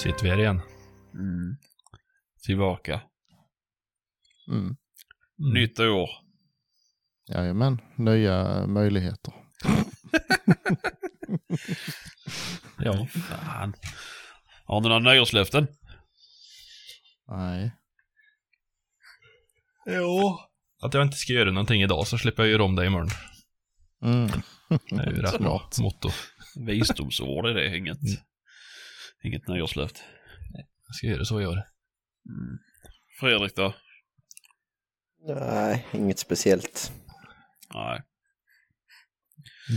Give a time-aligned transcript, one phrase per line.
[0.00, 0.60] sitter vi här igen.
[1.14, 1.56] Mm.
[2.46, 3.00] Tillbaka.
[4.48, 4.60] Mm.
[4.60, 4.76] Mm.
[5.54, 6.10] Nytt år.
[7.28, 9.34] Jajamän, nya möjligheter.
[12.84, 13.06] Ja.
[13.06, 13.74] Fan.
[14.64, 15.66] Har ni några nyårslöften?
[17.28, 17.72] Nej.
[19.86, 20.38] Jo.
[20.82, 23.08] Att jag inte ska göra någonting idag så slipper jag göra om det imorgon.
[24.02, 24.30] Mm.
[24.68, 26.10] Det är ju rätt bra motto.
[26.56, 28.16] Visdomsord är det, inget, Mm.
[29.22, 30.00] Inget nyårslöfte.
[30.86, 31.62] Jag ska göra så i år.
[32.28, 32.58] Mm.
[33.20, 33.74] Fredrik då?
[35.26, 36.92] Nej, inget speciellt.
[37.74, 38.02] Nej.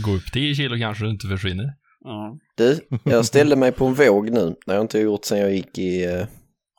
[0.04, 1.74] Gå upp 10 kilo kanske du inte försvinner.
[2.00, 2.38] Ja.
[2.54, 4.56] Du, jag ställde mig på en våg nu.
[4.66, 6.26] Det har jag inte gjort sedan jag gick i eh,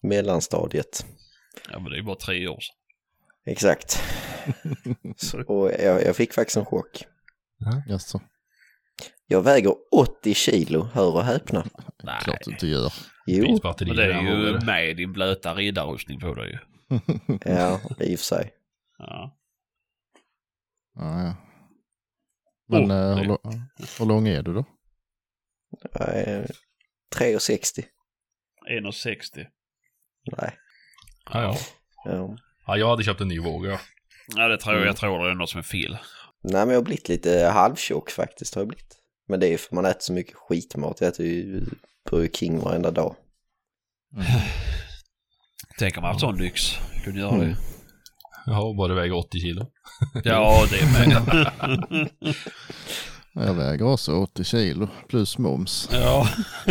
[0.04, 1.06] mellanstadiet.
[1.72, 2.76] ja, men det är bara tre år sedan.
[3.46, 4.04] Exakt.
[5.18, 7.06] Så, och jag, jag fick faktiskt en chock.
[7.88, 8.22] Jaså,
[9.28, 11.66] Jag väger 80 kilo, hör och häpna.
[12.04, 12.94] Nej, klart du inte gör.
[13.28, 16.60] Jo, men det är ju med din blöta riddarrustning på dig ju.
[17.46, 18.54] ja, i och för sig.
[18.98, 19.38] Ja.
[20.96, 21.36] Ja, ja.
[22.68, 23.38] Men Oh, eh, det- hur,
[24.00, 24.66] hur lång är du då?
[25.94, 26.48] Är
[27.16, 27.84] 3,60.
[28.70, 29.46] 1,60.
[30.38, 30.58] Nej.
[31.34, 31.56] Ja, ja.
[32.06, 32.38] Ja.
[32.68, 33.80] ja, jag hade köpt en ny våg ja.
[34.36, 34.88] Ja, det tror jag.
[34.88, 35.98] Jag tror det är något som är fel.
[36.44, 38.56] Nej, men jag har blivit lite halvtjock faktiskt.
[38.56, 38.95] Har jag blivit.
[39.28, 41.02] Men det är för man äter så mycket skitmat.
[41.02, 41.66] Jag äter ju
[42.10, 43.16] Burger King varenda dag.
[45.80, 46.62] Tänk om man haft sån lyx.
[47.04, 47.44] Kunde göra det.
[47.44, 47.56] Mm.
[48.46, 49.72] Jag bara väger 80 kilo.
[50.24, 51.52] Ja, det är med.
[53.46, 55.90] Jag väger också 80 kilo plus moms.
[55.92, 56.28] ja.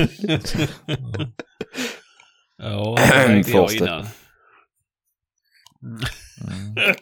[2.59, 4.07] ja, det vägde jag innan.
[6.41, 6.75] Mm.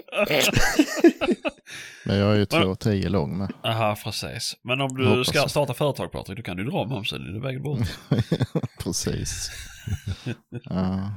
[2.05, 3.53] Men jag är ju 2,10 lång med.
[3.65, 4.57] Aha, precis.
[4.63, 7.63] Men om du Hoppas ska starta företag Patrik, då kan du dra momsen i vägen
[7.63, 7.99] bort.
[8.79, 9.51] Precis.
[10.51, 11.15] Ja.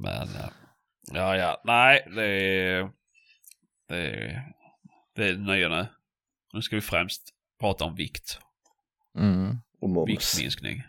[0.00, 0.50] Men, ja.
[1.12, 2.90] ja, ja, nej, det är,
[3.88, 4.42] det är,
[5.14, 5.86] det är nya nu.
[6.52, 7.22] Nu ska vi främst
[7.60, 8.38] prata om vikt.
[9.18, 9.58] Mm.
[9.80, 10.08] Och moms.
[10.08, 10.82] Viktminskning.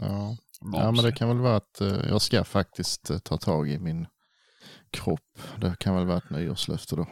[0.00, 0.36] Ja.
[0.60, 0.76] Moms.
[0.76, 3.78] ja, men det kan väl vara att eh, jag ska faktiskt eh, ta tag i
[3.78, 4.06] min
[4.94, 5.38] kropp.
[5.60, 7.08] Det kan väl vara ett nyårslöfte då.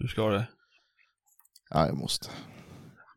[0.00, 0.46] Hur ska det?
[1.70, 2.28] Ja, jag måste.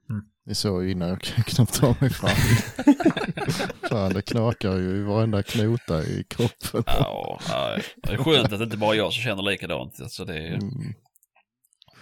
[0.10, 0.22] Mm.
[0.46, 2.30] Ni såg ju innan jag knappt tar mig fram.
[3.90, 6.84] Fan, det knakar ju i varenda knota i kroppen.
[6.88, 10.02] Ja, ja, det är skönt att det inte bara är jag som känner likadant.
[10.02, 10.94] Alltså det är, Mm.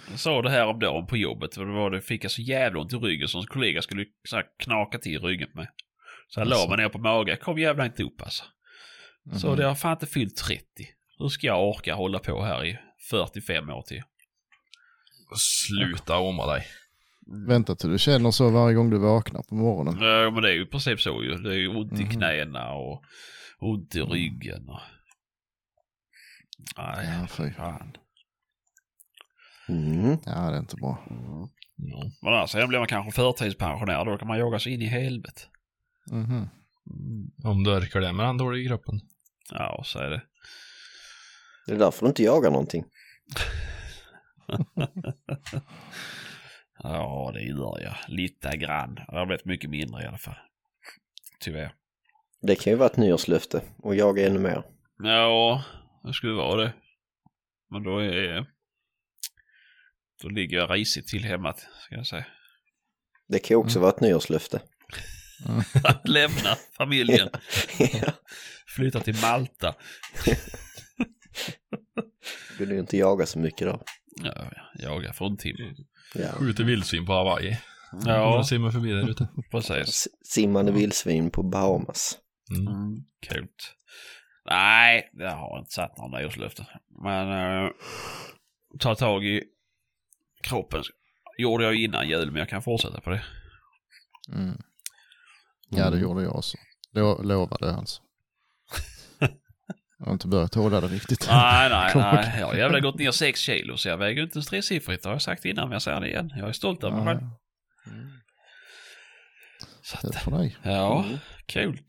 [0.09, 1.57] jag sa det här om dagen på jobbet.
[1.57, 4.41] Och det var det fick jag så jävla ont i ryggen som kollega skulle så
[4.63, 5.67] knaka till ryggen med.
[6.27, 6.69] Så jag la Alltså.
[6.69, 7.31] mig ner på mage.
[7.31, 8.43] Jag kom jävla inte upp alltså.
[9.37, 9.57] Så Mhm.
[9.57, 10.63] det har fan inte fyllt 30.
[11.21, 12.77] Hur ska jag orka hålla på här i
[13.09, 14.03] 45 år till?
[15.67, 16.65] Sluta omma dig.
[17.47, 19.97] Vänta till du känner så varje gång du vaknar på morgonen.
[20.01, 21.35] Ja, men det är ju i princip så ju.
[21.37, 22.11] Det är ju ont i Mhm.
[22.11, 23.03] knäna och
[23.59, 24.69] ont i ryggen.
[24.69, 24.79] Och...
[26.77, 27.51] Nej, Ja, fy.
[27.53, 27.93] fan.
[29.69, 30.17] Mm.
[30.25, 31.03] Ja, det är inte bra.
[31.09, 31.49] Ja.
[32.21, 34.05] Men alltså, sen blir man kanske förtidspensionär.
[34.05, 35.41] Då kan man jaga sig in i helvete.
[36.11, 36.23] Mhm.
[36.31, 36.49] Mm.
[37.43, 38.99] Om du orkar det med den dåliga kroppen.
[39.51, 40.21] Ja, så är det.
[41.71, 42.85] Det är därför du inte jagar någonting.
[46.83, 47.95] Ja, det gör jag.
[48.07, 48.95] Lite grann.
[48.95, 50.35] Det har blivit mycket mindre i alla fall.
[51.39, 51.73] Tyvärr.
[52.41, 54.63] Det kan ju vara ett nyårslöfte och jaga ännu mer.
[55.03, 55.63] Ja,
[56.03, 56.73] det skulle vara det.
[57.69, 58.45] Men då är...
[60.21, 62.25] Då ligger jag risigt till hemma, ska jag säga.
[63.27, 64.61] Det kan ju också vara ett nyårslöfte.
[65.83, 67.29] Att lämna familjen.
[67.79, 68.11] ja.
[68.67, 69.75] Flytta till Malta.
[72.57, 73.81] Du vill ju inte jaga så mycket då.
[74.23, 75.75] Ja, jaga fruntimmer.
[76.15, 76.31] Ja.
[76.31, 77.57] Skjuter vildsvin på Hawaii.
[78.05, 79.27] Ja, Jag simmar förbi där ute.
[79.51, 79.87] precis.
[79.89, 82.17] S- Simmande vildsvin på Bahamas.
[82.51, 82.67] Mm.
[82.67, 83.47] Mm, kul.
[84.49, 86.65] Nej, jag har inte satt några nyårslöften.
[87.03, 87.29] Men
[87.65, 87.69] äh,
[88.79, 89.43] ta tag i
[90.43, 90.83] kroppen
[91.37, 93.23] gjorde jag innan jul, men jag kan fortsätta på det.
[94.33, 94.57] Mm.
[95.69, 96.57] Ja, det gjorde jag också.
[96.93, 98.01] Lo- lovade alltså.
[100.01, 101.27] Jag har inte börjat hålla det riktigt.
[101.29, 102.35] Nej, nej, nej.
[102.39, 105.03] Jag har jävla gått ner 6 kilo, så jag väger inte ens tresiffrigt.
[105.03, 106.33] Det har jag sagt innan, men jag säger det igen.
[106.35, 107.27] Jag är stolt över mig själv.
[109.83, 110.57] Så att, för dig.
[110.63, 111.17] ja, Mm.
[111.45, 111.79] kul.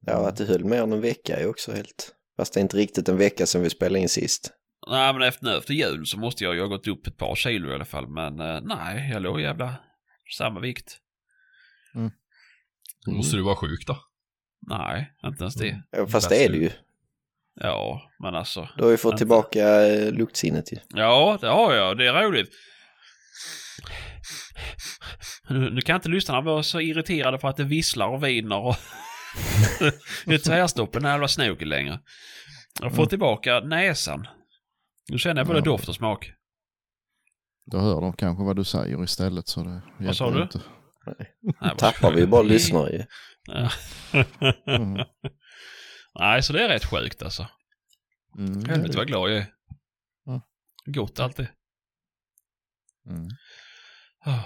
[0.00, 2.14] Ja, att det höll mer än en vecka är också helt...
[2.36, 4.52] Fast det är inte riktigt en vecka sedan vi spelade in sist.
[4.90, 7.34] Nej, men efter, nu efter jul så måste jag ju ha gått upp ett par
[7.34, 8.08] kilo i alla fall.
[8.08, 9.74] Men eh, nej, jag låg jävla
[10.38, 10.98] samma vikt.
[13.06, 13.98] Då måste du vara sjuk då.
[14.66, 15.82] Nej, inte ens det.
[15.90, 16.70] Ja, Fast det är det ju.
[17.60, 18.68] Ja, men alltså.
[18.76, 19.18] Du har ju fått Vänta.
[19.18, 20.76] tillbaka eh, luktsinnet ju.
[20.88, 21.98] Ja, det har jag.
[21.98, 22.50] Det är roligt.
[25.50, 28.76] Nu, nu kan inte lyssnarna vara så irriterade för att det visslar och viner och
[30.24, 32.00] det är tvärstopp i den här jävla snoken längre.
[32.80, 33.08] Jag får Mm.
[33.08, 34.26] tillbaka näsan.
[35.10, 35.64] Nu känner jag både Ja.
[35.64, 36.30] doft och smak.
[37.70, 40.42] Då hör de kanske vad du säger istället så det Vad sa du?
[40.42, 40.60] Inte.
[41.60, 43.04] Nej, Tappar vi bara lyssnare ju.
[43.44, 43.70] Ja.
[44.66, 45.04] Mm.
[46.18, 47.48] Nej, så det är rätt sjukt alltså.
[48.38, 49.46] Mm, Helvete vad glad jag är.
[50.24, 50.42] Ja.
[50.86, 51.48] Gott alltid.
[53.10, 53.28] Mm.
[54.24, 54.44] Ah.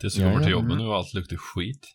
[0.00, 1.86] Tills vi kommer till jobbet nu och allt luktar skit.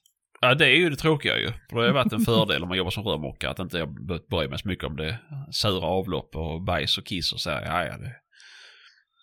[0.41, 1.51] Ja, det är ju det tråkiga ju.
[1.69, 4.27] För det har varit en fördel om man jobbar som rörmokare att inte jag behövt
[4.27, 5.19] bry mig så mycket om det.
[5.51, 7.61] Sura avlopp och bajs och kiss och så här.
[7.61, 8.15] Ja, ja, det...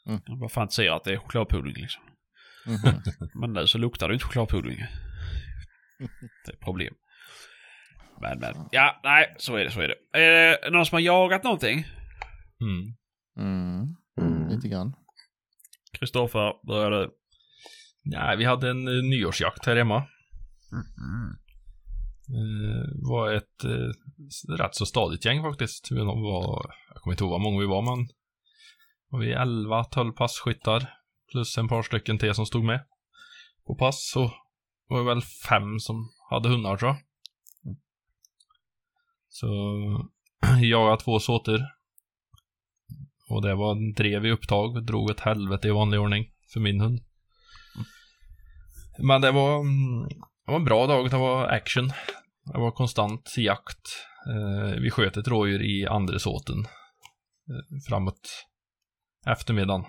[0.08, 0.20] Mm.
[0.24, 2.02] Jag bara fantiserar att det är chokladpudding liksom.
[2.66, 3.02] Mhm.
[3.34, 4.78] Men nu så luktar det inte chokladpudding.
[6.46, 6.94] Det är problem.
[8.20, 8.54] Men, men.
[8.70, 10.18] Ja, nej, så är det, så är det.
[10.18, 11.84] Är det någon som har jagat någonting?
[12.60, 12.94] Mm.
[13.38, 13.96] Mm.
[14.20, 14.48] Mm.
[14.48, 14.94] Lite grann.
[15.98, 17.10] Kristoffer, börjar du?
[18.04, 19.96] Nej, vi hade en eh, nyårsjakt här hemma.
[22.28, 25.88] Eh, var ett eh, rätt så stadigt gäng faktiskt.
[25.90, 28.08] Vi var, jag kommer inte ihåg vad många vi var, men
[29.10, 30.94] var vi 11-12 passkyttar
[31.32, 32.80] plus en par stycken till som stod med
[33.66, 34.10] på pass.
[34.12, 34.32] Så
[34.88, 36.98] var det väl fem som hade hundar tror jag.
[39.28, 39.46] Så
[40.62, 41.66] jag har två såter.
[43.30, 46.80] Och det var en drev i upptag, drog ett helvete i vanlig ordning för min
[46.80, 47.00] hund.
[48.98, 51.88] Men det var, mm, det var en bra dag, det var action.
[52.52, 54.06] Det var konstant jakt.
[54.28, 58.46] Eh, vi sköt ett rådjur i andra såten eh, framåt
[59.26, 59.84] eftermiddagen.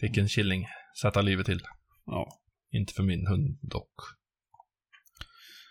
[0.00, 0.66] Fick en killing
[1.02, 1.60] sätta livet till.
[2.06, 2.28] Ja.
[2.70, 3.94] Inte för min hund dock.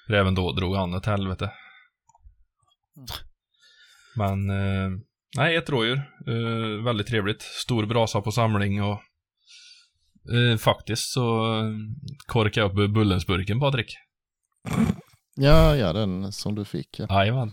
[0.07, 1.51] För även då drog han ett helvete.
[4.15, 4.89] Men, eh,
[5.37, 5.97] nej, ett rådjur.
[6.27, 7.41] Eh, väldigt trevligt.
[7.41, 9.01] Stor brasa på samling och
[10.33, 11.71] eh, faktiskt så eh,
[12.25, 13.97] korkade jag upp Bullensburken, Patrik.
[15.35, 16.99] Ja, ja, den som du fick.
[16.99, 17.07] Ja.
[17.09, 17.51] Jajamän.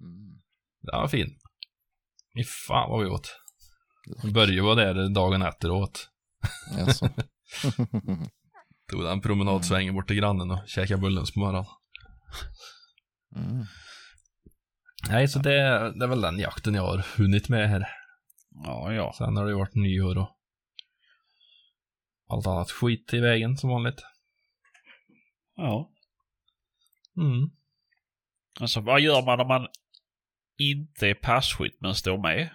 [0.00, 0.40] Mm.
[0.82, 1.38] Den var fin.
[2.36, 3.40] Fy fan vad vi åt.
[4.34, 6.08] Börje var där dagen efter och åt.
[6.78, 7.08] Jaså.
[8.90, 11.64] Tog den promenadsvängen bort till grannen och käkade Bullens på morgonen.
[13.36, 13.66] mm.
[15.08, 15.50] Nej, så det,
[15.98, 17.88] det är väl den jakten jag har hunnit med här.
[18.64, 19.14] Ja, ja.
[19.18, 20.30] Sen har det ju varit nyår och
[22.28, 24.02] allt annat skit i vägen som vanligt.
[25.56, 25.90] Ja.
[27.16, 27.50] Mm.
[28.60, 29.68] Alltså vad gör man om man
[30.58, 32.50] inte är passkytt men står med?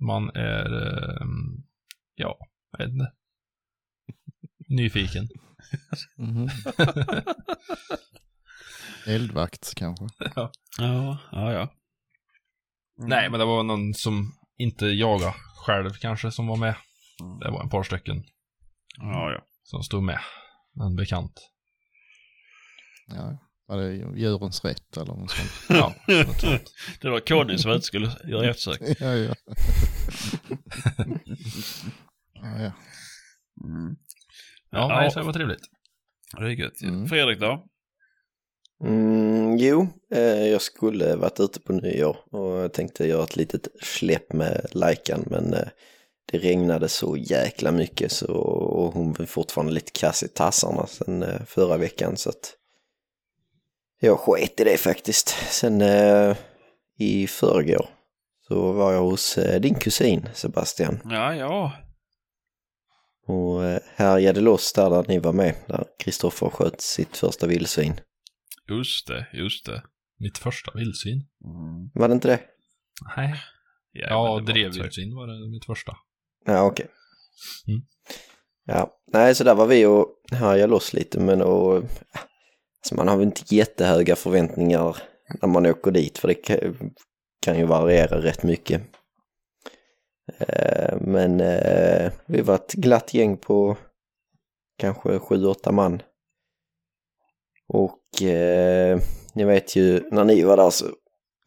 [0.00, 1.26] Man är, eh,
[2.14, 2.38] ja,
[2.70, 3.12] jag vet inte.
[4.68, 5.28] Nyfiken.
[6.16, 6.48] Mhm.
[9.06, 10.04] Eldvakt kanske.
[10.78, 11.68] Ja, ja, ja.
[12.98, 15.34] Nej, men det var någon som inte jagade
[15.66, 16.74] själv kanske som var med.
[17.40, 18.24] Det var en par stycken
[18.98, 19.40] Ja, ja.
[19.62, 20.18] som stod med.
[20.80, 21.50] En bekant.
[23.06, 23.38] Ja.
[23.66, 25.50] Var det djurens rätt eller något sånt?
[25.68, 25.94] Ja.
[27.00, 28.80] Det var Conny som inte skulle göra eftersök.
[29.00, 29.34] ja, ja.
[32.34, 32.72] ja, ja.
[33.64, 33.96] Mm.
[34.70, 35.62] Ja, nej, så det var trevligt.
[36.38, 36.82] Det är gött.
[36.82, 37.08] Mm.
[37.08, 37.66] Fredrik då?
[38.84, 44.32] Mm, jo, eh, jag skulle varit ute på nyår och tänkte göra ett litet släpp
[44.32, 45.68] med Laikan men eh,
[46.32, 51.22] det regnade så jäkla mycket så och hon var fortfarande lite kass i tassarna sen
[51.22, 52.54] eh, förra veckan så att
[54.00, 55.28] jag sket i det faktiskt.
[55.50, 55.82] Sen
[56.98, 57.88] i förrgår
[58.48, 61.72] så var jag hos din kusin Sebastian Ja, ja.
[63.26, 63.60] och
[63.94, 68.00] härjade loss där, där ni var med där Kristoffer sköt sitt första vildsvin.
[68.68, 69.82] Just det, just det.
[70.18, 71.26] Mitt första vildsvin.
[71.44, 71.90] Mm.
[71.94, 72.40] Var det inte det?
[73.16, 73.34] Nej.
[73.92, 75.96] Ja, Ja, drevvildsvin var det mitt första.
[76.44, 76.86] Ja, okej.
[77.66, 77.80] Mm.
[78.64, 83.16] Ja, nej, så där var vi och härjade loss lite, men och, alltså man har
[83.16, 84.96] väl inte jättehöga förväntningar
[85.40, 86.58] när man åker dit, för det kan,
[87.42, 88.82] kan ju variera rätt mycket.
[90.38, 93.76] Eh, men eh, vi var ett glatt gäng på
[94.78, 96.02] kanske sju, åtta man.
[97.68, 99.00] Och eh,
[99.34, 100.86] ni vet ju, när ni var där så,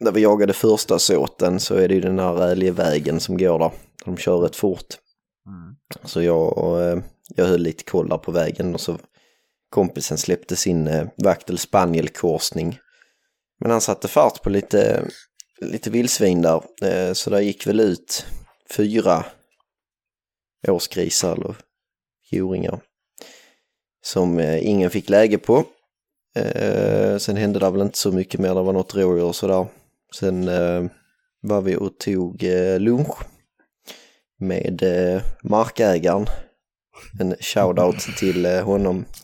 [0.00, 3.70] när vi jagade första såten så är det ju den här älgvägen som går där.
[4.04, 4.98] De kör rätt fort.
[5.46, 5.76] Mm.
[6.04, 6.98] Så jag, och, eh,
[7.36, 8.98] jag höll lite koll där på vägen och så
[9.70, 12.78] kompisen släppte sin eh, vaktel spanielkorsning.
[13.60, 15.04] Men han satte fart på lite,
[15.60, 18.26] lite vildsvin där, eh, så där gick väl ut
[18.76, 19.24] fyra
[20.68, 21.56] årsgrisar eller
[22.30, 22.80] tjuringar
[24.04, 25.64] som eh, ingen fick läge på.
[26.34, 29.66] Eh, sen hände det väl inte så mycket mer, det var något rådjur och sådär.
[30.14, 30.84] Sen eh,
[31.40, 33.16] var vi och tog eh, lunch
[34.38, 36.26] med eh, markägaren.
[37.20, 39.04] En shout-out till eh, honom.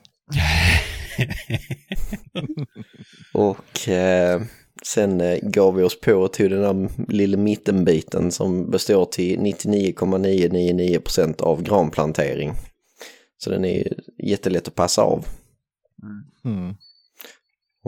[3.34, 4.42] Och eh,
[4.82, 9.38] sen eh, gav vi oss på och tog den där lilla mittenbiten som består till
[9.38, 12.52] 99,999% av granplantering.
[13.38, 15.26] Så den är jättelätt att passa av.
[16.44, 16.74] Mm.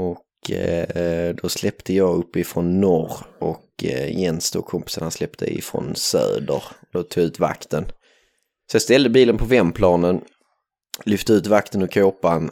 [0.01, 5.95] Och eh, då släppte jag uppifrån norr och eh, Jens då kompisen han släppte ifrån
[5.97, 6.63] söder.
[6.93, 7.85] Då tog jag ut vakten.
[8.71, 10.21] Så jag ställde bilen på vändplanen,
[11.05, 12.51] lyfte ut vakten ur kåpan.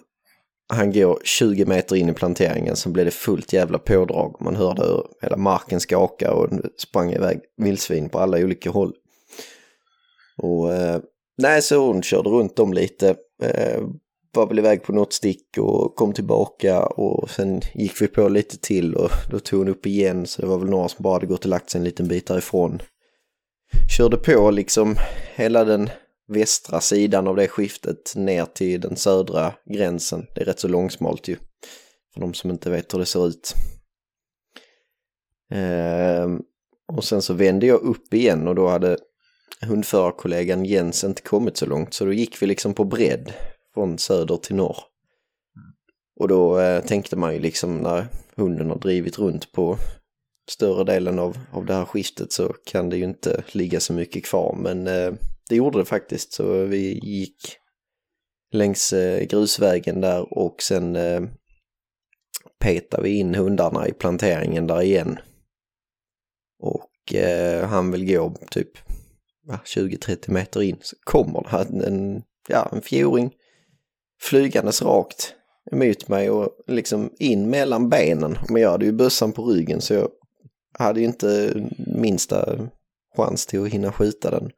[0.73, 4.37] Han går 20 meter in i planteringen, sen blev det fullt jävla pådrag.
[4.41, 8.93] Man hörde hur hela marken skaka och sprang iväg vildsvin på alla olika håll.
[10.37, 11.01] Och eh,
[11.39, 13.17] nej, så hon körde runt dem lite.
[13.43, 13.83] Eh,
[14.39, 18.59] var väl iväg på något stick och kom tillbaka och sen gick vi på lite
[18.59, 21.27] till och då tog hon upp igen så det var väl några som bara hade
[21.27, 22.83] gått och lagt sig en liten bit därifrån.
[23.97, 24.97] Körde på liksom
[25.35, 25.91] hela den
[26.29, 30.27] västra sidan av det skiftet ner till den södra gränsen.
[30.35, 31.37] Det är rätt så långsmalt ju.
[32.15, 33.55] För de som inte vet hur det ser ut.
[35.55, 36.41] Ehm,
[36.93, 38.99] och sen så vände jag upp igen och då hade
[39.67, 43.33] hundförarkollegan Jens inte kommit så långt så då gick vi liksom på bredd
[43.79, 44.77] från söder till norr.
[46.21, 48.07] Och då eh, tänkte man ju liksom när
[48.37, 49.79] hunden har drivit runt på
[50.51, 54.25] större delen av, av det här skiftet så kan det ju inte ligga så mycket
[54.25, 54.57] kvar.
[54.59, 55.13] Men eh,
[55.49, 57.57] det gjorde det faktiskt så vi gick
[58.53, 61.23] längs eh, grusvägen där och sen eh,
[62.61, 65.19] petade vi in hundarna i planteringen där igen.
[66.59, 68.71] Och eh, han vill gå typ
[69.49, 73.33] 20-30 meter in så kommer det här en, ja, en fjoring
[74.21, 75.35] flygandes rakt
[75.73, 78.39] emot mig och liksom in mellan benen.
[78.49, 80.09] Men jag hade ju bössan på ryggen så jag
[80.79, 81.55] hade ju inte
[81.87, 82.59] minsta
[83.17, 84.51] chans till att hinna skjuta den.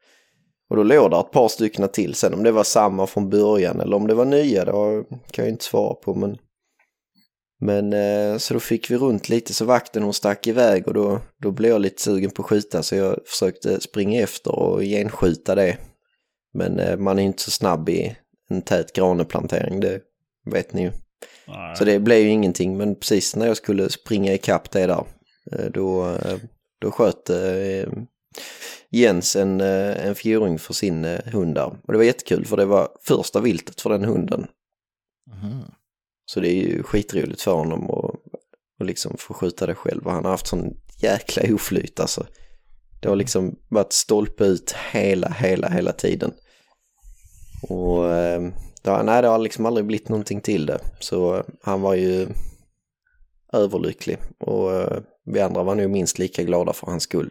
[0.71, 3.81] Och då låg det ett par stycken till sen om det var samma från början
[3.81, 6.39] eller om det var nya det kan jag inte svara på men
[7.61, 11.21] men eh, så då fick vi runt lite så vakten hon stack iväg och då,
[11.43, 15.55] då blev jag lite sugen på att skjuta så jag försökte springa efter och genskjuta
[15.55, 15.79] det.
[16.55, 18.17] Men eh, man är inte så snabb i
[18.51, 20.01] en tät graneplantering, det
[20.51, 20.93] vet ni ju.
[21.47, 21.77] Nej.
[21.77, 25.05] Så det blev ju ingenting, men precis när jag skulle springa ikapp det där,
[25.53, 26.39] eh, då, eh,
[26.81, 27.93] då sköt eh,
[28.91, 31.67] Jens en, en fjuring för sin hund där.
[31.67, 34.47] Och det var jättekul för det var första viltet för den hunden.
[35.31, 35.65] Mhm.
[36.27, 38.31] Så det är ju skitroligt för honom att
[38.81, 40.07] att liksom få skjuta det själv.
[40.07, 42.27] Och han har haft sån jäkla oflyt alltså.
[43.01, 46.33] Det har liksom varit stolpe ut hela, hela, hela tiden.
[47.63, 48.43] Och eh,
[48.83, 50.79] det har, nej, det har liksom aldrig blivit någonting till det.
[51.01, 52.29] Så han var ju
[53.53, 54.19] överlycklig.
[54.39, 57.31] Och eh, vi andra var nog minst lika glada för hans skull.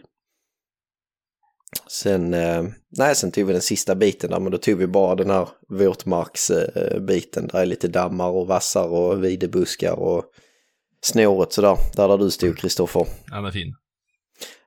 [1.88, 2.64] Sen, eh,
[2.98, 5.50] nej, sen tog vi den sista biten där, men då tog vi bara den här
[5.70, 7.48] våtmarksbiten.
[7.48, 10.24] Där är lite dammar och vassar och videbuskar och
[11.02, 11.78] snåret sådär.
[11.96, 13.08] Där där du stod, Kristoffer.
[13.28, 13.76] Den är fin.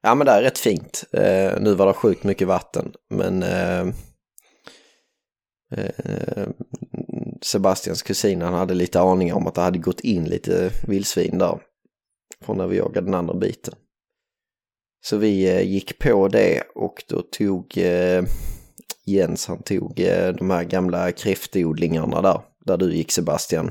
[0.02, 1.04] Ja, men det är rätt fint.
[1.12, 3.42] Eh, nu var det sjukt mycket vatten, men
[5.79, 6.49] eh,
[7.43, 11.61] Sebastians kusin han hade lite aningar om att det hade gått in lite vildsvin där
[12.45, 13.75] från när vi jagade den andra biten.
[15.05, 18.25] Så vi eh, gick på det och då tog eh,
[19.07, 19.95] Jens, han tog
[20.38, 23.71] de här gamla kräftodlingarna där, där du gick Sebastian.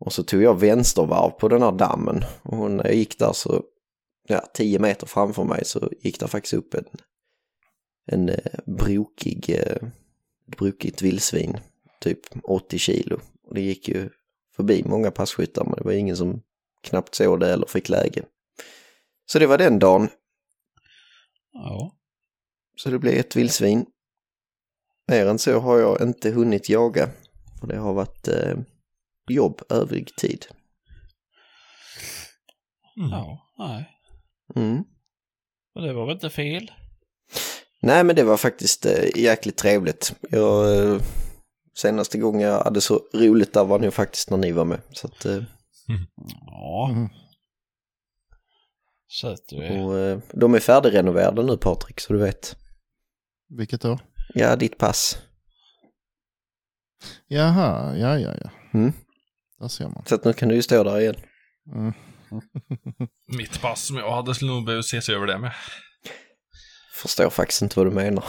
[0.00, 3.62] Och så tog jag vänstervarv på den här dammen och när jag gick där så,
[4.28, 6.84] ja, 10 meter framför mig så gick det faktiskt upp en,
[8.12, 8.30] en
[8.66, 9.60] brokig,
[10.46, 11.58] brokigt vildsvin,
[12.00, 13.20] typ 80 kilo.
[13.42, 14.10] Och det gick ju
[14.56, 16.42] förbi många passkyttar men det var ingen som
[16.82, 18.24] knappt såg det eller fick läge.
[19.26, 20.08] Så det var den dagen.
[21.52, 21.96] Ja.
[22.76, 23.86] Så det blev ett vildsvin.
[25.08, 27.10] Mer än så har jag inte hunnit jaga.
[27.60, 28.56] För det har varit eh,
[29.28, 30.46] jobb övrig tid.
[32.96, 33.10] Mm.
[33.10, 33.90] Ja, nej.
[34.54, 34.84] Mm.
[35.74, 36.70] Och det var väl inte fel?
[37.82, 40.14] Nej men det var faktiskt eh, jäkligt trevligt.
[40.30, 41.00] Jag, eh,
[41.76, 44.80] senaste gången jag hade så roligt där var nog faktiskt när ni var med.
[44.92, 45.42] Så att, eh,
[46.46, 46.88] Ja.
[46.92, 47.08] Mhm.
[49.08, 49.84] Så att du är...
[49.84, 52.56] och, eh, de är färdigrenoverade nu Patrik så du vet.
[53.48, 53.98] Vilket då?
[54.34, 55.18] Ja, ditt pass.
[57.26, 58.50] Jaha, ja, ja, ja.
[58.74, 58.92] Mm.
[59.60, 60.04] Där ser man.
[60.06, 61.16] Så att nu kan du ju stå där igen.
[61.74, 61.92] Mm.
[63.38, 65.52] Mitt pass som jag hade skulle nog behöva ses över det med.
[66.96, 68.24] Förstår faktiskt inte vad du menar.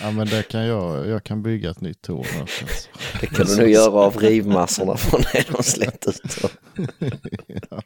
[0.00, 2.64] Ja, men det kan jag, jag kan bygga ett nytt torn också.
[2.64, 2.88] Alltså.
[3.20, 6.38] Det kan du nog göra av rivmassorna från det de släppt ut.
[7.46, 7.82] ja.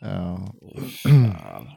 [0.00, 0.54] ja.
[1.02, 1.70] Fan.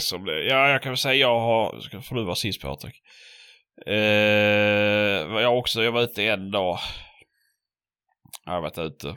[0.00, 1.80] som det Ja, jag kan väl säga jag har...
[1.80, 3.02] Ska får du vara sist Patrik.
[3.86, 3.94] Eh,
[5.42, 6.78] jag också, jag var ute en dag.
[8.44, 9.16] Jag har varit ute.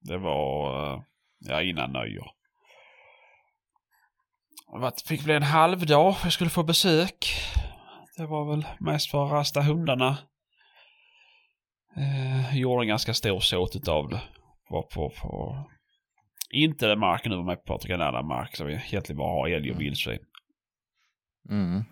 [0.00, 1.02] Det var, eh,
[1.48, 2.30] ja innan nyår.
[4.80, 6.14] Det fick bli en halv dag.
[6.22, 7.34] Jag skulle få besök.
[8.16, 10.18] Det var väl mest för att rasta hundarna.
[11.96, 14.20] Eh, gjorde en ganska stor såt utav det.
[14.70, 15.64] Var på, på
[16.52, 19.40] inte den marken nu var med på Patrik, en annan mark som vi egentligen bara
[19.40, 20.18] har älg och vildsvin.
[21.50, 21.84] Mm.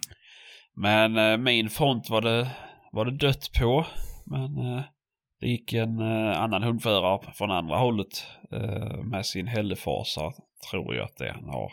[0.76, 2.50] Men eh, min front var det,
[2.92, 3.87] var det dött på.
[4.26, 4.83] Men eh,
[5.40, 10.32] det gick en eh, annan hundförare från andra hållet eh, med sin hällefasa,
[10.70, 11.73] tror jag att det han har.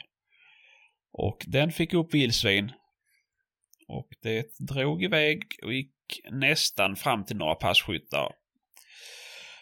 [1.11, 2.71] Och den fick upp vildsvin.
[3.87, 5.93] Och det drog iväg och gick
[6.31, 8.31] nästan fram till några passkyttar.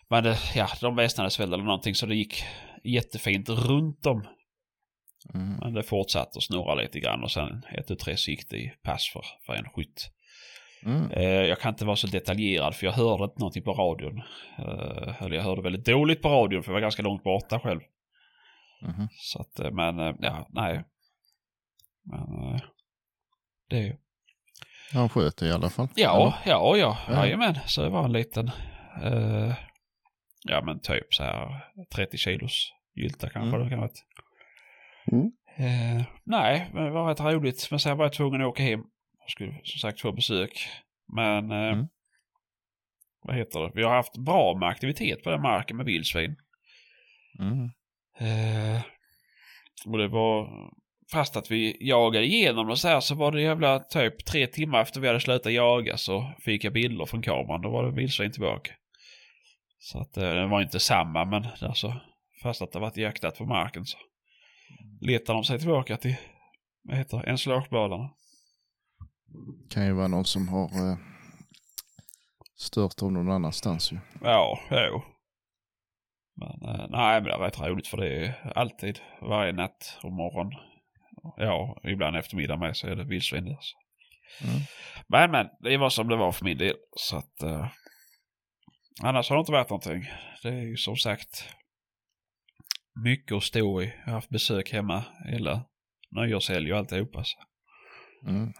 [0.10, 2.44] Men det, ja, de väsnades väl eller någonting så det gick
[2.84, 4.28] jättefint runt dem.
[5.34, 5.56] Mm.
[5.56, 9.10] Men det fortsatte att snurra lite grann och sen ett och tre sikte i pass
[9.14, 10.12] för, för en skytt.
[10.86, 11.12] Mm.
[11.12, 14.22] Eh, jag kan inte vara så detaljerad för jag hörde inte någonting på radion.
[14.58, 17.80] Eh, eller jag hörde väldigt dåligt på radion för jag var ganska långt borta själv.
[18.82, 19.08] Mhm.
[19.12, 20.84] Så att, eh, men ja, nej.
[22.04, 22.60] Men
[23.70, 23.98] det
[24.94, 25.88] Han sköt i alla fall.
[25.96, 26.98] Ja, ja, ja.
[27.08, 27.14] Ja.
[27.26, 27.56] Jajamän.
[27.66, 28.48] Så det var en liten,
[29.04, 29.54] eh,
[30.44, 31.66] ja men typ så här
[31.96, 33.64] 30 kilos gylta kanske Mm.
[33.64, 33.90] det kan vara.
[35.12, 35.32] Mm.
[35.58, 37.68] Eh, nej, men det var rätt roligt.
[37.72, 38.84] Men sen var jag tvungen att åka hem.
[39.28, 40.68] Skulle som sagt få besök.
[41.16, 41.88] Men, eh, Mm.
[43.22, 43.72] vad heter det?
[43.76, 46.36] Vi har haft bra med aktivitet på den marken med vildsvin.
[47.40, 47.64] Mm.
[48.20, 48.82] Eh,
[49.86, 50.50] och det var,
[51.12, 54.82] fast att vi jagade igenom och så här så var det jävla typ tre timmar
[54.82, 57.62] efter vi hade slutat jaga så fick jag bilder från kameran.
[57.62, 58.72] Då var det vildsvin tillbaka.
[59.80, 62.02] Så att eh, det var inte samma men alltså
[62.44, 63.98] fast att det varit jaktat på marken så
[65.02, 66.16] letar de sig tillbaka till,
[66.84, 68.10] vad heter det, en slagbalarna.
[69.70, 70.98] Kan ju vara någon som har eh,
[72.58, 73.98] stört dem någon annanstans ju.
[74.22, 75.02] Ja, jo.
[76.36, 80.12] Men eh, nej, men det är rätt roligt för det är alltid, varje natt och
[80.12, 80.52] morgon.
[81.38, 83.60] Ja, ibland eftermiddag med så är det vildsvin där.
[84.44, 84.62] Mm.
[85.08, 86.76] Men men, det var som det var för min del.
[86.98, 87.44] Så att...
[87.44, 87.68] Eh,
[89.04, 90.06] annars har det inte varit någonting.
[90.44, 91.50] Det är ju som sagt
[93.06, 93.86] mycket att stå i.
[93.86, 95.66] Jag har haft besök hemma hela
[96.12, 97.24] nyårshelg och alltihopa.
[97.24, 97.38] Så.
[98.30, 98.54] Mm.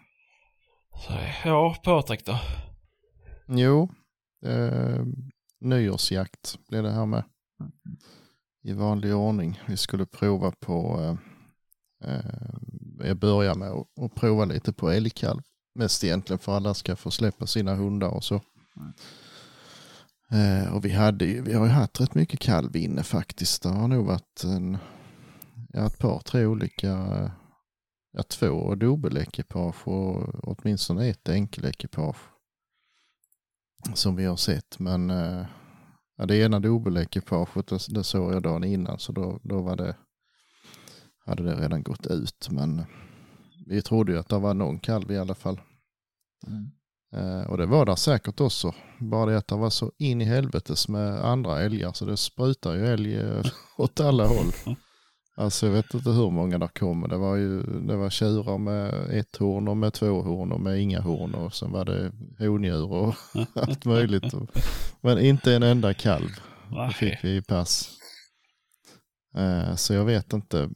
[0.98, 1.14] Så,
[1.46, 2.40] ja, Patrik då?
[3.48, 3.90] Jo,
[4.46, 5.06] eh,
[5.60, 7.24] nyårsjakt blev det här med.
[8.64, 9.62] I vanlig ordning.
[9.68, 12.26] Vi skulle prova på, eh, eh
[13.00, 15.42] jag börjar med att, prova lite på älgkalv.
[15.76, 18.42] Mest egentligen för att alla ska få släppa sina hundar och så.
[20.32, 23.64] Eh, och vi, hade vi har ju haft rätt mycket kalv inne faktiskt.
[23.64, 24.78] Det har nog varit en,
[25.74, 27.32] ja, ett par, tre olika, eh,
[28.16, 32.18] ja, två dubbelekipage och åtminstone ett enkelekipage
[33.94, 34.80] som vi har sett.
[34.80, 35.46] Men eh,
[36.18, 39.96] ja, det ena dubbelekipaget det, det såg jag dagen innan så då, då var det,
[41.26, 42.48] hade det redan gått ut.
[42.52, 42.86] Men
[43.66, 45.62] vi trodde ju att det var någon kalv i alla fall.
[47.14, 48.74] Eh, och det var där säkert också.
[49.00, 52.74] Bara det att det var så in i helvetes med andra älgar så det sprutar
[52.74, 53.46] ju älg eh,
[53.78, 54.52] åt alla håll.
[55.38, 57.08] Alltså jag vet inte hur många där kommer.
[57.08, 60.82] Det var ju det var tjurar med ett horn och med två horn och med
[60.82, 63.16] inga horn och sen var det hondjur och
[63.54, 64.34] allt möjligt.
[65.02, 66.30] Men inte en enda kalv
[66.88, 67.92] det fick vi i pass.
[69.38, 70.70] Eh, Så jag vet inte.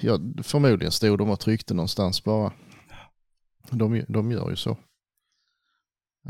[0.00, 2.52] Ja, förmodligen stod de och tryckte någonstans bara.
[3.70, 4.76] De, de gör ju så.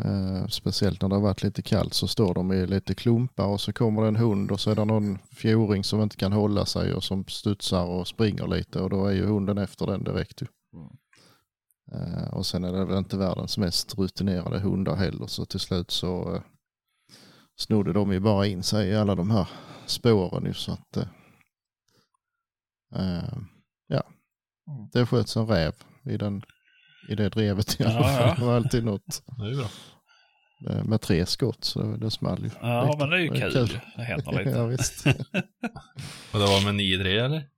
[0.05, 3.61] Eh, speciellt när det har varit lite kallt så står de i lite klumpar och
[3.61, 6.67] så kommer det en hund och så är det någon fjoring som inte kan hålla
[6.67, 10.43] sig och som studsar och springer lite och då är ju hunden efter den direkt.
[10.43, 10.47] Ju.
[11.93, 15.91] Eh, och sen är det väl inte världens mest rutinerade hundar heller så till slut
[15.91, 16.43] så eh,
[17.57, 19.49] snodde de ju bara in sig i alla de här
[19.87, 21.09] spåren ju så att
[23.89, 24.03] ja,
[24.69, 24.89] Mm.
[24.93, 26.43] det sköts en räv i, den,
[27.09, 28.13] i det drevet i alla fall.
[28.29, 28.35] ja.
[28.39, 29.67] Det var alltid något Det är bra.
[30.71, 32.51] eh, med tre skott så det, small ju.
[32.61, 32.99] Ja, lite.
[32.99, 33.53] men det är ju Det kul.
[33.53, 33.81] kul.
[33.97, 34.51] Det händer lite.
[34.59, 35.07] ja, visst.
[36.33, 37.49] Och det var med 9-3 eller?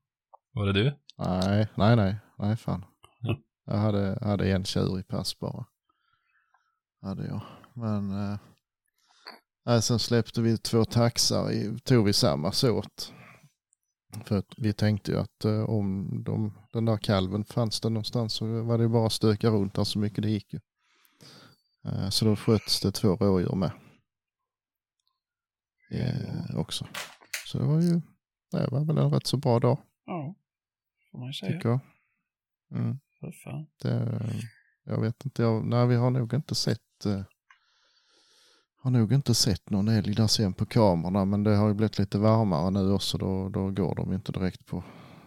[0.53, 0.93] Var det du?
[1.19, 2.85] nej, nej, nej, nej fan.
[3.21, 3.37] Ja.
[3.67, 5.65] Jag hade, hade en tjur i pass bara.
[7.03, 7.43] Hade jag.
[7.75, 8.09] Men
[9.67, 13.13] nej, sen släppte vi två taxar, i, tog vi samma såt.
[14.25, 18.63] För vi tänkte ju att eh, om de, den där kalven fanns det någonstans så
[18.63, 20.61] var det bara att stöka runt där så mycket det gick ju.
[21.85, 23.71] Eh, så då sköts det två rådjur med.
[25.91, 26.87] Eh, också.
[27.47, 28.01] Så det var ju,
[28.51, 30.35] det var väl en rätt så bra dag Ja,
[31.11, 31.53] får man ju säga.
[31.53, 31.81] tycker jag.
[32.73, 32.99] Mm.
[33.83, 34.21] Det,
[34.85, 37.23] jag vet inte, jag, nej vi har nog inte sett eh,
[38.83, 41.99] har nog inte sett någon älg där sen på kamerorna men det har ju blivit
[41.99, 44.85] lite varmare nu också då, då går de inte direkt på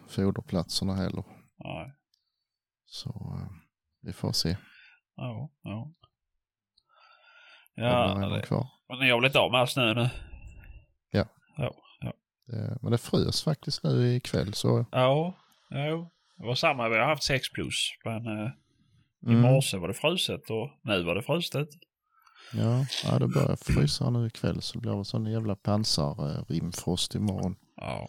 [0.08, 1.24] foderplatserna heller.
[1.58, 1.94] Nej.
[2.86, 3.48] Så eh,
[4.02, 4.58] vi får se.
[5.16, 5.92] Ja, ja.
[7.76, 8.68] Ja, Ja, det kvar.
[8.90, 10.10] men ni har blivit av med all snö nu?
[12.48, 14.86] Det, men det frös faktiskt nu ikväll så.
[14.92, 15.36] Ja,
[15.70, 16.10] jo.
[16.38, 17.90] Det var samma, vi har haft 6 plus.
[18.06, 18.52] Men eh,
[19.22, 19.42] i Mm.
[19.42, 21.68] morse var det fruset och nu var det fruset.
[22.54, 27.56] Ja, ja, det börjar frysa nu ikväll så det blir väl sån jävla pansarrimfrost imorgon
[27.76, 28.08] Ja.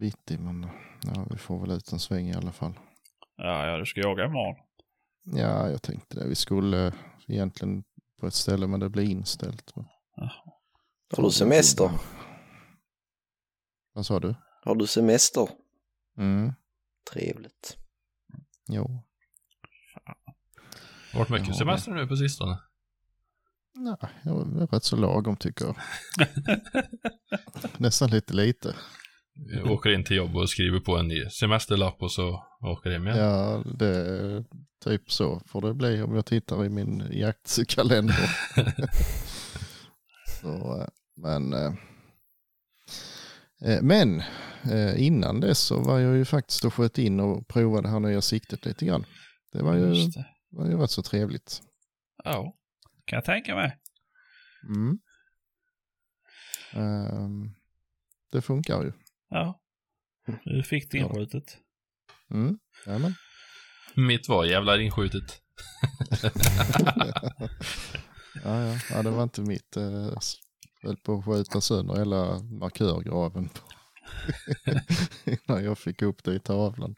[0.00, 0.38] bitti.
[0.38, 0.68] Men
[1.04, 2.72] ja, vi får väl ut en sväng i alla fall.
[3.36, 4.56] Ja, ja, du ska jaga imorgon.
[5.24, 6.28] Ja, jag tänkte det.
[6.28, 6.92] Vi skulle
[7.28, 7.84] egentligen
[8.20, 9.72] på ett ställe men det blev inställt.
[11.16, 11.90] Har du semester?
[13.92, 14.34] Vad sa du?
[14.64, 15.48] Har du semester?
[16.18, 16.52] Mm,
[17.12, 17.76] Trevligt.
[18.68, 19.02] jo.
[21.14, 22.58] Varit mycket Ja, semester nu på sistone.
[23.74, 25.76] Nej, jag är rätt så lagom tycker jag.
[27.78, 28.74] Nästan lite lite.
[29.34, 33.06] Jag åker in till jobb och skriver på en ny semesterlapp och så åker hem
[33.06, 33.18] igen.
[33.18, 34.44] Ja, det är
[34.84, 38.30] typ så får det bli om jag tittar i min jaktkalender.
[40.40, 41.72] så, eh, men eh,
[43.64, 44.22] eh, men
[44.96, 48.20] innan dess så var jag ju faktiskt och sköt in och provade det här nya
[48.20, 49.04] siktet lite grann.
[49.52, 50.26] Det var ju, det.
[50.50, 51.60] var ju rätt så trevligt.
[52.24, 52.54] Ja,
[53.04, 53.78] kan jag tänka mig.
[54.68, 54.98] Mm.
[56.72, 57.54] Ehm,
[58.32, 58.92] det funkar ju.
[59.28, 59.60] Ja.
[60.44, 61.04] Du fick det Ja.
[61.06, 61.58] inskjutet.
[62.30, 62.58] Mm.
[62.86, 63.14] Jajamän.
[63.94, 65.42] Mitt var jävlar inskjutet.
[68.44, 68.78] ja, ja.
[68.90, 69.76] ja, det var inte mitt.
[69.76, 70.12] Eh,
[70.82, 73.48] höll på att skjuta sönder hela markörgraven
[75.24, 76.94] innan jag fick upp det i tavlan.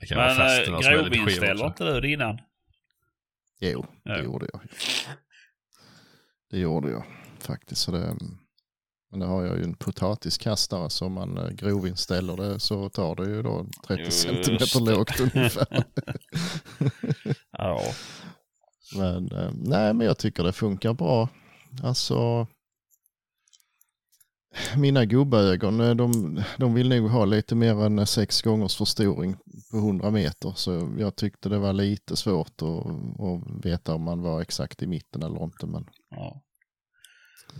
[0.00, 0.36] Det Men
[1.14, 1.66] grovinställer också.
[1.66, 2.38] inte du det innan?
[3.60, 4.22] Jo, det Ja.
[4.22, 4.60] gjorde jag.
[6.50, 7.04] Det gjorde jag
[7.38, 7.80] faktiskt.
[7.80, 8.16] Så det,
[9.10, 13.24] men det har jag ju en potatiskastare som man eh, grovinställer det så tar det
[13.30, 15.84] ju då 30 Just centimeter lågt ungefär.
[17.58, 17.80] Ja.
[18.96, 21.28] Men eh, nej, men jag tycker det funkar bra.
[21.82, 22.46] Alltså,
[24.76, 29.36] mina gubbaögon, eh, de, de vill nog ha lite mer än eh, sex gångers förstoring
[29.70, 30.52] på 100 meter.
[30.56, 32.86] Så jag tyckte det var lite svårt att,
[33.20, 35.66] att veta om man var exakt i mitten eller inte.
[35.66, 36.42] Men ja.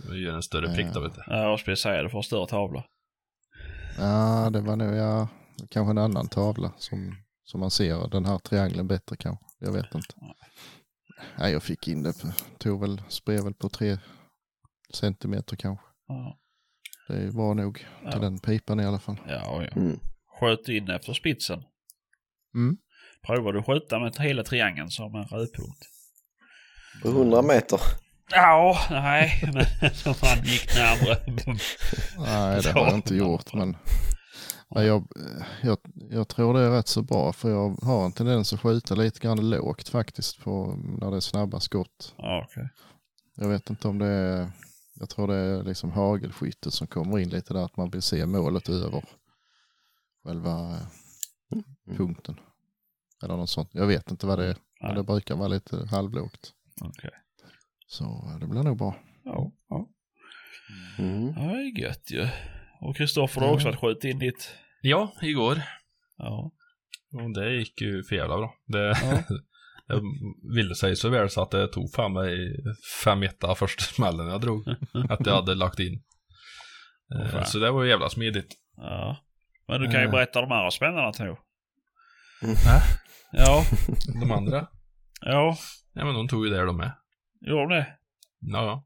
[0.09, 1.21] Vi gör en större prick då vet du.
[1.27, 2.83] Ja, och skulle säga det får större tavla.
[3.97, 5.27] ja, det var nog ja,
[5.69, 9.45] kanske en annan tavla som, som man ser den här triangeln bättre kanske.
[9.59, 10.15] Jag vet inte.
[11.37, 12.13] Nej, jag fick in det,
[12.57, 13.97] tog väl, spred väl på tre
[14.93, 15.85] centimeter kanske.
[16.07, 16.37] Ja,
[17.11, 18.19] Det bra nog till Ja.
[18.19, 19.17] den pipan i alla fall.
[19.27, 19.63] ja.
[19.63, 19.81] ja.
[19.81, 19.99] Mm.
[20.39, 21.63] Sköt in efter spitsen.
[22.55, 22.77] Mm.
[23.25, 25.79] Provar du skjuta med hela triangeln som en rödpunkt?
[27.01, 27.79] På 100 meter.
[28.31, 31.17] Ja, nej, men som han gick närmre.
[32.17, 33.53] Nej, det har jag inte gjort.
[33.53, 33.77] Men,
[34.75, 35.07] men jag,
[35.63, 35.77] jag,
[36.09, 39.19] jag tror det är rätt så bra för jag har en tendens att skjuta lite
[39.19, 42.13] grann lågt faktiskt på när det är snabba skott.
[42.17, 42.69] Ja, okej.
[43.35, 44.51] Jag vet inte om det är,
[45.01, 48.25] jag tror det är liksom hagelskyttet som kommer in lite där att man vill se
[48.25, 49.03] målet över
[50.23, 50.79] själva
[51.55, 52.39] eh, punkten.
[53.23, 53.69] Eller något sånt.
[53.73, 54.57] Jag vet inte vad det är.
[54.81, 56.53] Men det brukar vara lite halvlågt.
[56.81, 57.11] Okej.
[57.87, 58.95] Så eh, det blir nog bra.
[59.23, 59.89] Ja, ja.
[60.99, 61.27] Mm.
[61.27, 62.27] Ja, det är gött ju.
[62.81, 63.71] Och Kristoffer har också Ja.
[63.71, 64.49] varit skjut in ditt.
[64.81, 65.61] Ja, igår.
[66.17, 66.51] Ja.
[67.13, 68.55] Och det gick ju för jävla bra.
[68.65, 69.23] Det, Ja.
[70.55, 72.37] ville sig så väl så att det tog fan mig
[73.03, 74.67] fem etta första smällen jag drog.
[75.09, 76.03] att jag hade lagt in.
[77.15, 77.45] Eh, fan.
[77.45, 78.53] så det var ju jävla smidigt.
[78.77, 79.17] ja.
[79.67, 80.11] Men du kan ju Ja.
[80.11, 81.39] berätta de andra spännande Tor.
[82.43, 82.81] Äh?
[83.31, 83.63] Ja.
[84.21, 84.67] De andra?
[85.21, 85.57] Ja.
[85.93, 86.91] Ja men de tog ju det de med.
[87.41, 87.97] Gjorde de det?
[88.39, 88.85] Ja.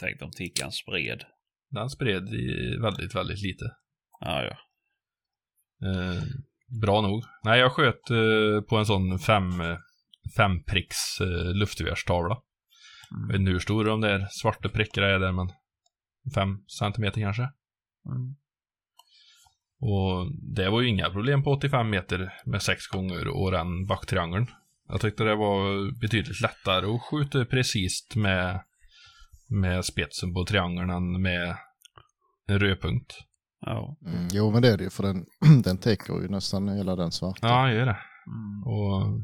[0.00, 1.24] Tänkte om tickan spred.
[1.70, 3.64] Den spred i väldigt, väldigt lite.
[4.20, 4.56] Ja, ja.
[5.88, 6.22] Eh,
[6.70, 7.24] bra nog.
[7.44, 9.76] Nej, jag sköt eh, på en sån fem, eh,
[10.36, 12.38] fempricks eh, luftgevärstavla.
[13.10, 15.48] Jag vet inte hur stor de där svarta prickarna är där, men
[16.34, 17.42] fem centimeter kanske.
[17.42, 18.34] Mm.
[19.80, 24.46] Och det var ju inga problem på 85 meter med sex gånger och den backtriangeln.
[24.88, 28.60] Jag tyckte det var betydligt lättare att skjuta precis med,
[29.48, 31.56] med spetsen på triangeln än med
[32.46, 33.29] en rödpunkt.
[33.60, 33.96] Ja.
[34.06, 35.26] Mm, jo men det är det ju för den,
[35.62, 37.46] den täcker ju nästan hela den svarta.
[37.48, 37.98] Ja, jag gör det.
[38.26, 38.62] Mm.
[38.66, 39.20] Och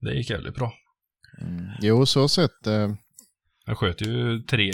[0.00, 0.72] det gick jävligt bra.
[1.40, 1.66] Mm.
[1.80, 2.66] Jo så sett.
[2.66, 2.94] Eh,
[3.66, 4.72] Jag sköt ju tre,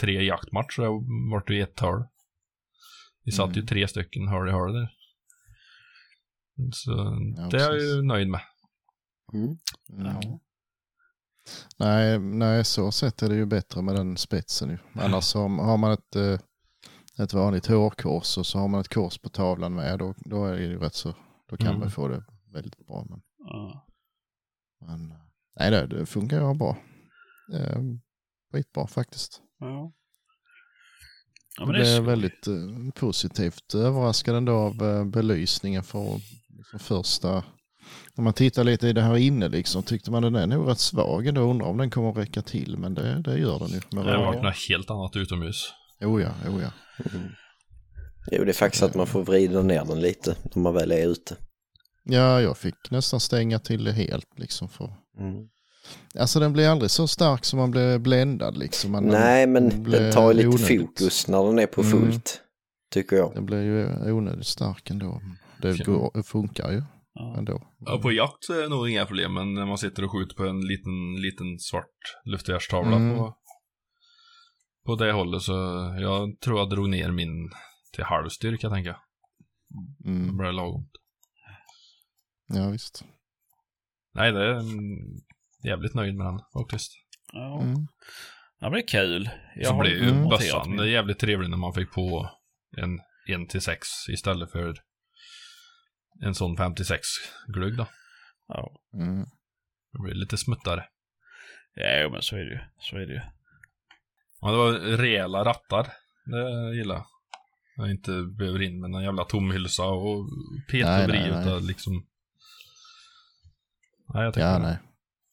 [0.00, 2.04] tre jaktmatcher och vart ju ett hål.
[3.24, 3.66] Vi satt ju Mm.
[3.66, 4.88] tre stycken hål i hål där.
[6.72, 6.90] Så
[7.36, 7.88] Ja, det är jag precis.
[7.96, 8.40] ju nöjd med.
[9.34, 9.56] Mm.
[9.92, 10.06] Mm.
[10.22, 10.38] Ja.
[11.78, 14.70] Nej, nej, så sett är det ju bättre med den spetsen.
[14.70, 14.78] Ju.
[14.94, 16.38] Annars har man ett, eh,
[17.18, 19.98] ett vanligt hårkors och så har man ett kors på tavlan med.
[19.98, 21.14] Då, då är det ju rätt så,
[21.50, 21.80] då kan Mm.
[21.80, 23.06] man få det väldigt bra.
[23.08, 23.86] Men, Ja.
[24.86, 25.14] men
[25.60, 26.76] nej, det, det funkar bra.
[27.54, 27.78] Eh,
[28.52, 29.42] skitbra faktiskt.
[29.58, 29.92] Ja.
[31.58, 32.54] Ja, men det är väldigt eh,
[32.94, 37.44] positivt överraskad ändå av eh, belysningen för liksom, första...
[38.14, 40.78] När man tittar lite i det här inne liksom, tyckte man den är nog rätt
[40.78, 41.40] svag ändå.
[41.40, 43.80] Undrar om den kommer att räcka till, men det, det gör den ju.
[43.90, 45.72] Det har varit något helt annat utomhus.
[46.00, 46.70] Oh ja, oh ja.
[47.14, 47.28] Mm.
[48.30, 51.06] Jo, det är faktiskt att man får vrida ner den lite när man väl är
[51.08, 51.36] ute.
[52.04, 54.68] Ja, jag fick nästan stänga till det helt liksom.
[54.68, 54.84] För...
[55.18, 55.48] Mm.
[56.18, 58.92] Alltså den blir aldrig så stark som man blir bländad liksom.
[58.92, 60.80] Man, Nej, men den tar ju lite onödigt.
[60.80, 61.92] fokus när den är på Mm.
[61.92, 62.40] fullt.
[62.90, 63.34] Tycker jag.
[63.34, 65.20] Den blir ju onödigt stark ändå.
[65.62, 66.82] Det går, det funkar ju
[67.14, 67.34] Ja.
[67.38, 67.62] ändå.
[67.78, 70.34] Ja, på jakt så är det nog inga problem, men när man sitter och skjuter
[70.36, 71.84] på en liten, liten svart
[72.24, 73.16] luftgevärstavla Mm.
[73.18, 73.34] på,
[74.88, 75.52] på det hållet så
[76.00, 77.50] jag tror jag drog ner min
[77.92, 79.00] till halvstyrka tänker jag.
[79.98, 80.36] Det Mm.
[80.36, 80.88] blir lagom.
[82.46, 83.04] Ja, visst.
[84.14, 84.62] Nej, det är
[85.64, 86.92] jävligt nöjd med den faktiskt.
[87.32, 87.60] Ja.
[87.62, 87.86] Mm.
[88.60, 89.30] det är kul.
[89.56, 92.30] Jag så blev ju mm, bössan det är jävligt trevlig när man fick på
[92.76, 93.00] en
[93.42, 94.74] 1 till 6 istället för
[96.24, 97.00] en sån 56
[97.46, 97.86] glugg då.
[98.48, 98.80] Ja.
[98.94, 99.24] Mm.
[99.92, 100.84] Det blir lite smuttare.
[101.74, 102.60] ja, men så är det ju.
[102.78, 103.20] Så är det ju.
[104.40, 105.92] Ja, det var rejäla rattar.
[106.26, 107.04] Det gillar jag.
[107.76, 110.28] Jag inte behöver in med någon jävla tomhylsa och
[110.70, 111.28] peta Nej, och nej.
[111.30, 112.06] utan liksom.
[114.14, 114.58] Nej, jag tycker Ja, det.
[114.58, 114.78] nej.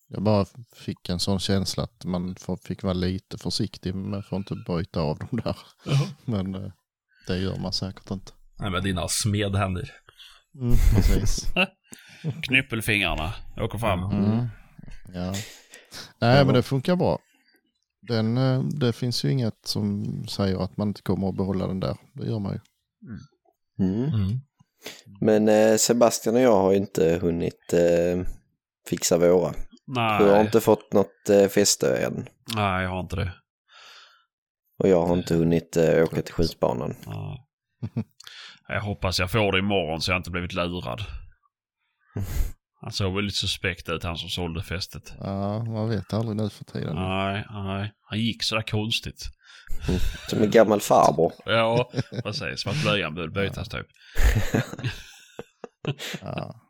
[0.07, 3.95] Jag bara fick en sån känsla att man fick vara lite försiktig.
[3.95, 5.57] Man får inte bryta av dem där.
[6.25, 6.71] Men eh,
[7.27, 8.31] det gör man säkert inte.
[8.59, 9.91] Nej, med dina smedhänder.
[10.55, 11.45] Mm, precis.
[12.47, 13.99] Knyppelfingrarna åker fram.
[13.99, 14.11] Ja.
[14.11, 14.47] Mm.
[15.13, 15.33] Ja.
[16.19, 17.19] Nej, men det funkar bra.
[18.07, 21.79] Den, eh, det finns ju inget som säger att man inte kommer att behålla den
[21.79, 21.97] där.
[22.13, 22.59] Det gör man ju.
[23.79, 24.13] Mm.
[24.13, 24.39] Mm.
[25.21, 28.27] Men eh, Sebastian och jag har inte hunnit eh,
[28.89, 29.53] fixa våra.
[29.87, 30.19] Nej.
[30.19, 32.27] Du har inte fått något eh, fäste än.
[32.55, 33.31] Nej, jag har inte det.
[34.83, 36.95] Och jag har inte hunnit eh, åka till skjutbanan.
[38.67, 41.01] Jag hoppas jag får det imorgon så jag inte blivit lurad.
[42.85, 45.13] Han såg väl lite suspekt ut, han som sålde fästet.
[45.19, 46.95] Ja, man vet aldrig nu för tiden.
[46.95, 47.93] Nej, nej.
[48.01, 49.25] Han gick sådär konstigt.
[50.29, 51.33] Som en gammal farbror.
[51.45, 51.91] Ja,
[52.23, 52.61] precis.
[52.61, 53.87] Som att blöjan borde bytas typ.
[56.21, 56.61] Ja.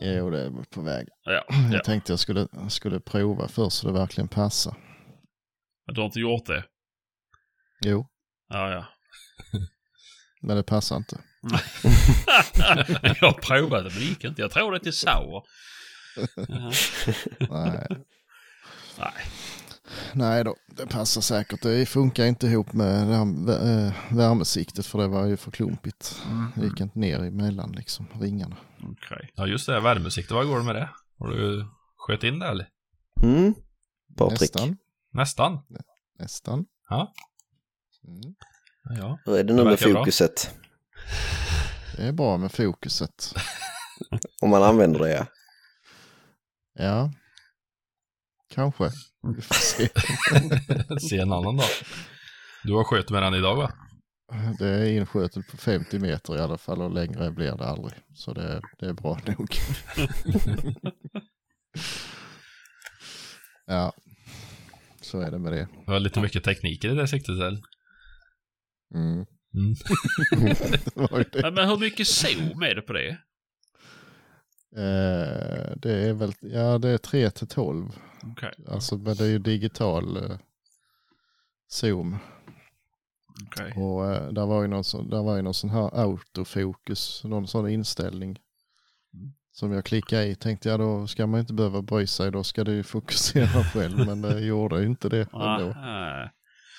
[0.00, 1.06] Jo, det är på väg.
[1.24, 1.80] Ja, Jag ja.
[1.84, 4.74] tänkte jag skulle, skulle prova först så det verkligen passar.
[5.86, 6.64] Men du har inte gjort det?
[7.84, 8.06] Jo,
[8.48, 8.86] Ja, ja.
[10.42, 11.20] men det passar inte.
[13.02, 14.42] jag har provat det men det gick inte.
[14.42, 14.92] Jag tror det är till.
[16.48, 16.72] Jaha.
[17.72, 17.86] Nej.
[18.98, 19.12] Nej.
[20.12, 21.62] Nej då, det passar säkert.
[21.62, 26.22] Det funkar inte ihop med det här eh, värmesiktet för det var ju för klumpigt.
[26.56, 28.56] Det gick inte ner emellan liksom, ringarna.
[28.82, 29.30] Okej.
[29.34, 29.80] Ja, just det.
[29.80, 30.34] Värmesikte.
[30.34, 30.90] Vad går det med det?
[31.18, 32.68] Har du sköt in det eller?
[33.22, 33.54] Mm.
[34.16, 34.76] Patrik, Nästan,
[35.12, 35.58] Nästan.
[36.18, 36.64] nästan.
[36.88, 37.12] Ja.
[38.08, 38.34] Mm.
[38.98, 39.18] Ja.
[39.24, 40.04] hur är det nu med verkar bra.
[41.96, 43.34] Det är bra med fokuset.
[44.42, 45.26] Om man använder det ja.
[46.74, 47.12] Ja,
[48.54, 48.90] kanske.
[49.36, 49.88] Vi får se.
[51.08, 51.68] Se en annan dag.
[52.64, 53.72] Du har sköt med den idag va?
[54.58, 57.94] Det är inskjutet på 50 meter i alla fall och längre blir det aldrig.
[58.14, 59.48] Så det, det är bra nog.
[63.66, 63.92] ja,
[65.00, 65.68] så är det med det.
[65.86, 67.62] Det var lite mycket tekniker i det siktet eller?
[68.94, 69.26] Mm.
[69.54, 69.74] Mm.
[70.96, 71.42] det, det.
[71.42, 73.08] Men, men hur mycket zoom är det på det?
[74.76, 77.92] Eh, det är väl, ja det är 3 till 12.
[78.22, 78.52] Okej.
[78.68, 80.36] Alltså men det är ju digital eh,
[81.68, 82.16] zoom.
[83.46, 83.72] Okej.
[83.72, 87.48] Och eh, där var ju någon, sån, där var ju någon sån här autofokus, någon
[87.48, 88.38] sån inställning.
[89.54, 92.64] Som jag klickade i, tänkte jag då ska man inte behöva bry sig, då ska
[92.64, 94.06] du ju fokusera själv.
[94.06, 95.74] Men det gjorde ju inte det ändå.
[95.76, 96.28] Ah,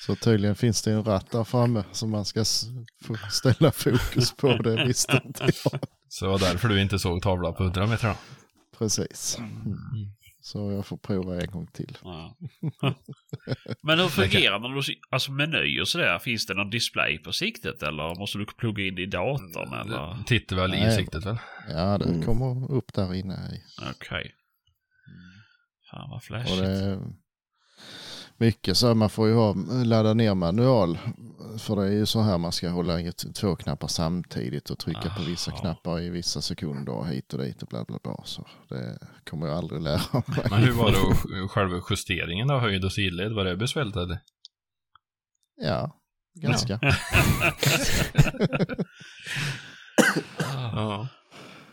[0.05, 2.43] Så tydligen finns det en ratt där framme som man ska
[3.31, 4.53] ställa fokus på.
[4.57, 5.79] Det visste inte jag.
[6.07, 8.15] Så det var därför du inte såg tavlan på 100 meter då?
[8.77, 9.37] Precis.
[9.37, 9.77] Mm.
[10.41, 11.97] Så jag får prova en gång till.
[12.03, 12.37] ja.
[13.81, 16.19] Men hur fungerar det alltså meny och sådär?
[16.19, 20.23] Finns det någon display på siktet eller måste du plugga in det i datorn eller?
[20.23, 20.95] Tittar väl i Nej.
[20.97, 21.37] siktet väl?
[21.69, 22.21] Ja, det Mm.
[22.23, 23.33] kommer upp där inne.
[23.33, 23.61] i.
[23.91, 24.31] Okej.
[25.91, 26.57] Fan vad Och flashigt.
[28.45, 29.53] Mycket så här, man får ju ha,
[29.85, 30.97] ladda ner manual.
[31.59, 35.21] För det är ju så här man ska hålla två knappar samtidigt och trycka på
[35.27, 35.59] vissa Aha.
[35.59, 38.21] knappar i vissa sekunder och hit och dit och bla bla bla.
[38.25, 40.45] Så det kommer jag aldrig lära mig.
[40.49, 43.33] Men hur var det och själva justeringen av höjd och sidled?
[43.33, 44.19] Var det besvärligt eller?
[45.61, 45.91] Ja,
[46.41, 46.79] ganska.
[50.75, 51.07] Ja.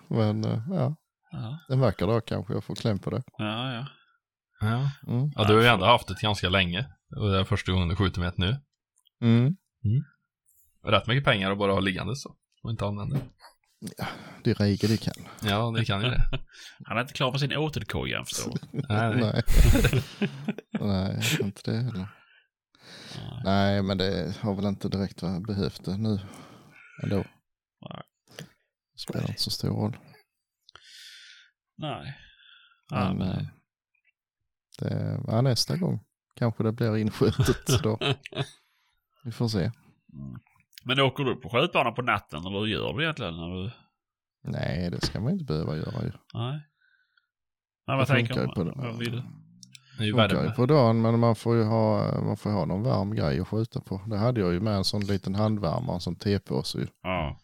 [0.09, 0.96] Men eh, ja,
[1.33, 3.22] Ja, en vacker dag kanske jag får kläm på det.
[3.38, 3.72] ja.
[3.72, 3.87] ja.
[4.61, 4.90] Ja.
[5.07, 5.33] Mm.
[5.35, 6.87] ja, du har ju ändå haft det ganska länge.
[7.16, 8.57] Och det är första gången du skjuter med ett nu.
[9.23, 9.57] Mm.
[10.85, 12.37] Rätt mycket pengar att bara ha liggande så.
[12.62, 13.18] Och inte använda.
[14.44, 15.14] Det räcker det kan.
[15.42, 16.23] Ja, det kan ju det.
[16.85, 18.59] Han är inte klar med sin återkoja än förstår.
[18.73, 19.42] Nej, nej.
[19.92, 20.03] Nej.
[20.81, 22.09] Nej, inte det heller.
[23.44, 26.20] Nej, men det har väl inte direkt behövt det nu
[27.03, 27.16] ändå.
[27.90, 28.03] Nej.
[28.92, 29.96] Det spelar inte så stor roll.
[31.77, 32.16] Nej.
[32.88, 33.49] Ja, Men,
[34.80, 35.14] men...
[35.14, 36.00] eh, ja, nästa gång
[36.36, 37.98] kanske det blir inskjutet då.
[39.24, 39.70] Vi får se.
[40.84, 43.36] men åker du på skjutbanan på natten eller hur gör du egentligen?
[43.36, 43.70] När du...
[44.44, 46.12] Nej, det ska man inte behöva göra ju.
[46.34, 46.60] Nej.
[47.86, 48.48] Nej, vad tänker du?
[48.48, 48.72] på det.
[48.76, 49.22] Vad vill du?
[49.98, 52.64] Det är ju funkar ju på dagen men man får ju ha, man får ha
[52.64, 54.02] någon varm grej att skjuta på.
[54.06, 56.86] Det hade jag ju med en sån liten handvärmare som T-påse ju.
[57.02, 57.36] Ja.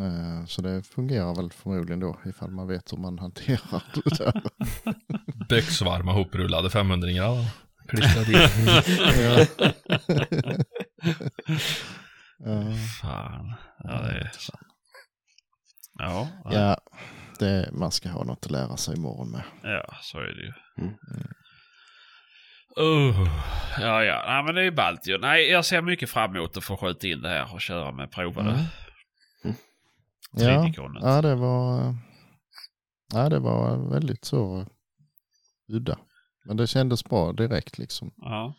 [0.00, 4.42] Eh, Så det fungerar väl förmodligen då ifall man vet hur man hanterar det där.
[5.48, 7.46] Becksvarma hoprullade 500 grader.
[7.88, 8.50] Klistra dit.
[9.20, 9.46] Ja.
[12.44, 12.72] Ja.
[13.02, 13.54] Fan.
[13.84, 14.30] Ja, det är...
[15.98, 16.52] Ja, ja.
[16.52, 16.76] Ja,
[17.38, 19.42] det, man ska ha något att lära sig imorgon med.
[19.62, 20.52] ja, så är det ju.
[20.78, 20.94] Mm.
[22.80, 23.28] Uh,
[23.80, 24.24] ja, ja.
[24.26, 25.18] Nej, men det är ju ballt ju.
[25.18, 28.10] Nej, jag ser mycket fram emot att få skjuta in det här och köra med
[28.12, 28.64] provade Mm.
[30.32, 31.94] Ja, ja, det var,
[33.12, 34.66] ja, det var väldigt så
[35.68, 35.98] udda.
[36.44, 38.12] Men det kändes bra direkt liksom.
[38.16, 38.54] Ja.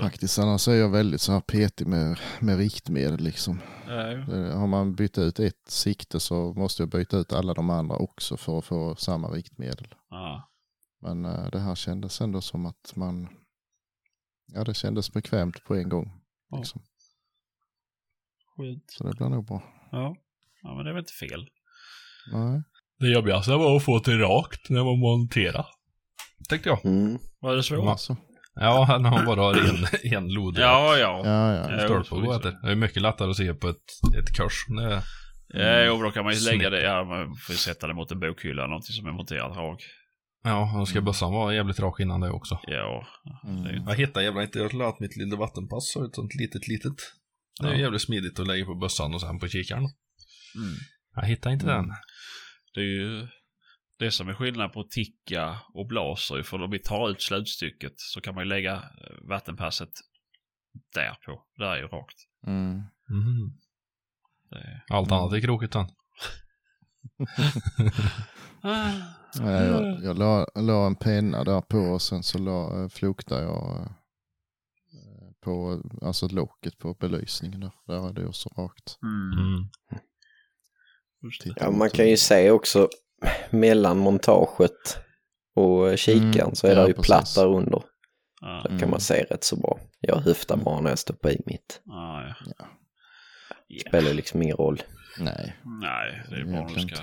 [0.00, 3.60] Faktiskt, annars är jag väldigt så här petig med, med riktmedel liksom.
[3.86, 3.94] Ja.
[3.94, 7.96] Det- Har man bytt ut ett sikte så måste jag byta ut alla de andra
[7.96, 9.94] också för att få samma riktmedel.
[10.10, 10.50] ja.
[11.00, 13.28] Men eh, det här kändes ändå som att man,
[14.46, 16.20] ja det kändes bekvämt på en gång.
[16.50, 16.56] Ja.
[16.58, 16.82] Liksom.
[18.56, 18.84] Skönt.
[18.90, 19.62] Så det blir nog bra.
[19.92, 20.16] Ja.
[20.62, 21.46] ja, men det är väl inte fel.
[22.32, 22.62] Nej.
[23.00, 25.64] Det jobbigaste var att få till rakt när man monterade.
[26.48, 26.84] Tänkte jag.
[26.84, 27.18] Mm.
[27.40, 27.88] Var det svårt?
[27.88, 28.16] Alltså,
[28.60, 30.58] Ja, när man bara har en, en lod.
[30.58, 31.22] Ja, ja.
[31.24, 31.84] ja, ja.
[31.84, 32.50] Stolpe gå efter.
[32.62, 33.76] Det är mycket lättare att se på ett,
[34.18, 34.66] ett kors.
[34.68, 35.02] Det,
[35.48, 36.82] Ja, jo, då kan man ju lägga det.
[36.82, 39.82] Ja, man får ju sätta det mot en bokhylla eller någonting som är monterat rak.
[40.44, 42.58] ja, då ska bössan vara jävligt rak innan det också.
[42.66, 43.06] Ja.
[43.48, 43.62] Mm.
[43.62, 46.14] Det är ju Jag hittade jävla inte, jag skulle ha mitt lilla vattenpass och ett
[46.14, 46.96] sånt litet, litet.
[47.60, 47.78] Det är Ja.
[47.78, 49.82] jävligt smidigt att lägga på bössan och sen på kikaren.
[49.82, 49.94] Mm.
[51.14, 51.76] Jag hittade inte Mm.
[51.88, 51.96] den.
[52.74, 53.28] Det är ju
[53.98, 56.42] det som är skillnad på ticka och blaser.
[56.42, 59.90] För om vi tar ut slutstycket så kan man ju lägga eh, vattenpasset
[60.94, 61.44] där på.
[61.56, 62.16] Det är ju rakt.
[62.46, 62.82] Mm.
[64.50, 64.84] Det är...
[64.88, 65.74] Allt annat är krokigt.
[65.74, 65.86] Nej,
[69.66, 73.80] jag, jag la, la en penna där på och sen så la, eh, floktade jag
[73.80, 73.86] eh,
[75.46, 77.72] på alltså locket på belysningen där.
[77.86, 78.98] Där är det också rakt.
[79.02, 79.38] Mm.
[79.48, 79.68] Mm.
[81.56, 82.88] Ja, man kan ju se också
[83.50, 84.98] mellan montaget
[85.54, 87.06] och kikaren Mm, så är ja, det ju precis.
[87.06, 87.82] platt där under.
[88.40, 88.80] Ja, Så Mm.
[88.80, 89.78] kan man se rätt så bra.
[90.00, 91.80] Jag höftar bara när jag stoppar i mitt.
[91.84, 92.34] ja, ja.
[92.58, 92.66] Ja.
[93.68, 93.88] Ja.
[93.88, 94.82] Spelar liksom ingen roll.
[95.20, 95.56] Nej.
[95.64, 96.96] Nej, det är bara om du ska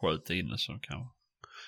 [0.00, 1.08] skjuta in det så kan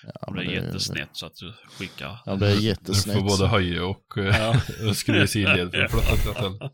[0.03, 2.19] Ja, Om det är jättesnätt så att du skickar.
[2.25, 3.15] Ja, det är Du jättesnätt.
[3.17, 4.61] får både höja och, Ja.
[4.89, 5.85] och skruva i sidled för Ja.
[5.85, 6.69] att flytta till.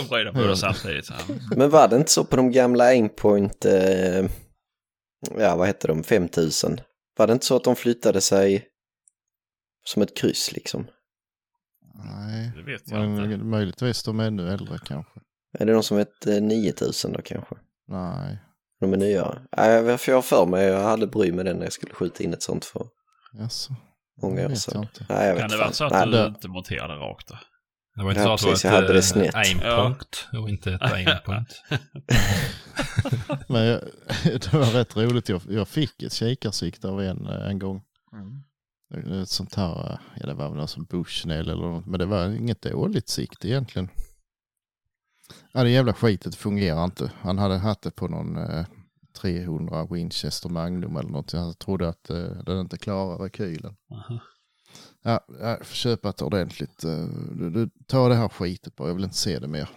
[0.10, 1.10] Vrida på det samtidigt.
[1.10, 1.34] Ja.
[1.56, 4.24] Men var det inte så på de gamla aimpoint, eh,
[5.38, 6.80] ja vad hette de, 5000?
[7.16, 8.66] Var det inte så att de flyttade sig
[9.84, 10.86] som ett kryss liksom?
[12.04, 13.22] Nej, Det vet jag inte.
[13.22, 15.20] men möjligtvis de är ännu äldre kanske.
[15.58, 17.54] Är det de som hette 9000 då kanske?
[17.88, 18.38] Nej,
[18.80, 19.42] De är nyare.
[19.56, 22.24] Nej, för jag har för mig, jag hade bry med den när jag skulle skjuta
[22.24, 22.86] in ett sånt för
[23.40, 23.72] alltså.
[24.22, 24.86] många år sedan.
[25.08, 27.38] Nej, jag vet Kan det vara så att Nej, du inte monterade rakt då?
[27.96, 29.34] Det var inte Ja, så att precis, det jag var hade det ett snett.
[29.34, 31.52] eh, aimpunkt och inte ett aimpunkt.
[33.48, 33.80] Men jag,
[34.24, 35.28] det var rätt roligt.
[35.28, 37.82] Jag, jag fick ett kikarsikte av en eh, en gång.
[39.22, 41.86] Ett sånt här, eh, ja det var väl någon som bushnell eller något.
[41.86, 43.88] Men det var inget dåligt sikte egentligen.
[45.56, 47.10] Ja det jävla skitet fungerar inte.
[47.20, 48.66] Han hade haft det på någon eh,
[49.20, 51.32] 300 Winchester Magnum eller något.
[51.32, 53.76] Jag trodde att eh, den inte klarar rekylen.
[53.90, 54.18] Aha.
[55.02, 55.20] Ja,
[55.62, 56.84] får köpa ett ordentligt.
[56.84, 59.68] eh, Du, du, ta det här skitet bara, jag vill inte se det mer.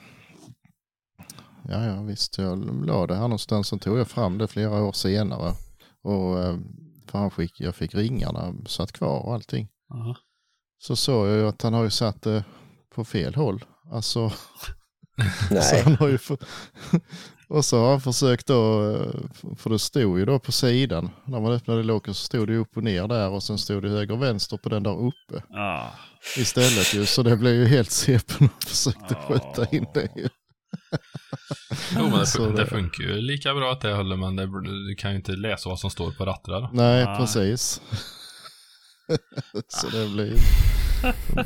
[1.70, 3.68] Ja, ja visst, jag la det här någonstans.
[3.68, 5.54] Sen tog jag fram det flera år senare.
[6.02, 6.58] Och eh,
[7.08, 9.68] för han fick, jag fick ringarna satt kvar och allting.
[9.94, 10.16] Aha.
[10.78, 12.44] så såg jag ju att han har ju satt det
[12.96, 13.66] på fel håll.
[13.92, 14.32] Alltså,
[15.48, 16.38] så Nej, han har ju för...
[17.48, 21.10] Och så har han försökt då, eh, för det stod ju då på sidan.
[21.26, 23.90] När man öppnade locket så stod det upp och ner där och sen stod det
[23.90, 25.88] höger och vänster på den där uppe Ah.
[26.38, 27.06] istället ju.
[27.06, 30.30] Så det blev ju helt sepen och försökte skjuta in det ju.
[31.96, 34.96] Jo, men det, Så det funkar ju lika bra att det håller, men det, du
[34.96, 36.70] kan ju inte läsa vad som står på rattarna.
[36.74, 37.18] Nej, Nej.
[37.18, 37.82] precis.
[39.68, 40.34] så det blev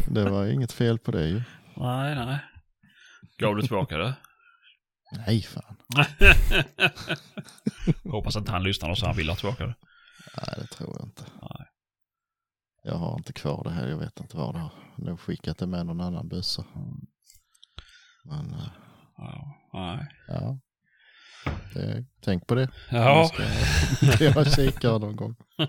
[0.07, 1.41] Det var inget fel på det ju.
[1.77, 2.39] Nej, nej.
[3.43, 4.15] Gav du tillbaka det?
[5.27, 5.77] Nej, fan.
[8.11, 9.75] Hoppas inte han lyssnar och så han vill ha tillbaka det.
[10.37, 11.23] Nej, det tror jag inte.
[11.41, 11.67] Nej.
[12.83, 13.87] Jag har inte kvar det här.
[13.87, 14.71] Jag vet inte var det har.
[14.97, 16.65] Nog skickat det med någon annan bössa.
[18.25, 18.67] Men eh,
[19.17, 20.07] Ja, nej.
[20.27, 20.59] ja.
[21.73, 22.69] Det, tänk på det.
[22.91, 23.25] Ja,
[24.13, 25.35] Ska jag kika någon gång.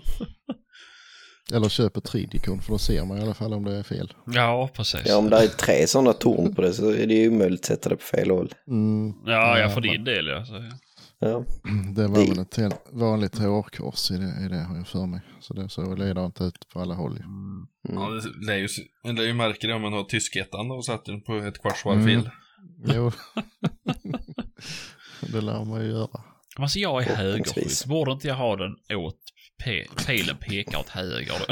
[1.53, 4.13] Eller köp ett tridikon för då ser man i alla fall om det är fel.
[4.25, 5.01] ja precis.
[5.05, 7.65] ja, om det är tre sådana torn på det så är det ju omöjligt att
[7.65, 8.53] sätta det på fel håll.
[8.67, 10.45] Mm, Ja, jag Ja, men- din del ja.
[10.45, 10.53] Så.
[11.19, 11.43] Ja,
[11.95, 15.05] det var Det- väl ett helt vanligt hårkors i det, i det har jag för
[15.05, 15.21] mig.
[15.39, 17.17] Så det så leder inte ut på alla håll.
[17.83, 18.17] Ja, mm.
[18.39, 18.67] det lär ju,
[19.15, 21.97] det ju märka det om man har tyskettan och sätter den på ett kvarts varv
[22.01, 22.21] Mm.
[22.95, 23.11] Jo.
[25.31, 26.21] det lär man ju göra.
[26.57, 27.85] Alltså jag är högerskytt.
[27.85, 29.15] Borde inte jag ha den åt
[29.63, 31.35] pe- pilen pekar åt höger?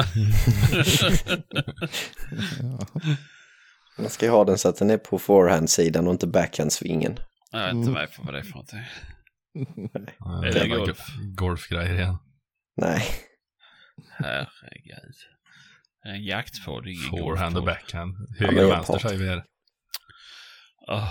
[2.61, 3.01] Ja.
[3.97, 7.17] Man ska ju ha den så att den är på forehand-sidan och inte backhand-svingen.
[7.51, 8.79] Jag vet inte vad det är för någonting.
[10.19, 10.97] Ja, Är det golf?
[10.97, 11.03] go-
[11.35, 12.17] Golfgrejer igen.
[12.77, 13.03] Nej,
[14.09, 15.15] Herregud.
[16.05, 18.15] En jaktpodd, ingen Forehand och backhand.
[18.39, 19.43] Höger och vänster säger vi här.
[20.87, 21.09] Åh.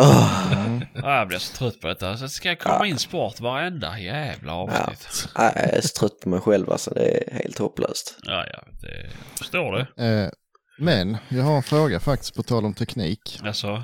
[0.00, 0.82] Åh, Mm.
[0.94, 2.16] Jag blir så trött på detta.
[2.16, 5.28] Så ska jag komma in sport varenda jävla avsnitt.
[5.38, 6.90] nej, jag är så trött på mig själv alltså.
[6.94, 8.18] Det är helt hopplöst.
[8.22, 10.04] Ja, ja, det förstår det.
[10.06, 10.30] Eh,
[10.78, 13.40] men jag har en fråga faktiskt på tal om teknik.
[13.44, 13.82] Alltså,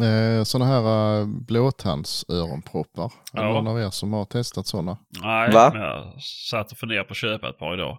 [0.00, 3.04] Eh, sådana här eh, blåtandsöronproppar.
[3.04, 3.52] Är det Ja.
[3.52, 4.98] någon av er som har testat sådana?
[5.22, 5.50] nej.
[5.52, 5.70] Va?
[5.72, 7.98] men Jag satt och funderade på att köpa ett par idag.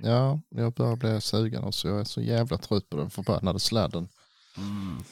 [0.00, 3.60] Ja, jag börjar bli sugen och så jag är så jävla trött på den förbannade
[3.60, 4.08] sladden.
[4.56, 5.02] Mm.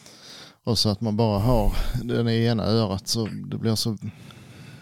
[0.66, 1.72] Och så att man bara har
[2.04, 3.96] den i ena örat så det blir så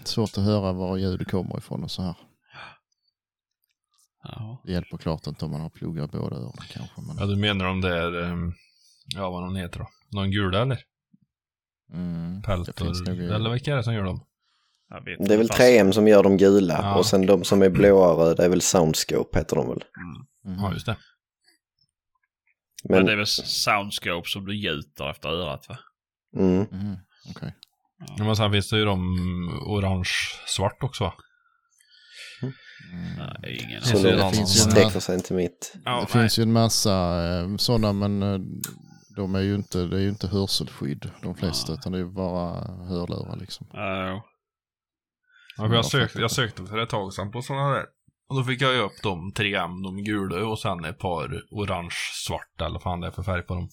[0.05, 2.15] svårt att höra var ljudet kommer ifrån och så här.
[4.23, 4.63] Ja.
[4.65, 7.01] Det hjälper klart inte om man har pluggar båda öronen kanske.
[7.01, 8.53] Men, Ja, du menar om det är, ehm,
[9.07, 9.89] ja vad de heter då?
[10.11, 10.79] Någon gula eller?
[11.93, 13.11] mm, Peltor?
[13.35, 14.21] Eller vilka är det som gör dem?
[14.89, 16.95] Jag vet Det är väl fast- 3M som gör de gula Ja.
[16.99, 19.85] och sen de som är blåa och röda är väl Soundscope heter de väl.
[20.45, 20.59] Mhm.
[20.61, 20.97] Ja, just det.
[22.89, 25.79] Men Men, det är väl soundscope som du gjuter efter örat va?
[26.37, 26.97] mm, Mhm,
[27.31, 27.55] Okej.
[28.19, 29.01] Ja, Men sen finns det ju de
[29.67, 31.15] orange-svart också va?
[32.43, 32.53] Mm.
[33.43, 35.75] Nej, ingen Så det det finns ju en sträcker sig inte mitt.
[35.85, 38.41] Ja, det finns ju en massa eh, sådana men eh,
[39.17, 41.79] de är ju inte, det är ju inte hörselskydd de flesta Ja.
[41.79, 42.51] utan det är ju bara
[42.89, 43.67] hörlurar liksom.
[43.73, 44.25] Ja,
[45.57, 47.85] Ja, jag, sökte, jag sökte för ett tag sedan på sådana där.
[48.35, 52.61] Och då fick jag ju upp de 3M, de gula och sen ett par orange-svart
[52.61, 53.69] eller vad fan det är för färg på dem.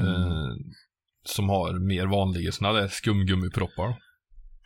[0.00, 0.22] mm.
[0.32, 0.54] Eh,
[1.24, 3.96] som har mer vanliga sådana där skumgummiproppar.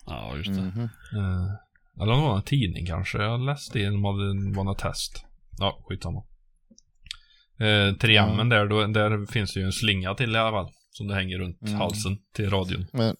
[0.07, 0.63] ja just det.
[0.63, 0.81] Mhm.
[1.17, 3.19] Eh, eller om det var en tidning kanske.
[3.19, 5.25] Jag läste det, de hade var något test.
[5.59, 6.23] Ja, skitsamma.
[7.59, 8.45] Eh, 3M Ja.
[8.45, 10.73] där, då, där finns det ju en slinga till i alla fall.
[10.91, 11.75] Som det hänger runt Mm.
[11.75, 12.87] halsen till radion.
[12.93, 13.17] Men,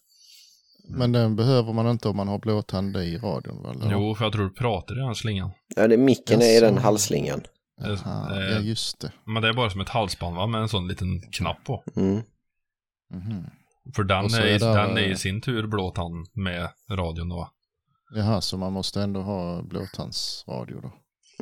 [0.89, 3.93] men den behöver man inte om man har blåtand i radion eller?
[3.93, 5.51] Jo, för jag tror du pratar i den slingan.
[5.77, 7.41] Ja, det micken är i den halsslingan.
[7.85, 9.13] Aha, eh, ja just det.
[9.27, 11.85] Men det är bara som ett halsband va, med en sån liten knapp på.
[11.97, 12.23] Mm.
[13.11, 13.45] Mhm.
[13.97, 17.37] För den är, i- är det- den är i sin tur blåtand med radion då.
[17.37, 17.51] va?
[18.15, 20.93] Jaha, så man måste ändå ha blåtandsradio då?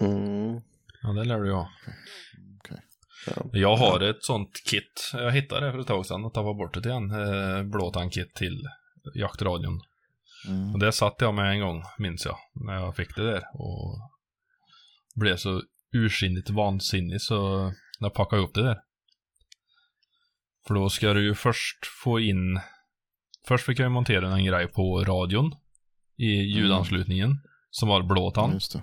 [0.07, 0.61] Mm.
[1.03, 1.69] Ja, det lär du ju ha.
[2.65, 2.81] Okej.
[3.27, 3.33] Ja.
[3.53, 5.11] Jag har ett sånt kit.
[5.13, 7.11] Jag hittade det för ett tag sedan och tappade bort det igen.
[7.11, 8.63] Eh, blåtandkit till
[9.15, 9.81] jaktradion.
[10.49, 10.73] Mm.
[10.73, 13.43] Och det satt jag med en gång, minns jag, när jag fick det där.
[13.55, 14.11] Och
[15.15, 17.59] blev så ursinnigt vansinnig så
[18.01, 18.79] när jag packade upp det där.
[20.67, 22.61] För då ska du ju först få in...
[23.47, 25.55] Först fick jag ju montera en grej på radion
[26.17, 27.37] i ljudanslutningen
[27.71, 28.53] som var blåtand.
[28.55, 28.83] Just det.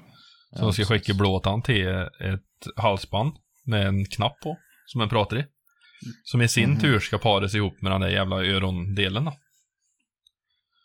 [0.55, 1.87] Så jag ska skicka blåtand till
[2.19, 3.33] ett halsband
[3.65, 5.45] med en knapp på, som jag pratar i.
[6.23, 6.79] Som i sin Mhm.
[6.79, 9.33] tur ska paras ihop med den där jävla örondelen då.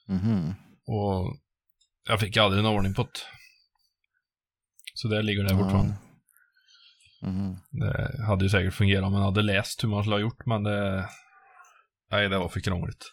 [0.09, 0.55] Mhm.
[0.87, 1.37] Och
[2.09, 3.09] jag fick aldrig en ordning på det.
[4.95, 5.59] Så där ligger det Ja.
[5.59, 5.95] fortfarande.
[7.23, 7.57] Mhm.
[7.71, 10.63] Det hade ju säkert fungerat om man hade läst hur man skulle ha gjort, men
[10.63, 11.09] det...
[12.11, 13.05] Nej, det var för krångligt.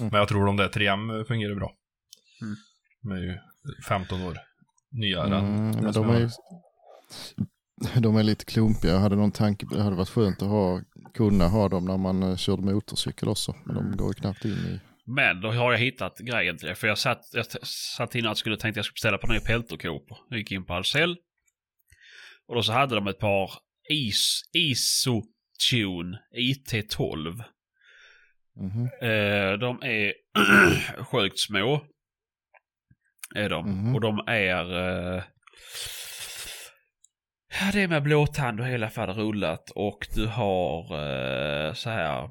[0.00, 0.10] Mm.
[0.10, 1.72] Men jag tror de där 3M fungerar bra.
[2.42, 2.56] Mm.
[3.02, 3.38] De är ju
[3.88, 4.38] 15 år
[4.90, 6.30] nyare än Mm, det men de är ju...
[8.00, 8.92] de är lite klumpiga.
[8.92, 10.80] Jag hade någon tanke, det hade varit skönt att ha,
[11.14, 13.56] kunna ha dem när man eh, körde motorcykel också.
[13.64, 14.80] Men de går ju knappt in i...
[15.08, 16.74] Men då har jag hittat grejen till det.
[16.74, 20.18] För jag satt, jag satt innan jag skulle tänkte jag skulle beställa på nya peltorkåpor.
[20.28, 21.16] Jag gick in på Ahlsell.
[22.46, 23.50] Och då så hade de ett par
[23.88, 27.42] Is, Isotune IT12.
[28.56, 28.90] Mhm.
[29.02, 30.12] Eh, de är
[31.04, 31.84] sjukt små.
[33.34, 33.70] Är de.
[33.70, 33.94] Mhm.
[33.94, 34.78] Och de är...
[34.78, 35.22] Eh,
[37.60, 39.70] ja, det är med blåtand och hela fall rullat.
[39.70, 42.30] Och du har eh, så här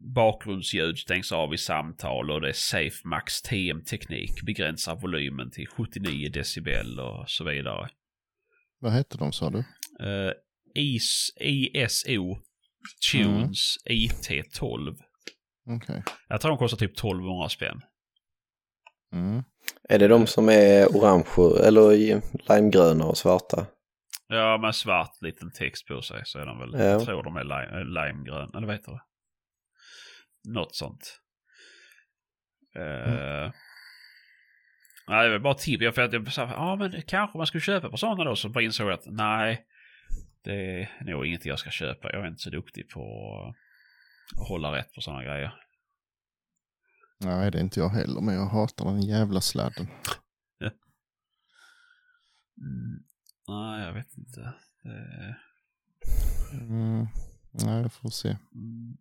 [0.00, 4.42] bakgrundsljud stängs av i samtal och det är Safe Max TM-teknik.
[4.46, 7.88] Begränsar volymen till 79 decibel och så vidare.
[8.80, 9.58] Vad hette de sa du?
[10.06, 10.32] Eh,
[10.74, 12.38] IS, ISO
[13.12, 14.96] Tunes IT12.
[15.68, 16.02] Okej.
[16.28, 17.80] Jag tror de kostar typ 1200 spänn.
[19.14, 19.42] Mm.
[19.88, 23.66] Är det de som är orange eller i- limegröna och svarta?
[24.28, 26.80] Ja, med svart liten text på sig så är de väl, Ja.
[26.84, 29.00] jag tror de är lime, äh, limegrön, eller vad heter det?
[30.44, 31.20] Något sånt.
[32.76, 33.52] Uh,
[35.08, 35.82] Nej, det var bara tips.
[35.82, 38.36] Jag, för att jag sa, ja men kanske man skulle köpa på sådana då.
[38.36, 39.66] Så bara insåg jag att nej,
[40.44, 42.12] det är nog inget jag ska köpa.
[42.12, 43.02] Jag är inte så duktig på
[44.40, 45.54] att hålla rätt på sådana grejer.
[47.18, 49.86] Nej, det är inte jag heller, men jag hatar den jävla sladden.
[52.62, 53.02] Mm.
[53.48, 54.54] Nej, jag vet inte.
[54.82, 55.36] Det,
[56.52, 57.06] Mm.
[57.50, 58.28] Nej, jag får se.
[58.28, 58.96] mm.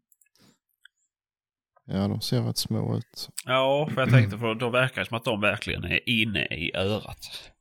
[1.92, 3.30] Ja, de ser rätt små ut.
[3.46, 6.72] Ja, för jag tänkte för då verkar det som att de verkligen är inne i
[6.76, 7.52] örat.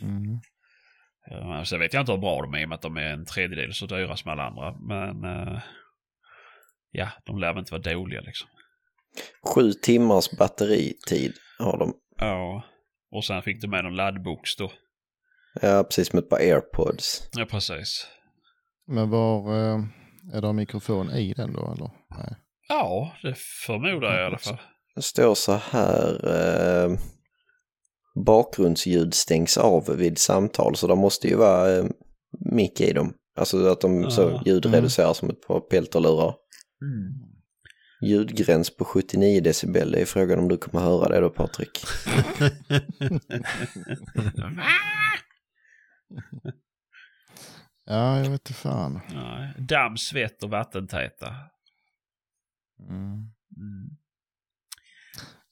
[0.00, 0.40] Mm.
[1.32, 3.12] Uh, sen vet jag inte hur bra de är i och med att de är
[3.12, 4.74] en tredjedel så dyra som alla andra.
[4.80, 5.60] Men eh,
[6.90, 8.48] ja, de lär väl inte vara dåliga liksom.
[9.54, 11.94] Sju timmars batteritid har de.
[12.18, 12.64] Ja,
[13.10, 14.72] och sen fick du med någon laddbox då.
[15.62, 17.28] Ja, precis som ett par airpods.
[17.32, 18.06] Ja, precis.
[18.86, 19.84] Men var, eh,
[20.34, 21.90] är det mikrofon i den då eller?
[22.10, 22.36] Nej.
[22.68, 23.34] Ja, det
[23.66, 24.58] förmodar jag i alla fall.
[24.94, 26.28] Det står så här.
[26.84, 26.98] Eh,
[28.26, 31.84] bakgrundsljud stängs av vid samtal så det måste ju vara eh,
[32.52, 33.14] mick i dem.
[33.36, 34.42] Alltså att de så Ja.
[34.46, 36.34] ljudreducerar som ett par peltorlurar.
[36.82, 37.32] Mm.
[38.04, 39.92] Ljudgräns på 79 decibel.
[39.92, 41.70] Det är frågan om du kommer höra det då Patrik.
[47.84, 49.00] Ja, jag vet inte fan.
[49.58, 51.34] Damm, svett och vattentäta.
[52.88, 53.12] Mm.
[53.56, 53.90] Mm.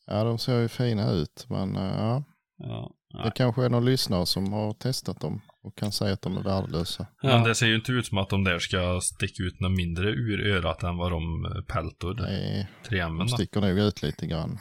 [0.07, 2.25] Ja, de ser ju fina ut, men eh, ja.
[2.59, 2.95] Ja.
[3.25, 6.43] Det kanske är någon lyssnare som har testat dem och kan säga att de är
[6.43, 7.07] värdelösa.
[7.23, 7.49] Men Ja.
[7.49, 10.47] det ser ju inte ut som att de där ska sticka ut något mindre ur
[10.57, 12.15] örat än vad de eh, peltor.
[12.21, 13.27] Nej, 3M de då.
[13.29, 14.59] sticker nog ut lite grann.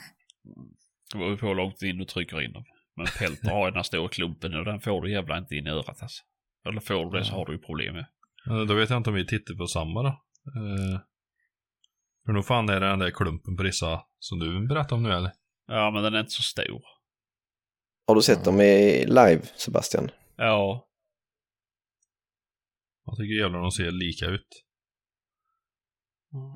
[1.12, 2.64] Det beror på hur långt in du trycker in dem.
[2.96, 5.66] Men peltor har ju den här stora klumpen och den får du jävla inte in
[5.66, 6.22] i örat alltså.
[6.68, 8.06] Eller får du det så har du ju problem med.
[8.50, 10.20] Eh, Då vet jag inte om vi tittar på samma då.
[12.30, 15.12] För nog fan är det den där klumpen på dessa som du berättade om nu
[15.12, 15.32] eller?
[15.66, 16.82] Ja, men den är inte så stor.
[18.06, 20.10] Har du sett dem i live Sebastian?
[20.36, 20.88] Ja.
[23.06, 24.64] Jag tycker jävlar de ser lika ut.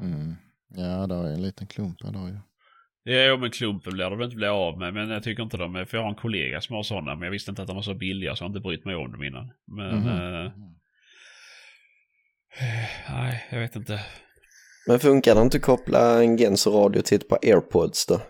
[0.02, 0.34] Mm.
[0.68, 2.38] Ja, där är en liten klump här då ju.
[3.14, 4.94] Ja, men klumpen blir de inte bli av med.
[4.94, 5.84] Men jag tycker inte de är...
[5.84, 7.14] För jag har en kollega som har sådana.
[7.14, 8.94] Men jag visste inte att de var så billiga så jag har inte brytt mig
[8.94, 9.52] om dem innan.
[9.66, 9.98] Men...
[9.98, 10.08] Mhm.
[10.08, 10.52] eh,
[13.10, 14.00] nej, jag vet inte.
[14.86, 18.20] Men funkar det inte att koppla en Genso-radio till ett par airpods då?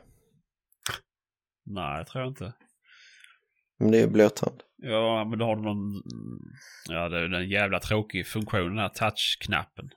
[1.67, 2.53] Nej, jag tror inte.
[3.79, 4.63] Men det är ju blåtand.
[4.77, 6.03] Ja, men då har du någon...
[6.89, 9.91] Ja, det är den jävla tråkig funktionen, den här touchknappen.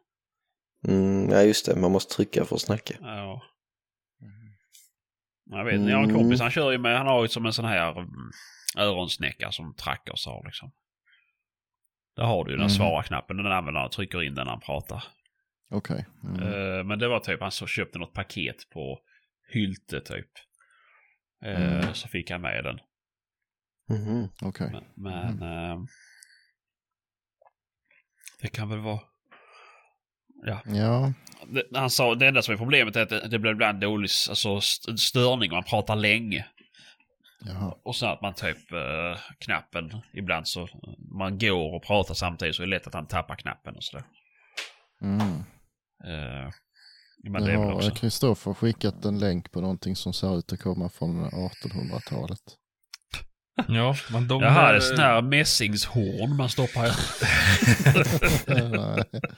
[0.88, 2.94] Mm, ja just det, man måste trycka för att snacka.
[3.02, 3.42] Ja.
[5.50, 7.46] Jag vet inte, jag har en kompis, han kör ju med, han har ju som
[7.46, 8.10] en sån här mm,
[8.78, 10.72] öronsnäcka som trackers har liksom.
[12.16, 12.70] Där har du ju den Mhm.
[12.70, 15.04] svara knappen, den använder han och trycker in den när han pratar.
[15.70, 16.06] Okej.
[16.24, 16.44] Mm.
[16.44, 19.00] Eh, men det var typ, han så köpte något paket på
[19.54, 20.30] Hylte typ.
[21.46, 21.94] Eh, Mm.
[21.94, 22.80] Så fick han med den.
[23.90, 24.28] Mhm.
[24.42, 24.70] Okej.
[24.72, 25.78] Men, men eh,
[28.42, 29.00] det kan väl vara...
[30.46, 31.14] Ja, Ja,
[31.48, 34.10] det, han sa det enda som är problemet är att det, det blir ibland dålig
[34.30, 36.46] alltså, st- störning om man pratar länge.
[37.46, 37.78] jaha.
[37.84, 40.68] Och sen att man typ eh, knappen ibland så
[41.14, 44.06] man går och pratar samtidigt så är det lätt att han tappar knappen och sådär.
[45.02, 45.44] Mm.
[46.06, 46.52] Eh,
[47.30, 47.96] men det har.
[47.96, 52.40] Kristoffer skickat en länk på någonting som ser ut att komma från 1800-talet.
[53.68, 56.92] Ja, men de Jaha, det där- är sån här mässingshorn man stoppar i.
[58.48, 59.04] Nej.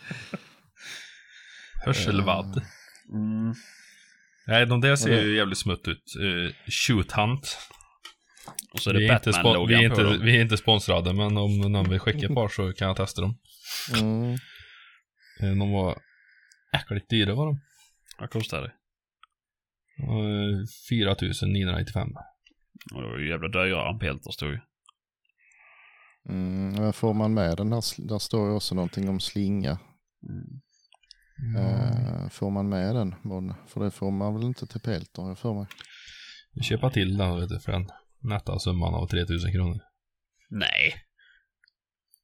[1.85, 2.61] Hörselvadd.
[3.13, 3.53] Mm.
[4.47, 6.03] Nej, de där ser ju jävligt smutt ut.
[6.21, 7.57] Uh, shoot hunt.
[8.73, 10.19] Och så är det Vi är, inte spon- vi, är på inte, dem.
[10.25, 13.21] vi är inte sponsrade, men om någon vill skicka ett par så kan jag testa
[13.21, 13.37] dem.
[13.93, 14.33] Mm.
[15.39, 15.97] Eh, De var
[16.71, 17.59] äckligt dyra var de.
[18.19, 18.71] Vad kostar det?
[20.03, 21.15] Eh, 4
[21.47, 22.07] 995.
[22.93, 24.59] Och det var ju jävla dyrare än Pelters stod ju.
[26.29, 26.73] Mm.
[26.73, 29.79] Men får man med den här, där står ju också någonting om slinga.
[31.57, 33.15] Eh, får man med den?
[33.67, 35.67] För det får man väl inte till Peltor, har jag för mig.
[36.53, 37.87] Vi köpa till den vet du, för den
[38.19, 39.79] nätta summan av 3000 kronor.
[40.49, 40.93] Nej.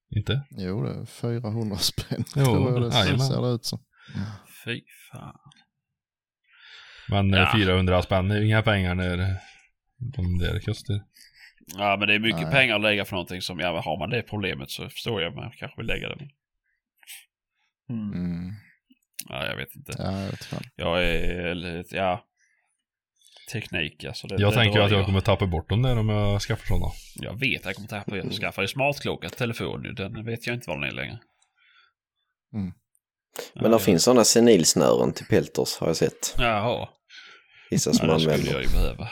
[0.09, 0.45] Inte?
[0.49, 2.23] Jo, det är 400 spänn.
[2.35, 3.79] Jo, tror jag det ser det ut som.
[4.65, 5.39] Fy fan.
[7.09, 7.51] Men eh, Ja.
[7.55, 9.17] 400 spänn är ju inga pengar när
[9.97, 11.01] de där kostar.
[11.77, 12.51] Ja men det är mycket Nej.
[12.51, 15.43] pengar att lägga för någonting som, ja har man det problemet så förstår jag, men
[15.43, 16.27] jag kanske vill lägga det.
[17.89, 18.13] Mm.
[18.13, 18.51] Mm.
[19.29, 19.93] Ja, jag vet inte.
[19.97, 20.63] Ja, jag vet fan.
[20.75, 22.25] Jag är lite, ja.
[23.51, 24.27] Teknik alltså.
[24.27, 24.97] Det, Jag det tänker att dröjer.
[24.99, 26.91] jag kommer tappa bort dem där om jag skaffar sådana.
[27.15, 28.17] Jag vet att jag kommer tappa.
[28.17, 29.91] Jag skaffade smartklocka telefon nu.
[29.91, 31.19] Den vet jag inte var den är längre.
[32.53, 32.73] Mm.
[33.53, 36.35] Men det finns sådana senilsnören till Peltors har jag sett.
[36.37, 36.87] Jaha.
[37.69, 38.53] Vissa Ja, som det skulle använder.
[38.53, 39.07] jag ju behöva.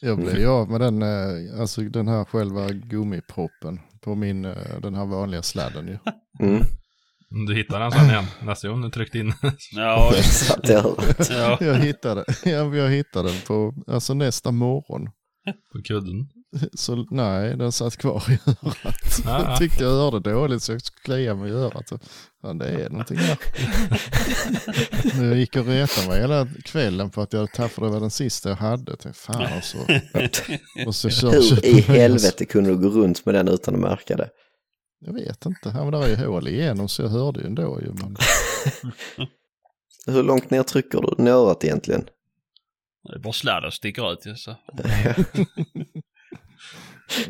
[0.00, 4.80] Jag blev ju av med den, eh, alltså den här själva gummiproppen på min, eh,
[4.82, 5.98] den här vanliga sladden ju.
[6.40, 6.62] Mm.
[7.34, 9.32] Om Du hittar den sen igen nästa gång du tryckt in.
[9.72, 10.12] Ja,
[10.68, 11.30] örat.
[11.30, 11.58] ja.
[11.60, 15.06] Jag hittade, jag, jag hittade den på, alltså nästa morgon.
[15.72, 16.28] på kudden.
[16.74, 18.96] Så nej, den satt kvar i örat.
[19.26, 19.42] Ah.
[19.42, 21.92] Jag tyckte jag hörde dåligt så jag kliade mig i örat.
[22.42, 23.38] Ja, det är någonting här.
[25.28, 28.48] Jag gick och retade mig hela kvällen på att jag tappat det var den sista
[28.48, 28.96] jag hade.
[28.96, 29.78] Tänkte, fan och så.
[30.86, 34.16] Och så kör, Hur i helvete kunde du gå runt med den utan att märka
[34.16, 34.28] det?
[35.00, 35.72] Jag vet inte.
[35.74, 37.92] Ja, men där är ju hål igenom så jag hörde ju ändå ju.
[37.92, 38.16] Men...
[40.06, 42.04] Hur långt ner trycker du den i örat egentligen?
[43.08, 44.56] Det är bara sladden sticker ut ju så.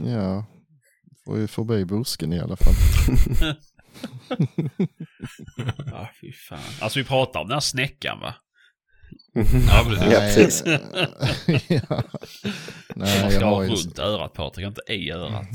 [0.07, 0.45] Ja,
[1.25, 2.75] får ju förbi busken i alla fall.
[5.87, 6.59] Ja, fy fan.
[6.81, 8.35] Alltså vi pratar om den här snäckan va?
[9.69, 10.63] Ja, precis.
[10.63, 10.63] Precis.
[11.69, 12.03] ja.
[12.97, 15.47] Nej, Man jag ska ha runt örat Patrik, inte i örat.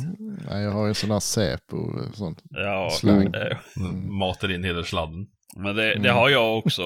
[0.50, 2.42] nej, jag har ju en sån här Säpo och sånt.
[2.50, 3.34] Ja, Slang.
[3.36, 3.58] eh,
[4.20, 5.26] Matar in hela sladden.
[5.58, 6.16] men det, det Mm.
[6.16, 6.84] har jag också.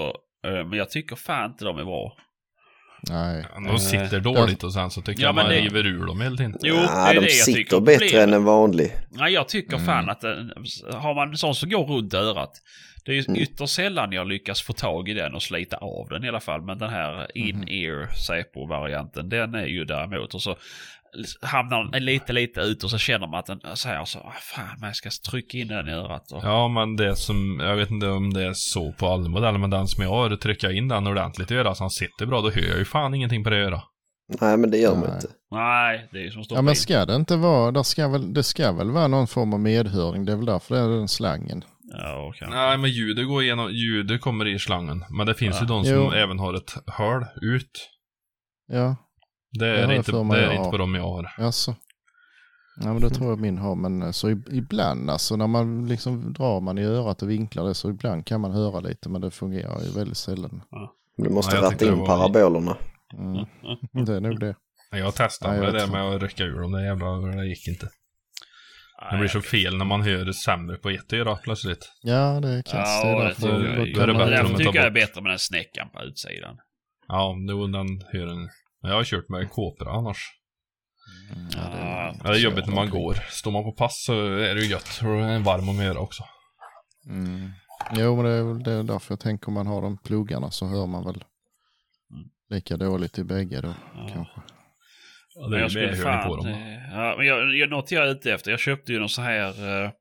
[0.48, 2.18] Eh, Men jag tycker fan inte de är bra.
[3.10, 6.22] Nej, De sitter dåligt och sen så tycker Ja, jag man det- river ur dem
[6.22, 6.56] hela tiden.
[6.62, 7.80] Jo, ja, det är de det jag sitter tycker.
[7.80, 8.96] bättre Problemet- än en vanlig.
[9.10, 9.86] Nej, jag tycker Mm.
[9.86, 10.52] fan att den,
[10.94, 12.52] har man en sån som går runt örat.
[13.06, 13.42] Det är ju Mm.
[13.42, 16.62] ytterst sällan jag lyckas få tag i den och slita av den i alla fall.
[16.62, 20.34] Men den här in-ear Säpo-varianten, den är ju däremot.
[20.34, 20.56] Och så
[21.42, 24.78] hamnar den lite, lite ut och så känner man att den säger så, ah, fan,
[24.80, 26.32] men jag ska trycka in den i örat.
[26.32, 29.58] Och, Ja, men det som, jag vet inte om det är så på alla modeller,
[29.60, 32.42] men den som jag har, trycka in den ordentligt i örat så han sitter bra,
[32.42, 33.84] då hör jag ju fan ingenting på det örat.
[34.42, 35.28] Nej, men det gör man inte.
[35.52, 38.34] Nej, det är ju som står ja men ska det inte vara, där ska väl,
[38.34, 40.26] det ska väl vara någon form av medhöring.
[40.26, 41.64] Det är väl därför det är den slangen.
[41.94, 42.48] Ja, okej.
[42.52, 45.06] Nej, men ljudet går igenom, ljudet kommer i slangen.
[45.10, 45.62] Men det finns Ja.
[45.62, 46.12] ju de som Jo.
[46.12, 47.90] även har ett hål ut.
[48.68, 48.96] Ja,
[49.60, 50.72] Det Det är, jag inte, det är jag inte har.
[50.72, 51.32] på dem jag har.
[51.38, 51.76] alltså.
[52.84, 53.76] Ja men det tror jag min har.
[53.76, 57.74] Men eh, så ibland alltså när man liksom drar man i örat och vinklar det
[57.74, 60.62] så ibland kan man höra lite men det fungerar ju väldigt sällan.
[61.18, 62.78] Du måste Ja, jag ratta det in var- parabolerna.
[63.14, 63.46] Mm.
[64.06, 64.56] Det är nog det.
[64.92, 67.46] Jag testade Ja, med jag det vet med att rycka ur dem, det jävla, det
[67.48, 67.88] gick inte.
[69.12, 71.92] Det blir så fel när man hör sämre på ett öra plötsligt.
[72.02, 72.74] Ja det är kass.
[73.04, 74.08] Ja, det är det därför jag.
[74.08, 76.58] det man- bättre Därför om man tycker jag är bättre med den snäckan på utsidan.
[77.08, 78.50] Ja, då den hör en...
[78.82, 80.18] Jag har kört med kåpor annars.
[81.56, 83.14] Ja, det är- Ja, det är jobbigt när man går.
[83.14, 85.00] Står man på pass så är det ju gött.
[85.04, 86.24] Och det är varm om öra också.
[87.10, 87.50] Mm.
[87.96, 90.52] Jo, men det är väl det är därför jag tänker om man har de pluggarna
[90.52, 92.30] så hör man väl Mm.
[92.50, 94.10] lika dåligt i bägge då Ja.
[94.14, 94.42] kanske.
[95.36, 96.52] Ja, det är jag ju skulle medhörning på fan...
[96.52, 96.62] dem.
[96.62, 98.52] eh, Ja, men jag, jag, något jag är ute efter.
[98.52, 99.92] Jag köpte ju någon så här uh,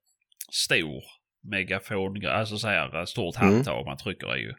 [0.53, 1.03] stor
[1.51, 3.55] megafon, alltså så här eh, stort Mm.
[3.55, 4.55] handtag man trycker i ju.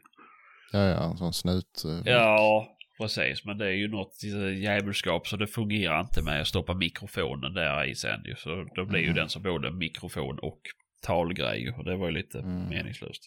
[0.72, 1.82] Ja, ja, en sån snut.
[1.84, 2.66] eh, Ja,
[3.02, 3.44] precis.
[3.44, 4.22] Men det är ju något
[4.56, 8.34] djävulskap så det fungerar inte med att stoppa mikrofonen där i sen ju.
[8.36, 9.16] Så då blir ju Mm.
[9.16, 10.60] den som både mikrofon och
[11.02, 11.74] talgrej.
[11.78, 12.68] Och det var ju lite Mm.
[12.68, 13.22] meningslöst.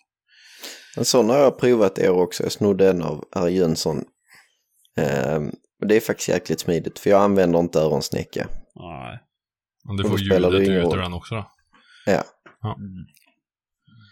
[0.97, 2.43] En sån har jag provat i år också.
[2.43, 3.47] Jag snodde en av R.
[3.47, 4.03] Jönsson.
[4.97, 5.49] Ehm,
[5.81, 8.47] och det är faktiskt jäkligt smidigt för jag använder inte öronsnäcka.
[8.75, 9.19] Nej.
[9.87, 10.53] Men du Och får ljudet
[10.93, 11.51] ur den också då.
[12.05, 12.23] Ja,
[12.63, 13.05] Mm.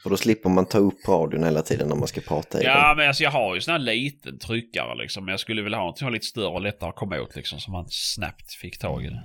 [0.03, 2.71] För då slipper man ta upp radion hela tiden när man ska prata i den.
[2.73, 5.25] Ja, men alltså jag har ju sån här liten tryckare liksom.
[5.25, 7.35] Men jag skulle vilja ha något som var lite större och lättare att komma åt
[7.35, 7.59] liksom.
[7.59, 9.23] Så man snabbt fick tag i det.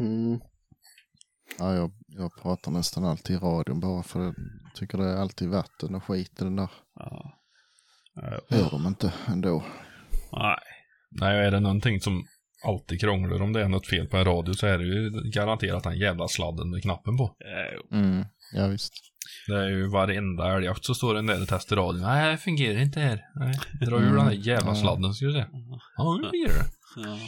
[0.00, 0.40] Mm.
[1.58, 4.34] Ja, jag, jag pratar nästan alltid i radion bara för jag
[4.74, 6.70] tycker det är alltid vatten och skit i den där.
[6.94, 7.38] Ja.
[8.14, 8.56] Ja.
[8.56, 9.64] Hör de inte ändå.
[10.32, 10.58] Nej.
[11.20, 12.24] Nej, är det någonting som
[12.64, 13.42] alltid krånglar.
[13.42, 16.28] Om det är något fel på en radio så är det ju garanterat den jävla
[16.28, 17.24] sladden med knappen på.
[17.24, 18.24] Eh, Mm.
[18.54, 18.92] Ja, visst.
[19.46, 22.02] Det är ju varenda älgjakt så står den där och testar radion.
[22.02, 23.20] Nej, det fungerar inte här.
[23.34, 25.44] Nej, dra ur den där jävla sladden ska du se.
[25.96, 26.70] Ja, nu fungerar det.
[26.96, 27.18] ja.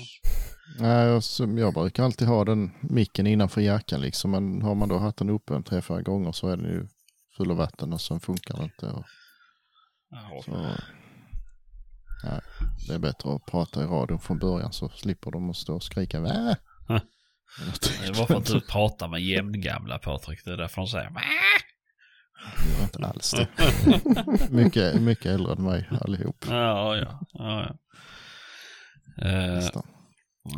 [0.81, 4.31] Nej, så, jag brukar alltid ha den micken innanför jackan liksom.
[4.31, 6.89] Men har man då haft den uppe en tre, fyra gånger så är den ju
[7.37, 8.87] full av vatten och sen funkar det inte.
[8.87, 9.05] Och,
[10.11, 10.43] Ja.
[10.45, 10.51] så,
[12.25, 12.41] nej,
[12.89, 15.83] det är bättre att prata i radion från början så slipper de att stå och
[15.83, 16.21] skrika.
[16.21, 16.57] Vä?
[18.07, 20.45] Det var för att du pratar med jämngamla Patrik.
[20.45, 21.21] Det är därför de säger "Mä?"
[22.57, 23.49] Det gör inte alls det.
[24.51, 26.45] mycket, mycket äldre än mig allihop.
[26.49, 27.21] Ja, ja.
[27.33, 27.77] ja, ja.
[29.29, 29.65] Eh,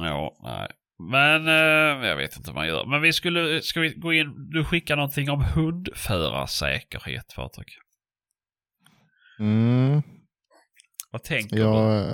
[0.00, 0.68] ja, nej.
[0.98, 2.86] Men eh, jag vet inte vad man gör.
[2.86, 7.68] Men vi skulle, ska vi gå in, du skickar någonting om hundförarsäkerhet Patrik.
[9.38, 10.02] Mm.
[11.10, 11.62] Vad tänker du?
[11.62, 12.06] Jag,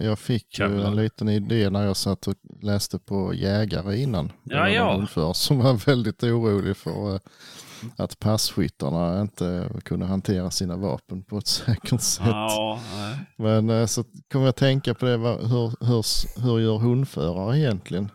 [0.00, 4.26] jag fick ju en liten idé när jag satt och läste på jägare innan.
[4.44, 4.94] Det Ja, var ja.
[4.94, 7.20] hundförare som var väldigt orolig för eh,
[7.96, 12.26] att passkyttarna inte kunde hantera sina vapen på ett säkert sätt.
[12.26, 12.80] Ja.
[13.36, 16.04] Men eh, så kom jag att tänka på det, hur, hur,
[16.42, 18.10] hur gör hundförare egentligen?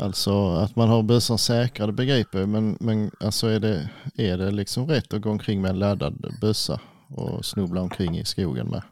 [0.00, 4.50] Alltså att man har bössan säkrad begriper jag, men, men alltså är det, är det
[4.50, 8.82] liksom rätt att gå omkring med en laddad bössa och snubbla omkring i skogen med?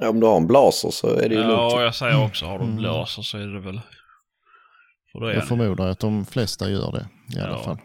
[0.00, 1.72] Ja, om du har en blaser så är det ju lugnt.
[1.72, 2.76] Ja, jag säger också har Mm.
[2.76, 3.80] de laser så är det väl...
[5.12, 5.46] För då är Jag det.
[5.46, 7.08] förmodar att de flesta gör det
[7.38, 7.58] i alla Ja.
[7.62, 7.78] fall.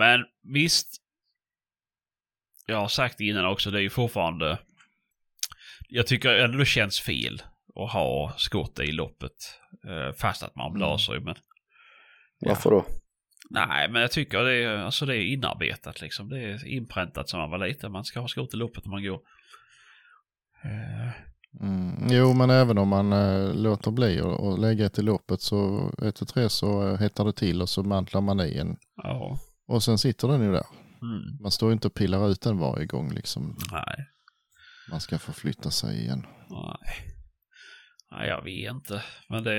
[0.00, 0.96] Men visst.
[2.66, 4.58] Jag har sagt det innan också, det är ju fortfarande...
[5.88, 7.42] Jag tycker ändå det känns fel
[7.74, 9.32] att ha skott i loppet.
[9.88, 11.34] eh, Fast att man blåser ju, men...
[12.40, 12.86] Varför då?
[13.50, 16.28] Nej, men jag tycker det är, alltså det är inarbetat liksom.
[16.28, 17.92] Det är inpräntat som man var liten.
[17.92, 19.20] Man ska ha skott i loppet när man går.
[20.64, 21.12] Eh,
[21.60, 22.06] Mm.
[22.10, 25.90] Jo, men även om man eh, låter bli och, och lägga ett i loppet så
[26.02, 28.76] ett och tre så eh, hettar det till och så mantlar man i en.
[28.96, 29.38] ja.
[29.70, 30.66] Och sen sitter den ju där.
[31.02, 31.42] Mm.
[31.42, 33.56] Man står ju inte och pillar ut den varje gång liksom.
[33.72, 34.06] Nej.
[34.90, 36.26] Man ska förflytta sig igen.
[36.50, 37.06] Nej.
[38.10, 39.02] Nej, jag vet inte.
[39.28, 39.52] Men det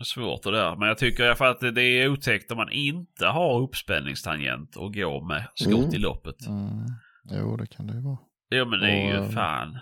[0.00, 0.76] är svårt det där.
[0.76, 4.76] Men jag tycker i alla fall att det- är otäckt om man inte har uppspänningstangent
[4.76, 5.94] och går med skott Mm.
[5.94, 6.46] i loppet.
[6.46, 6.86] Mm.
[7.30, 8.18] Jo, det kan det ju vara.
[8.50, 9.78] Jo men det är ju Och, fan.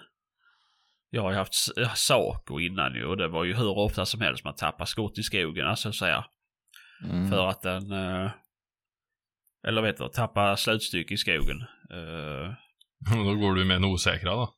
[1.11, 1.55] Jag har ju haft
[1.95, 5.23] Saco innan ju och det var ju hur ofta som helst man tappar skott i
[5.23, 5.67] skogen.
[5.67, 6.25] Alltså så säga.
[7.05, 7.31] Mm.
[7.31, 7.93] För att den...
[7.93, 8.31] eh,
[9.69, 11.61] Eller vet du, tappa slutstycke i skogen.
[11.91, 12.53] Eh,
[13.25, 14.53] Då går du med en osäkra då.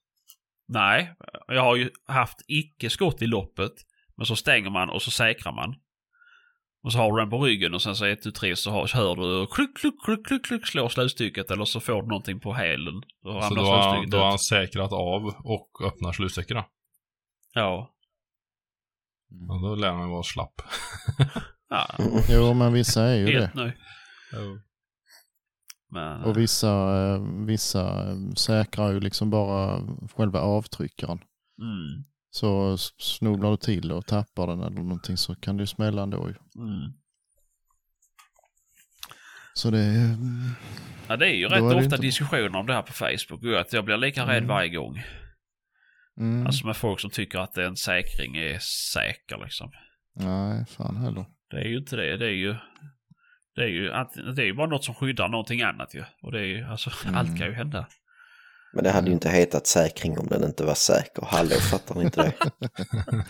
[0.69, 1.15] Nej,
[1.47, 3.73] jag har ju haft icke skott i loppet.
[4.17, 5.75] Men så stänger man och så säkrar man.
[6.83, 8.95] Och så har du den på ryggen och sen så ett, tu, tre så har,
[8.95, 12.53] hör du kluck, kluck, kluck, kluck, kluck slår slutstycket eller så får du någonting på
[12.53, 12.95] hälen.
[13.23, 16.65] Då Så då har, slutstycket då har han säkrat av och öppnar slutsäckra.
[17.55, 17.95] Ja.
[19.51, 20.55] Och då lär man vara slapp.
[21.69, 21.87] ja.
[22.29, 23.33] Jo, men vissa är ju det.
[23.41, 23.73] Helt nu.
[25.91, 26.69] Men, Och vissa,
[27.15, 29.81] eh, vissa eh, säkrar ju liksom bara
[30.17, 31.19] själva avtryckaren.
[31.61, 36.03] mm, Så snubblar du till och tappar den eller någonting så kan det ju smälla
[36.03, 36.35] ändå ju.
[36.63, 36.93] mm.
[39.55, 40.05] Så det är...
[40.05, 40.51] mm,
[41.09, 43.43] Ja, det är ju rätt är ofta inte- diskussioner om det här på Facebook.
[43.45, 44.49] Och att jag blir lika rädd Mm.
[44.49, 45.03] varje gång.
[46.21, 46.47] Mm.
[46.47, 48.59] Alltså med folk som tycker att en säkring är
[48.93, 49.71] säker liksom.
[50.15, 51.27] Nej, fan heller.
[51.51, 52.17] Det är ju inte det.
[52.17, 52.55] Det är ju...
[53.55, 53.89] Det är ju,
[54.35, 56.05] det är ju bara något som skyddar någonting annat ju.
[56.23, 57.15] Och det är ju, alltså, Mm.
[57.19, 57.87] allt kan ju hända.
[58.73, 61.23] Men det hade ju inte hetat säkring om den inte var säker.
[61.27, 62.35] Hallå, fattar ni inte det?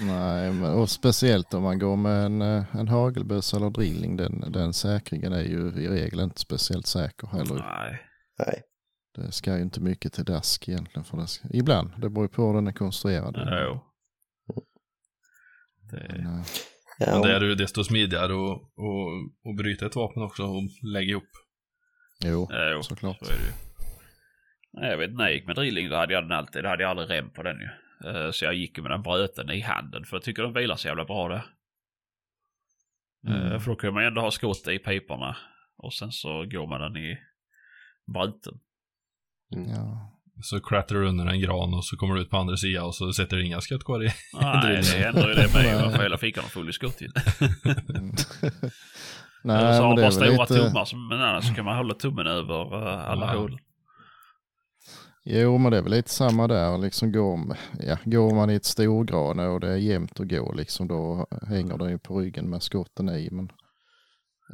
[0.00, 4.16] Nej, men, och speciellt om man går med en, eh, en hagelbössa eller drilling.
[4.16, 7.54] Den, den säkringen är ju i regel inte speciellt säker heller.
[7.54, 8.06] Nej.
[8.38, 8.62] Nej.
[9.14, 11.04] Det ska ju inte mycket till dask egentligen.
[11.04, 13.36] För det ska, ibland, det beror ju på hur den är konstruerad.
[13.36, 13.80] Jo.
[15.90, 16.44] Det, Men,
[17.06, 20.62] eh, Men det är ju desto smidigare att att- att bryta ett vapen också och
[20.92, 21.28] lägga ihop.
[22.24, 23.18] jo, jo, såklart.
[23.18, 23.52] så är det ju.
[24.72, 26.62] Nej, jag vet när jag gick med drilling då hade jag den alltid.
[26.64, 27.68] Då hade jag aldrig rem på den ju.
[28.10, 30.04] Eh, Så jag gick med den bröten i handen.
[30.04, 31.44] För jag tycker den vilar så jävla bra det.
[33.28, 33.60] Eh, Mm.
[33.60, 35.36] För då kan man ändå ha skott i piporna.
[35.76, 37.18] Och sen så går man den i
[38.14, 38.60] bruten.
[39.48, 40.19] Ja.
[40.42, 42.94] Så klättrar du under en gran och så kommer du ut på andra sidan och
[42.94, 44.08] så sätter det inga skott kvar i.
[44.40, 45.64] Nej, det händer ju det med.
[45.84, 47.08] Jag får hela fickan full i skott ju.
[47.96, 48.12] Mm.
[49.44, 50.54] Eller så Nej, har man stora lite...
[50.54, 50.84] tummar.
[50.84, 53.40] Som, men annars så kan man hålla tummen över eh, alla Ja.
[53.40, 53.58] hål.
[55.24, 56.78] Jo, men det är väl lite samma där.
[56.78, 60.88] Liksom går, ja, går man i ett storgrane och det är jämnt att gå, liksom,
[60.88, 63.28] då hänger den ju på ryggen med skotten i.
[63.32, 63.48] Men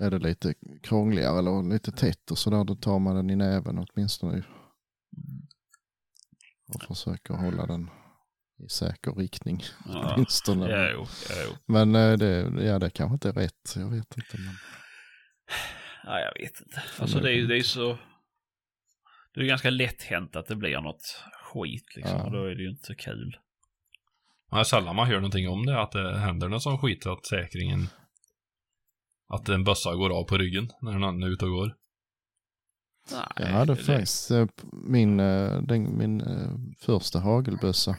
[0.01, 3.87] är det lite krångligare eller lite tätt och sådär, då tar man den i näven
[3.89, 4.43] åtminstone.
[6.75, 7.91] Och försöker hålla den
[8.64, 9.62] i säker riktning.
[9.87, 10.71] Ja, Åtminstone.
[10.71, 11.57] ja, jo, ja, jo.
[11.67, 13.77] Men eh, det, ja, det kanske inte är rätt.
[13.77, 14.39] Jag vet inte.
[14.39, 14.55] Men...
[16.05, 16.83] Nej, jag vet inte.
[16.99, 17.99] Alltså det är ju det är så...
[19.35, 22.19] Det är ganska lätt hänt att det blir något skit liksom.
[22.19, 22.25] Ja.
[22.25, 23.37] Och då är det ju inte kul.
[24.51, 27.89] Ja, sällan man hör någonting om det, att det händer något sån skit, att säkringen...
[29.29, 31.75] Att en bössa går av på ryggen när någon är ute och går.
[33.12, 37.96] Nej, Jag hade det- faktiskt eh, min, eh, den, min eh, första hagelbössa.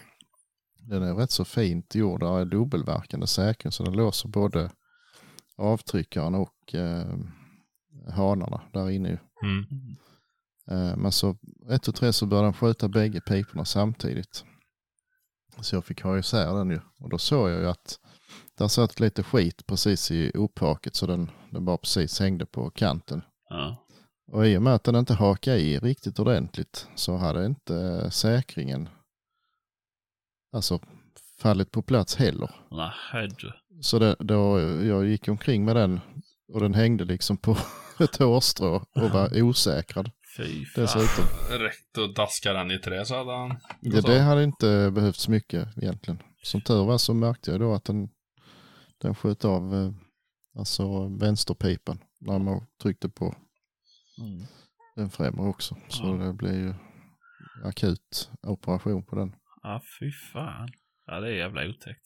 [0.80, 2.20] Den är rätt så fint gjord.
[2.20, 4.72] Där är dubbelverkande säkring så den låser både
[5.58, 7.14] avtryckaren och eh,
[8.14, 9.20] hanarna där inne.
[9.44, 9.66] Mm.
[10.72, 11.38] Eh, men så
[11.68, 14.44] rätt och tre så började den skjuta bägge piporna samtidigt.
[15.62, 16.80] Så jag fick ha isär den ju.
[17.00, 18.00] Och då såg jag ju att
[18.58, 23.22] där satt lite skit precis i upphaket så den, den bara precis hängde på kanten.
[23.50, 23.87] Ja.
[24.32, 28.90] Och i och med att den inte hakade i riktigt ordentligt så hade inte säkringen
[30.52, 30.80] alltså
[31.40, 32.50] fallit på plats heller.
[32.72, 33.54] Nej, du.
[33.82, 36.00] Så det, då jag gick omkring med den
[36.54, 37.58] och den hängde liksom på
[38.00, 40.84] ett hårstrå och var osäkrad Fy fan.
[40.84, 41.26] dessutom.
[41.60, 43.58] Rätt och daska den i trä så hade han...
[43.82, 46.22] Det, det hade inte behövts mycket egentligen.
[46.44, 48.10] Som tur var så märkte jag då att den,
[48.98, 49.92] den sköt av eh,
[50.60, 53.36] alltså vänsterpipan när man tryckte på
[54.20, 54.46] Mm.
[54.96, 55.76] den främre också.
[55.88, 56.26] Så Ja.
[56.26, 56.74] det blev ju
[57.64, 59.36] akut operation på den.
[59.64, 60.70] Ja, fy fan.
[61.06, 62.02] Ja, det är jävla otäckt.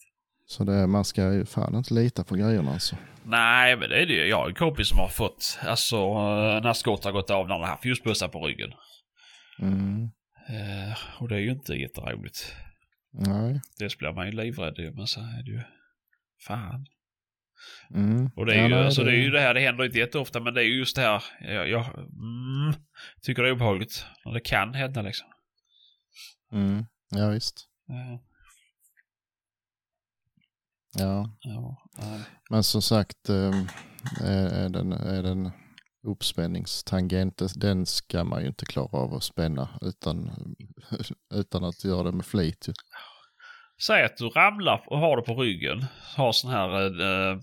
[0.46, 2.96] Så det, man ska ju fan inte lita på grejerna alltså.
[3.24, 4.26] Nej, men det är det ju.
[4.26, 7.54] Jag har en kompis som har fått, alltså eh, när skott har gått av när
[7.54, 8.72] han har haft just bössa på ryggen.
[9.58, 10.02] Mm.
[10.48, 12.54] Eh, och det är ju inte jätteroligt.
[13.12, 13.60] Nej.
[13.78, 15.62] Dels blir man ju livrädd men så är det ju,
[16.46, 16.86] fan.
[17.94, 18.30] Mm.
[18.36, 19.98] Och det är, Ja, ju, nej, alltså, det är ju det här, det händer inte
[19.98, 22.74] jätteofta, men det är ju just det här, jag, jag mm,
[23.22, 24.06] tycker det är obehagligt.
[24.24, 25.26] När det kan hända liksom.
[26.52, 26.84] Mm.
[27.10, 27.68] Ja visst.
[27.86, 28.20] Ja,
[30.98, 31.36] Ja.
[31.40, 31.76] ja.
[32.50, 33.64] Men som sagt, eh,
[34.20, 35.50] är den, är den
[36.06, 40.30] uppspänningstangent, den ska man ju inte klara av att spänna utan,
[41.34, 42.66] utan att göra det med flit.
[43.86, 45.84] Säg att du ramlar och har det på ryggen.
[46.16, 47.38] Har sån här, eh,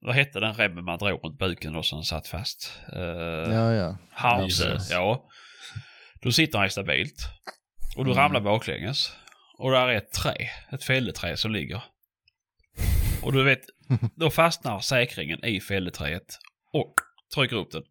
[0.00, 2.80] vad hette den remmen man drog runt buken och som satt fast?
[2.92, 3.00] Eh,
[3.54, 3.96] Ja, ja.
[4.38, 4.90] Precis.
[4.90, 5.28] ja.
[6.22, 7.28] Då sitter han stabilt.
[7.96, 8.22] Och du Mm.
[8.22, 9.16] ramlar baklänges.
[9.58, 10.36] Och där är ett trä,
[10.72, 11.82] ett fälleträ som ligger.
[13.22, 13.60] Och du vet,
[14.16, 16.38] då fastnar säkringen i fälleträet
[16.72, 16.94] och
[17.34, 17.82] trycker upp den.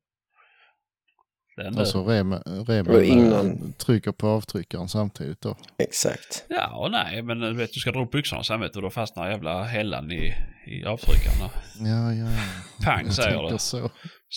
[1.58, 5.56] Den Och så rem, Och remen innan- trycker på avtryckaren samtidigt då.
[5.78, 6.46] Exakt.
[6.50, 8.90] Ja, och nej, men du vet, du ska dra upp byxorna sen vet du, då
[8.90, 10.34] fastnar jävla hällan i,
[10.68, 11.52] i avtryckarna.
[11.80, 12.28] Ja, ja.
[12.86, 13.60] Pang säger det.
[13.60, 13.90] så.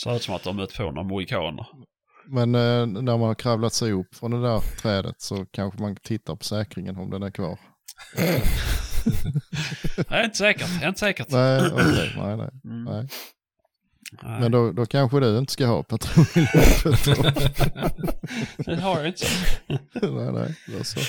[0.02, 1.66] Ser ut som att de mött på några mohikaner.
[2.28, 5.96] Men eh, när man har kravlat sig upp från det där trädet så kanske man
[6.02, 7.58] tittar på säkringen om den är kvar.
[10.08, 11.30] Är inte säkert, inte säkert.
[11.30, 12.50] Nej, okej, nej, nej.
[12.64, 12.84] Mm.
[12.84, 13.08] nej.
[14.22, 16.40] Nej, Men då, då kanske du inte ska ha patron i
[18.64, 19.26] det har jag inte.
[20.02, 21.00] nej, nej, då så.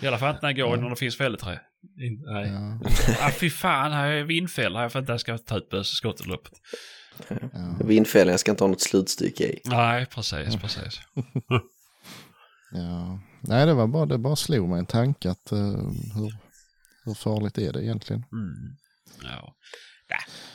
[0.00, 1.60] I alla fall inte när jag går när det finns fälleträ.
[2.26, 2.48] Nej.
[2.48, 2.80] Ja,
[3.20, 6.28] Ah, fy fan, här är vindfälla här för att jag ska ta ut bösskottet i
[6.28, 6.52] loppet.
[7.28, 9.60] ja, Vindfällen, jag ska inte ha något slutstycke i.
[9.64, 11.00] Nej, precis, precis.
[12.72, 13.20] ja.
[13.40, 15.58] Nej, det var bara, det bara slog mig en tanke att eh,
[16.14, 16.36] hur,
[17.04, 18.24] hur farligt är det egentligen?
[18.32, 18.76] Mm.
[19.22, 19.54] Ja.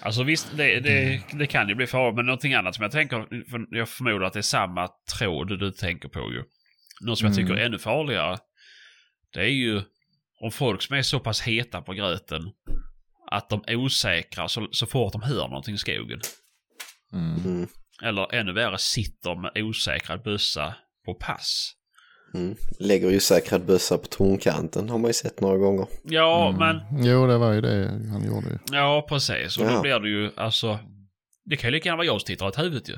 [0.02, 3.18] Alltså visst, det, det, det kan ju bli farligt, men någonting annat som jag tänker,
[3.50, 6.44] för jag förmodar att det är samma tråd du tänker på ju.
[7.02, 7.62] Något som jag tycker Mm.
[7.62, 8.38] är ännu farligare,
[9.34, 9.82] det är ju
[10.42, 12.52] om folk som är så pass heta på gröten
[13.32, 16.22] att de är osäkra så, så fort de hör någonting i skogen.
[17.14, 17.46] Mm.
[17.46, 17.68] Mm.
[18.04, 20.76] Eller ännu värre, sitter med osäkrad bössa
[21.06, 21.74] på pass.
[22.34, 22.56] Mm.
[22.80, 25.88] Lägger ju säkrad bössa på tornkanten har man ju sett några gånger.
[26.04, 26.60] Ja, Mm.
[26.60, 28.58] men Jo, det var ju det han gjorde ju.
[28.72, 29.58] Ja, precis.
[29.58, 29.82] Och då Ja.
[29.82, 30.80] blir det ju alltså...
[31.46, 32.98] Det kan ju lika gärna vara jag som tittar åt huvudet ju.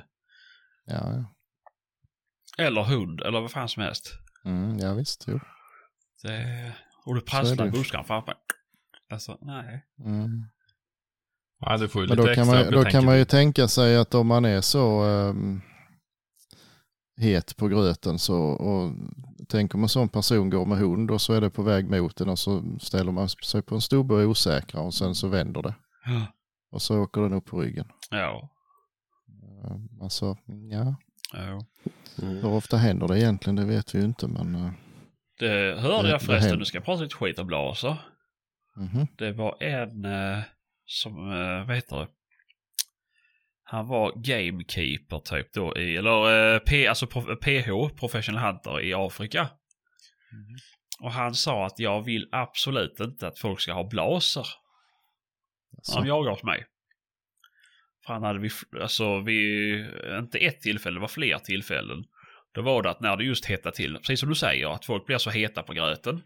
[0.85, 1.25] Ja, ja.
[2.65, 4.13] Eller hund, eller vad fan som helst.
[4.45, 5.39] Mm, ja visst, jo.
[6.23, 6.71] Det...
[7.05, 7.77] Och du prasslar i det.
[7.77, 8.33] buskarna framför.
[9.11, 9.85] Alltså, nej.
[10.05, 10.43] Mm.
[11.59, 13.67] Ja, du får ju Men lite då kan, extra man, då kan man ju tänka
[13.67, 15.61] sig att om man är så ehm,
[17.19, 18.91] het på gröten så och
[19.49, 22.15] tänk om en sån person går med hund och så är det på väg mot
[22.15, 25.27] den och så ställer man sig på en stubbe och är osäkra och sen så
[25.27, 25.75] vänder det.
[26.05, 26.25] Ja.
[26.71, 27.85] Och så åker den upp på ryggen.
[28.11, 28.49] Ja.
[29.65, 30.37] Ehm, Alltså,
[30.71, 30.95] ja,
[31.33, 31.65] ja.
[32.21, 32.35] Mm.
[32.35, 34.71] hur ofta händer det egentligen det vet vi ju inte men uh,
[35.39, 36.59] Det hörde Det- jag förresten.
[36.59, 37.97] Nu ska jag prata lite skit om blaser.
[38.75, 39.07] mhm.
[39.17, 40.39] Det var en eh,
[40.85, 42.07] som, eh, vad heter det?
[43.71, 48.93] Han var gamekeeper typ då i, eller eh, P, alltså pro, PH, Professional Hunter i
[48.93, 49.49] Afrika.
[51.01, 54.47] Och han sa att jag vill absolut inte att folk ska ha blaser
[55.71, 56.65] när Så, de jagar hos mig.
[58.05, 58.49] För han hade vi,
[58.81, 59.71] alltså vi,
[60.19, 62.03] inte ett tillfälle, det var fler tillfällen.
[62.51, 65.05] Då var det att när det just hettade till, precis som du säger, att folk
[65.05, 66.21] blir så heta på gröten.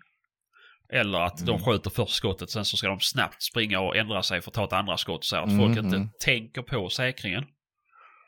[0.90, 1.64] Eller att de Mm.
[1.64, 4.64] skjuter först skottet, sen så ska de snabbt springa och ändra sig för att ta
[4.66, 5.26] ett andra skott.
[5.26, 6.10] Så att Mm, folk inte mm.
[6.20, 7.46] tänker på säkringen.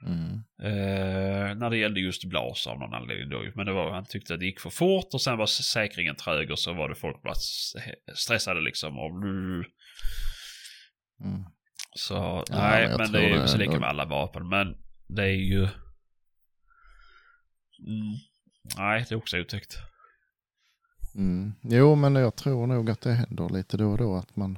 [0.08, 0.32] mm.
[0.64, 3.44] Eh, när det gällde just Blas av någon anledning då.
[3.56, 6.52] Men det var, han tyckte att det gick för fort och sen var säkringen trög
[6.52, 7.36] och så var det folk bara
[8.16, 9.00] stressade liksom.
[9.00, 9.64] Och, Mm.
[11.96, 14.50] så Ja, nej, men det är ju det- så lika med alla vapen.
[14.50, 14.78] Men
[15.08, 15.62] det är ju...
[17.88, 18.16] Mm,
[18.78, 19.78] nej, det är också otäckt.
[21.16, 21.54] Mm.
[21.62, 24.58] Jo, men jag tror nog att det händer lite då och då att man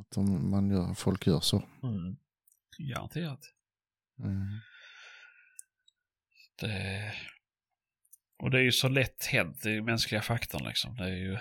[0.00, 1.62] att de, man gör, folk gör så.
[1.82, 2.16] Mm.
[2.78, 3.40] Garanterat.
[4.18, 4.60] Mm.
[6.60, 7.12] Det...
[8.42, 10.96] Och det är ju så lätt hänt, det är ju mänskliga faktorn liksom.
[10.96, 11.38] Det är ju...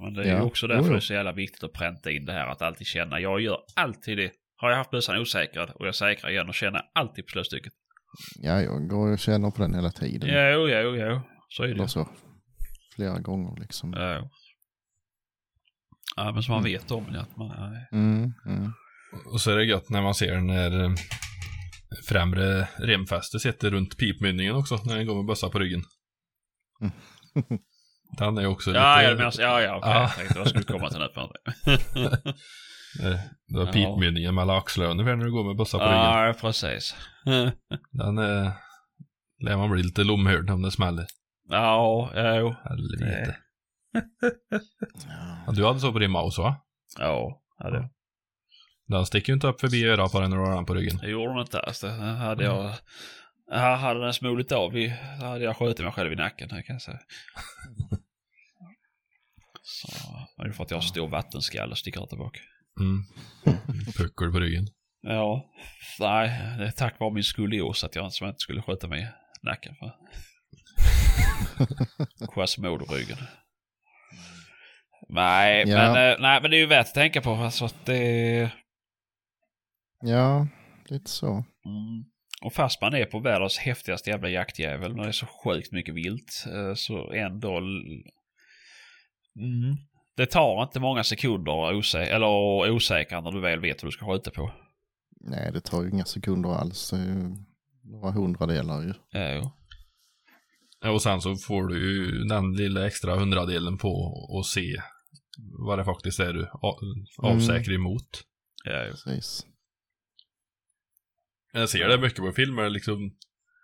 [0.00, 0.90] Men det är ju Ja, också därför jo.
[0.90, 3.20] det är så jävla viktigt att pränta in det här att alltid känna.
[3.20, 4.32] Jag gör alltid det.
[4.56, 7.72] Har jag haft bössan osäkrad och jag säkrar igen och känner alltid på slutstycket.
[8.42, 10.28] Ja, jag går och känner på den hela tiden.
[10.28, 11.20] Jo, jo, jo.
[11.48, 11.88] Så är det ju.
[11.88, 12.08] så.
[12.96, 13.92] Flera gånger liksom.
[13.92, 14.30] Ja.
[16.16, 16.72] Ja, men som man Mm.
[16.72, 17.20] vet om det.
[17.20, 17.88] Att man, nej.
[17.92, 18.72] Mm, mm.
[19.32, 20.90] Och så är det gött när man ser när eh,
[22.08, 25.82] främre remfäste sitter runt pipmynningen också, när den går med bössa på ryggen.
[26.80, 26.92] Mm.
[28.18, 29.10] Den är ju också Ja, lite...
[29.10, 29.90] ja, men, ja, ja, okej.
[29.90, 30.00] Ja.
[30.02, 32.32] Jag tänkte vad skulle du komma till.
[33.02, 33.18] Eh,
[33.48, 33.72] Det var Ja.
[33.72, 35.96] pipmynningen mellan axlarna ungefär när du går med bössa på ryggen.
[35.98, 36.94] Ja, precis.
[37.92, 38.52] Den är...
[39.44, 41.06] Lär man bli lite lomhörd om det smäller.
[41.48, 42.54] Ja, jo.
[42.64, 43.36] Helvete.
[45.46, 45.52] Ja.
[45.52, 46.56] Du hade så på din mouse va?
[46.98, 47.90] Ja, ja det,
[48.86, 50.96] Den sticker ju inte upp förbi örat på den när du har den på ryggen.
[50.96, 51.80] det gjorde den inte alls.
[51.80, 52.72] Det hade jag...
[53.50, 54.88] Ja, hade den smulit av i,
[55.20, 56.98] hade jag skjutit mig själv i nacken, kan jag säga.
[59.62, 59.88] Så,
[60.36, 62.40] det är för att jag har stor vattenskalle och sticker bak.
[62.80, 63.04] Mm.
[63.96, 64.66] Puckel på ryggen.
[65.02, 65.50] Ja,
[66.00, 66.28] nej,
[66.58, 69.74] det är tack vare min skolios att jag som inte skulle skjuta mig i nacken.
[69.74, 69.92] För.
[72.34, 73.18] Quasimodo-ryggen.
[75.08, 75.76] Nej, Ja.
[75.76, 77.30] men, eh, nej, men det är ju värt att tänka på.
[77.30, 78.50] Alltså att det...
[80.00, 80.46] ja,
[80.88, 81.32] lite så.
[81.66, 82.04] Mm.
[82.42, 85.94] Och fast man är på världens häftigaste jävla jaktjävel när det är så sjukt mycket
[85.94, 87.58] vilt eh, så ändå...
[87.58, 87.76] Mm.
[90.16, 92.26] Det tar inte många sekunder osä- eller
[92.70, 94.52] osäkra när du väl vet vad du ska skjuta på.
[95.20, 96.90] Nej, det tar ju inga sekunder alls.
[96.90, 97.36] Det är ju
[97.84, 98.92] några hundradelar ju.
[99.10, 99.50] Ja, jo.
[100.86, 104.76] Ja, Och sen så får du ju den lilla extra hundradelen på att se
[105.58, 106.48] vad det faktiskt är du
[107.22, 108.22] avsäker emot.
[108.64, 108.90] Ja, jo.
[108.90, 109.46] Precis.
[111.52, 113.10] Jag ser det mycket på filmer liksom.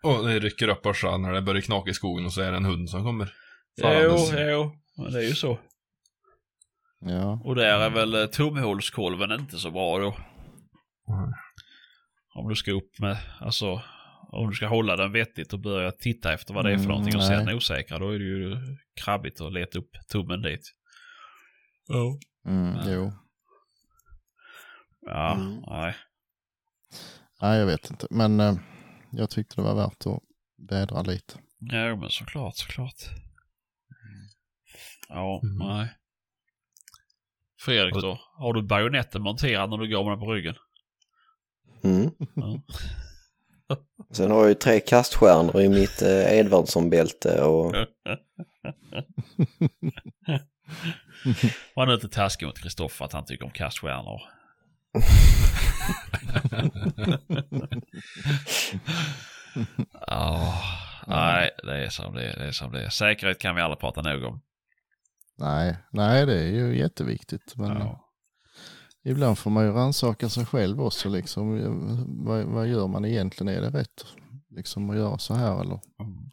[0.02, 2.56] Och det rycker upp börsan när det börjar knaka i skogen och så är det
[2.56, 3.34] en hund som kommer.
[3.76, 4.30] Jo, farandes.
[4.50, 4.72] jo.
[4.96, 5.58] Men det är ju så.
[7.00, 10.16] Ja, Och där är väl eh, tumhålskolven inte så bra då.
[11.08, 11.32] Nej.
[12.34, 13.82] Om du ska upp med, alltså,
[14.32, 16.88] om du ska hålla den vettigt och börja titta efter vad det är för Mm,
[16.88, 18.56] någonting och sen osäkra, då är det ju
[19.04, 20.72] krabbigt att leta upp tummen dit.
[21.88, 22.18] Ja.
[22.50, 22.82] mm, Ja.
[22.86, 23.12] jo.
[25.00, 25.60] Ja, Mm.
[25.66, 25.94] nej.
[27.40, 28.06] Nej, jag vet inte.
[28.10, 28.54] Men eh,
[29.12, 30.20] jag tyckte det var värt att
[30.70, 31.34] vädra lite.
[31.58, 32.94] Ja, men såklart, såklart.
[35.08, 35.58] Ja, Mm.
[35.68, 35.92] nej.
[37.60, 38.20] Fredrik då?
[38.34, 40.54] Har du bajonetten monterad när du går med den på ryggen?
[41.84, 42.10] Mm.
[42.34, 42.62] Ja.
[44.12, 47.74] Sen har jag ju tre kaststjärnor i mitt eh, Edvardsson-bälte och
[51.76, 54.20] Var nu inte taskig mot Kristoffer att han tycker om kaststjärnor.
[60.06, 60.54] Ja,
[61.06, 62.38] nej, det är som det är.
[62.38, 62.88] Det är som det är.
[62.88, 64.40] Säkerhet kan vi aldrig prata nog om.
[65.38, 67.56] Nej, nej, det är ju jätteviktigt.
[67.56, 68.08] Men Ja.
[69.04, 71.08] Ibland får man ju rannsaka sig själv också.
[71.08, 71.58] Liksom.
[72.24, 73.56] Vad, vad gör man egentligen?
[73.56, 74.04] Är det rätt
[74.50, 76.30] liksom, att göra så här eller Mm.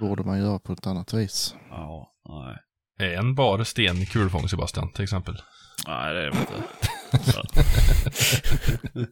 [0.00, 1.54] borde man göra på ett annat vis?
[1.70, 2.56] Ja, nej.
[3.08, 5.42] Är en bar sten kulfång Sebastian till exempel?
[5.86, 6.52] Nej, det är det inte.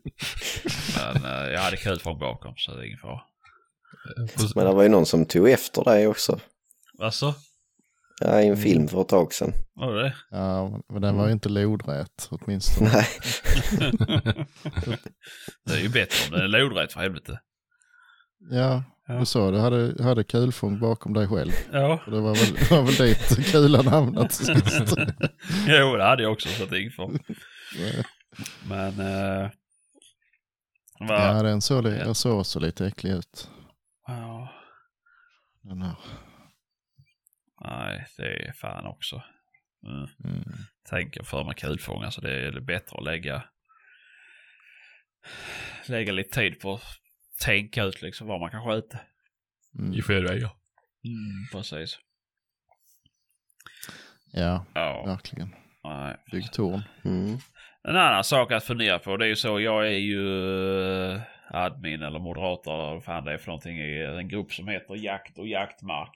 [0.96, 3.20] Men eh, jag hade kul från bakom så det är ingen fara.
[4.54, 6.38] Men det var ju någon som tog efter dig också.
[6.98, 7.34] Alltså,
[8.20, 9.52] Ja, i en film för ett tag sedan.
[9.74, 10.14] var det?
[10.30, 12.90] Ja, men den var ju inte lodrät åtminstone.
[12.92, 13.06] Nej,
[15.66, 17.40] Det är ju bättre om den är lodrätt för helvete.
[18.50, 19.14] Ja, Ja.
[19.18, 21.52] du sa du hade, hade kulfång bakom dig själv.
[21.72, 24.96] Ja, Och det var väl, det var väl dit kulan hamnat till sist.
[25.66, 27.18] jo det hade jag också så är ingen fara.
[28.68, 29.00] Men...
[29.00, 29.50] Eh,
[31.08, 31.36] va?
[31.36, 33.50] Ja, den såg, jag såg också lite äcklig ut.
[34.06, 34.48] Ja.
[35.62, 35.94] Den här.
[37.70, 39.22] Nej, det är fan också.
[39.86, 40.06] Mm.
[40.24, 40.44] Mm.
[40.90, 43.44] Tänker för mig kulfångare så det är bättre att lägga
[45.88, 46.82] lägga lite tid på att
[47.44, 48.98] tänka ut liksom vad man kan skjuta.
[49.78, 49.94] Mm.
[49.94, 50.50] I flervägar.
[51.04, 51.98] Mm, precis.
[54.32, 55.54] Ja, Ja, verkligen.
[55.84, 56.16] nej.
[56.32, 56.82] Bygg torn.
[57.04, 57.38] Mm.
[57.88, 60.22] En annan sak att fundera på det är ju så, jag är ju
[61.12, 64.68] eh, admin eller moderator eller vad fan det är för någonting i en grupp som
[64.68, 66.10] heter Jakt och jaktmark.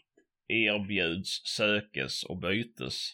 [0.49, 3.11] Erbjuds, sökes och bytes.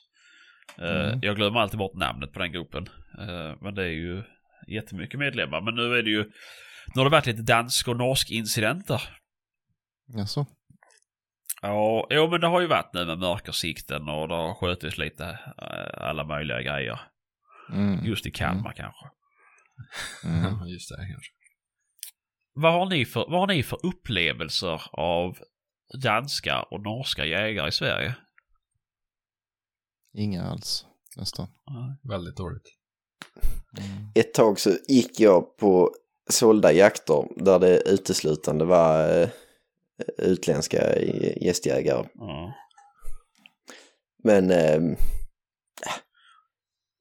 [0.79, 1.18] Eh, Mm.
[1.22, 2.89] Jag glömmer alltid bort namnet på den gruppen.
[3.18, 4.22] Eh, men det är ju
[4.68, 5.61] jättemycket medlemmar.
[5.61, 6.24] Men nu är det ju,
[6.95, 9.03] nu har det varit lite dansk och norsk incidenter.
[10.16, 10.47] Jaså?
[11.62, 15.24] Ja, jo men det har ju varit nu med mörkersikten och det har skjutits lite
[15.62, 17.01] eh, alla möjliga grejer.
[17.72, 18.05] Mm.
[18.05, 19.07] Just i Kalmar kanske.
[20.24, 20.66] Mm.
[20.68, 21.33] Just det kanske.
[22.55, 25.39] Vad har, ni för, vad har ni för upplevelser av
[26.03, 28.14] danska och norska jägare i Sverige?
[30.14, 30.86] Inga alls,
[31.16, 31.47] nästan.
[32.03, 32.74] Väldigt dåligt.
[33.78, 34.09] Mm.
[34.14, 35.95] Ett tag så gick jag på
[36.30, 39.28] sålda jakter där det uteslutande var eh,
[40.18, 40.99] utländska
[41.41, 42.09] gästjägare.
[42.14, 42.55] Ja.
[44.24, 44.80] Men eh,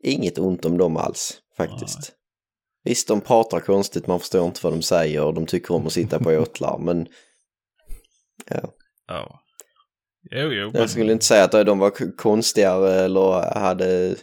[0.04, 2.14] inget ont om dem alls faktiskt.
[2.84, 6.20] Visst, de pratar konstigt, man förstår inte vad de säger, de tycker om att sitta
[6.20, 7.08] på åtlar, men
[8.46, 8.74] ja.
[9.08, 9.42] Ja.
[10.32, 10.72] Jo, jo.
[10.72, 14.16] Men, Jag skulle inte säga att de var konstigare eller hade...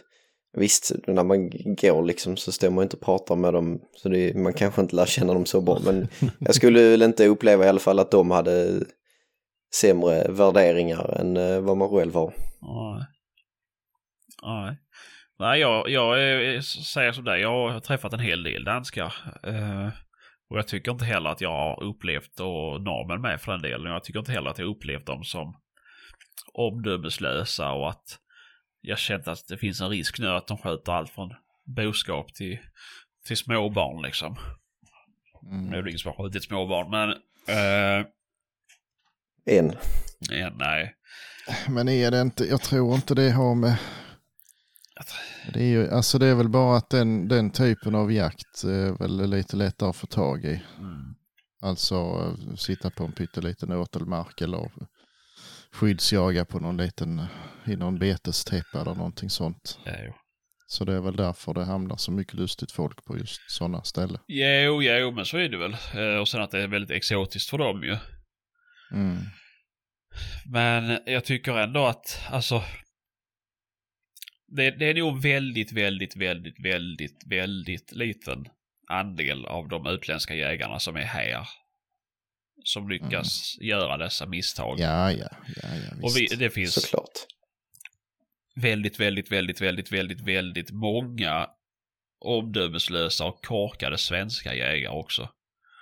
[0.57, 4.35] Visst, när man går liksom så står man inte och pratar med dem, så det,
[4.35, 6.07] man kanske inte lär känna dem så bra, men
[6.39, 8.81] jag skulle väl inte uppleva i alla fall att de hade
[9.75, 12.33] sämre värderingar än eh, vad man själv har.
[12.61, 13.05] Nej.
[14.43, 14.77] Nej.
[15.39, 17.39] Nej, jag, jag är- säger som det.
[17.39, 19.13] Jag har träffat en hel del danskar.
[19.43, 19.87] Eh,
[20.49, 23.91] och jag tycker inte heller att jag har upplevt, och normen med för den delen,
[23.91, 25.57] jag tycker inte heller att jag har upplevt dem som
[26.53, 28.19] omdömeslösa och att
[28.81, 31.33] jag känt att det finns en risk nu att de skjuter allt från
[31.63, 32.57] boskap till,
[33.25, 34.37] till småbarn liksom.
[35.51, 35.65] Mm.
[35.65, 37.09] Nu är det ingen som har skjutit småbarn, men
[37.47, 38.05] eh,
[39.45, 39.75] En.
[40.19, 40.95] ja, nej.
[41.69, 43.77] Men är det inte, jag tror inte det har med...
[45.53, 48.97] Det är, ju, alltså det är väl bara att den, den typen av jakt är
[48.97, 50.61] väl lite lättare att få tag i.
[50.77, 51.15] Mm.
[51.61, 54.71] Alltså eh, sitta på en pytteliten åtelmark eller
[55.71, 57.21] skyddsjaga på någon liten,
[57.65, 59.79] i någon betestäppa eller någonting sånt.
[59.85, 60.13] Jo.
[60.67, 64.19] Så det är väl därför det hamnar så mycket lustigt folk på just sådana ställen.
[64.27, 65.73] Jo, jo, men så är det väl.
[65.73, 67.97] Eh, Och sen att det är väldigt exotiskt för dem ju.
[68.91, 69.17] Mm.
[70.45, 72.63] Men jag tycker ändå att, alltså.
[74.47, 78.45] Det, det är nog väldigt, väldigt, väldigt, väldigt, väldigt liten
[78.87, 81.47] andel av de utländska jägarna som är här.
[82.63, 84.79] Som lyckas göra dessa misstag.
[84.79, 86.39] Ja, ja, ja, ja Och vi, visst.
[86.39, 87.11] det finns Såklart.
[88.55, 91.49] väldigt, väldigt, väldigt, väldigt, väldigt, väldigt många
[92.19, 95.29] omdömeslösa och korkade svenska jägare också.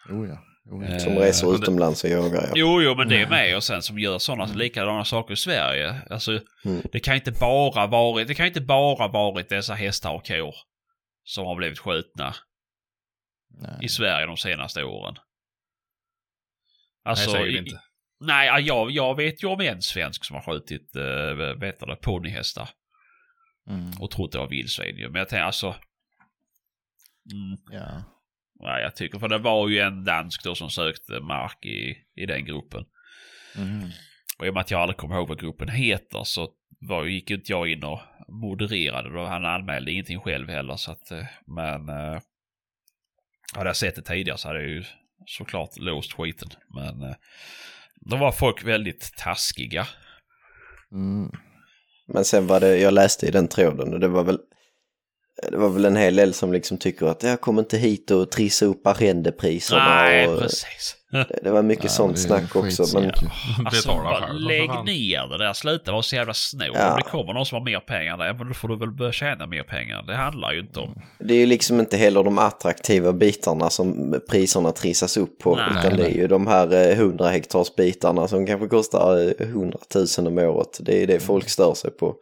[0.09, 0.43] Oh, ja.
[0.69, 2.43] Som Eh, reser utomlands och jagar.
[2.47, 2.51] Ja.
[2.55, 6.01] Jo, jo, men det är med och sen som gör sådana likadana saker i Sverige.
[6.09, 6.31] Alltså,
[6.65, 6.81] Mm.
[6.91, 10.55] det kan inte bara varit, det kan inte bara varit dessa hästar och kor
[11.23, 12.35] som har blivit skjutna
[13.49, 13.77] Nej.
[13.81, 15.15] i Sverige de senaste åren.
[17.05, 17.81] Alltså, Nej, säkert i- inte.
[18.19, 21.85] Nej, ja, jag, jag vet ju om en svensk som har skjutit, äh, vet du
[21.85, 22.69] det, ponnyhästar
[23.69, 23.91] Mm.
[23.99, 25.09] och trott det var vildsvin ju.
[25.09, 25.67] Men jag tänker alltså...
[27.33, 28.03] Mm, Ja.
[28.63, 32.25] Nej, jag tycker, för det var ju en dansk då som sökte mark i, i
[32.25, 32.85] den gruppen.
[33.57, 33.89] Mm.
[34.37, 36.49] Och i och med att jag aldrig kommer ihåg vad gruppen heter så
[36.79, 39.25] var, gick inte jag in och modererade då.
[39.25, 42.21] Han anmälde ingenting själv heller så att, eh, men eh,
[43.53, 44.83] hade jag sett det tidigare så hade jag ju
[45.25, 46.49] såklart låst skiten.
[46.75, 47.15] Men eh,
[47.95, 49.87] då var folk väldigt taskiga.
[50.91, 51.31] Mm.
[52.07, 54.39] Men sen var det, jag läste i den tråden och det var väl
[55.51, 58.31] det var väl en hel del som liksom tycker att jag kommer inte hit och
[58.31, 59.85] trissa upp arrendepriserna.
[60.01, 60.95] Nej, och precis.
[61.11, 62.85] det, det var mycket Ja, sånt snack också.
[62.99, 63.11] Men.
[63.65, 64.39] Alltså, bara själv.
[64.39, 65.53] lägg ner det där.
[65.53, 66.67] Sluta vara så jävla snål.
[66.73, 66.91] Ja.
[66.91, 69.11] Om det kommer någon som har mer pengar, där, men då får du väl börja
[69.11, 70.03] tjäna mer pengar.
[70.07, 71.01] Det handlar ju inte om.
[71.19, 75.55] det är ju liksom inte heller de attraktiva bitarna som priserna trissas upp på.
[75.55, 75.65] Nej.
[75.79, 79.77] utan det är ju de här eh, 100 hektars bitarna som kanske kostar eh, 100
[80.17, 80.77] 000 om året.
[80.81, 82.15] Det är det folk stör sig på.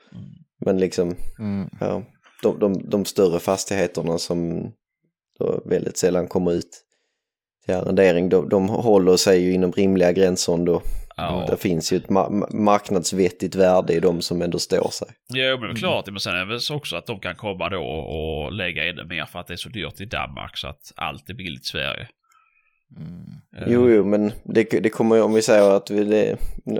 [0.66, 1.70] Men liksom, Mm.
[1.80, 2.04] ja,
[2.42, 4.72] de, de, de större fastigheterna som
[5.40, 6.86] då väldigt sällan kommer ut
[7.66, 10.82] till arrendering, de, de håller sig ju inom rimliga gränser ändå.
[11.18, 11.46] Ja.
[11.50, 15.08] Det finns ju ett ma- marknadsvettigt värde i de som ändå står sig.
[15.34, 16.08] Jo, men det är klart.
[16.08, 19.40] Men sen är det också att de kan komma då och lägga ännu mer för
[19.40, 22.08] att det är så dyrt i Danmark så att allt är billigt i Sverige.
[22.98, 23.18] Mm.
[23.68, 26.38] Jo, jo, men det, det kommer ju om vi säger att vi, det är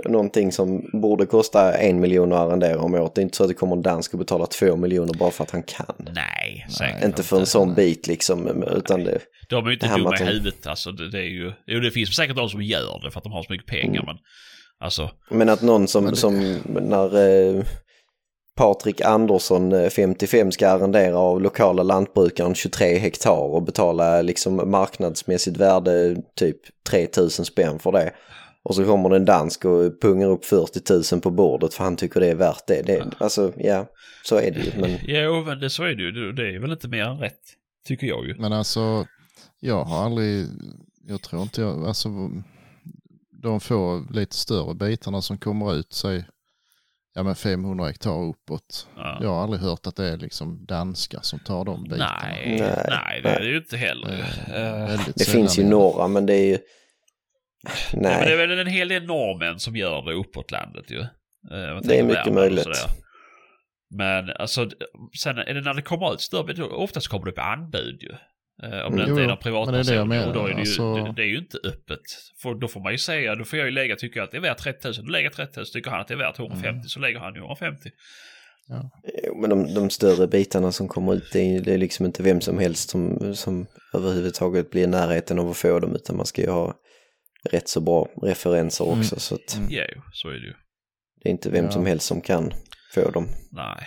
[0.08, 3.14] någonting som borde kosta en miljon att arrendera om året.
[3.14, 5.44] Det är inte så att det kommer en dansk och betalar två miljoner bara för
[5.44, 5.94] att han kan.
[6.14, 9.18] Nej, säkert Inte för en sån bit liksom, utan det...
[9.48, 10.66] De är ju inte dumma i att de- huvudet.
[10.66, 11.52] Alltså, det, det är ju...
[11.66, 14.02] Jo, det finns säkert de som gör det för att de har så mycket pengar,
[14.06, 14.16] men...
[14.80, 17.04] Alltså, Men att någon som, Men det- som när
[17.56, 17.64] eh,
[18.56, 25.56] Patrik Andersson, eh, 55, ska arrendera av lokala lantbrukaren 23 hektar och betala liksom marknadsmässigt
[25.56, 26.56] värde typ
[26.90, 28.12] 3000 spänn för det.
[28.64, 31.96] Och så kommer det en dansk och pungar upp 40 000 på bordet för han
[31.96, 32.82] tycker det är värt det.
[32.82, 33.86] det alltså, ja,
[34.24, 34.80] så är det ju.
[34.80, 36.12] Men jo, men det, så är det ju.
[36.12, 37.40] Det, det är väl inte mer än rätt,
[37.86, 38.34] tycker jag ju.
[38.38, 39.06] Men alltså,
[39.60, 40.46] jag har aldrig,
[41.08, 42.08] jag tror inte jag, alltså
[43.42, 46.24] de få lite större bitarna som kommer ut, säg
[47.14, 48.88] ja men 500 hektar uppåt.
[48.96, 49.18] Ja.
[49.22, 52.18] Jag har aldrig hört att det är liksom danskar som tar de bitarna.
[52.22, 54.08] Nej, Nej, nej, det är det ju inte heller.
[54.54, 56.58] Eh, Eh, det finns ju några, men det är ju...
[57.62, 60.90] Ja, men det är Nej, väl en hel del norrmän som gör det uppåt landet
[60.90, 61.00] ju.
[61.00, 62.66] Eh, Det är mycket möjligt.
[63.94, 64.70] Men alltså,
[65.18, 68.14] sen är det när det kommer ut större, oftast kommer det upp anbud ju.
[68.62, 69.10] Eh, om det Mm.
[69.10, 70.08] inte är Jo, någon privatperson.
[70.08, 72.00] men det är det då är det, ju, alltså- det, det är ju inte öppet.
[72.42, 74.36] För då får man ju säga, då får jag ju lägga, tycker jag att det
[74.36, 75.66] är värt 30 000, då lägger jag 30 000.
[75.66, 76.82] Tycker han att det är värt 150 Mm.
[76.82, 77.90] så lägger han ju 150.
[79.24, 82.22] Jo, men de, de större bitarna som kommer ut, det är, det är liksom inte
[82.22, 86.26] vem som helst som, som överhuvudtaget blir i närheten av att få dem, utan man
[86.26, 86.74] ska ju ha
[87.50, 88.98] rätt så bra referenser Mm.
[88.98, 89.68] också, så att Mm.
[89.70, 90.54] Ja, jo, så är det ju.
[91.22, 91.70] det är inte vem Ja.
[91.70, 92.52] som helst som kan
[92.94, 93.28] få dem.
[93.52, 93.86] Nej.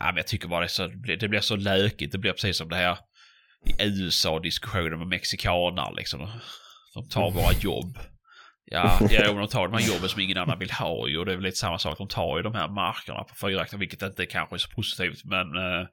[0.00, 0.86] Nej, men jag tycker bara det, så,
[1.20, 2.12] det blir så lökigt.
[2.12, 2.98] Det blir precis som det här
[3.64, 6.30] i USA-diskussionen med mexikaner liksom.
[6.94, 7.98] De tar våra jobb.
[8.64, 11.18] Ja, ja de tar de här jobben som ingen annan vill ha ju.
[11.18, 11.98] Och det är väl lite samma sak.
[11.98, 15.24] De tar ju de här markerna på fyra hektar, vilket inte kanske är så positivt.
[15.24, 15.86] Men, eh,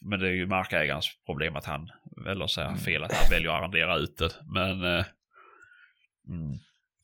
[0.00, 1.90] men det är ju markägarens problem att han,
[2.28, 4.30] eller så här, fel att han väljer att arrendera ut det.
[4.54, 4.98] Men...
[4.98, 5.04] eh,
[6.28, 6.58] Mm,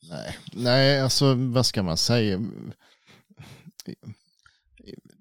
[0.09, 0.37] Nej.
[0.53, 2.39] Nej, alltså vad ska man säga?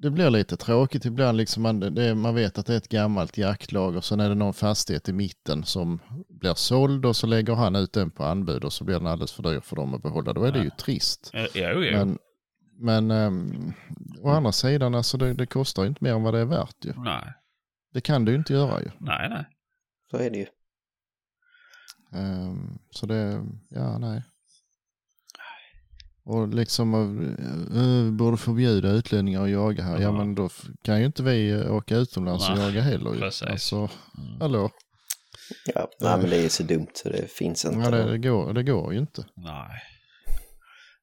[0.02, 1.38] Det blir lite tråkigt ibland.
[1.38, 4.34] Liksom man, det, man vet att det är ett gammalt jaktlag och sen är det
[4.34, 8.64] någon fastighet i mitten som blir såld och så lägger han ut den på anbud
[8.64, 10.32] och så blir den alldeles för dyr för dem att behålla.
[10.32, 11.30] Då är det ju trist.
[11.32, 11.96] ja, jo, jo.
[11.98, 12.18] Men,
[12.78, 13.72] men um,
[14.22, 16.84] å andra sidan, alltså det, det kostar ju inte mer än vad det är värt
[16.84, 16.92] ju.
[16.96, 17.32] Nej,
[17.92, 18.90] Det kan du ju inte göra ju.
[18.98, 19.44] nej, nej.
[20.10, 20.46] Så är det ju.
[22.14, 24.22] Ehm, så det, ja nej.
[26.24, 26.94] Och liksom,
[27.74, 29.94] uh, borde förbjuda utlänningar att jaga här.
[29.94, 30.12] Ja Ja.
[30.12, 30.48] men då
[30.84, 33.42] kan ju inte vi eh, åka utomlands och jaga heller precis.
[33.42, 34.40] Alltså, Mm.
[34.40, 34.70] hallå?
[35.74, 37.78] Ja, nej men det är så dumt så det finns inte.
[37.78, 39.24] Ja, det, det, går, det går ju inte.
[39.36, 39.82] Nej.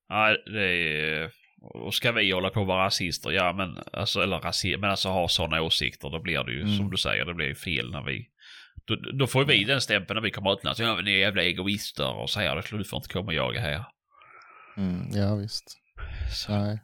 [0.10, 0.66] Nej, det
[1.02, 1.32] är...
[1.86, 3.32] Och ska vi hålla på och vara rasister?
[3.32, 6.78] Ja, men alltså, eller rasi men alltså ha sådana åsikter, då blir det ju Mm.
[6.78, 8.26] som du säger, det blir ju fel när vi...
[8.86, 10.80] Då, då får vi den stämpeln när vi kommer utomlands.
[10.80, 13.60] Ja, men ni är jävla egoister och säger det, du får inte komma och jaga
[13.60, 13.84] här.
[14.80, 15.78] Mm, ja visst.
[16.34, 16.82] Så, Nej.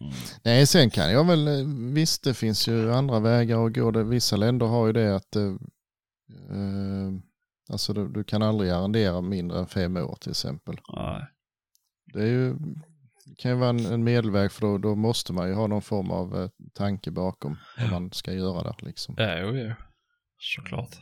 [0.00, 0.12] mm.
[0.44, 3.90] Nej, sen kan jag väl, eh, visst det finns ju andra vägar att gå.
[3.90, 5.42] Det, vissa länder har ju det att eh,
[6.50, 7.12] eh,
[7.70, 10.80] alltså du, du kan aldrig arrendera mindre än fem år till exempel.
[10.96, 11.22] Nej.
[12.12, 12.56] Det är ju,
[13.38, 16.10] kan ju vara en, en medelväg för då, då måste man ju ha någon form
[16.10, 19.14] av eh, tanke bakom vad man ska göra där liksom.
[19.18, 19.72] Ja, jo, jo.
[20.38, 20.96] Såklart.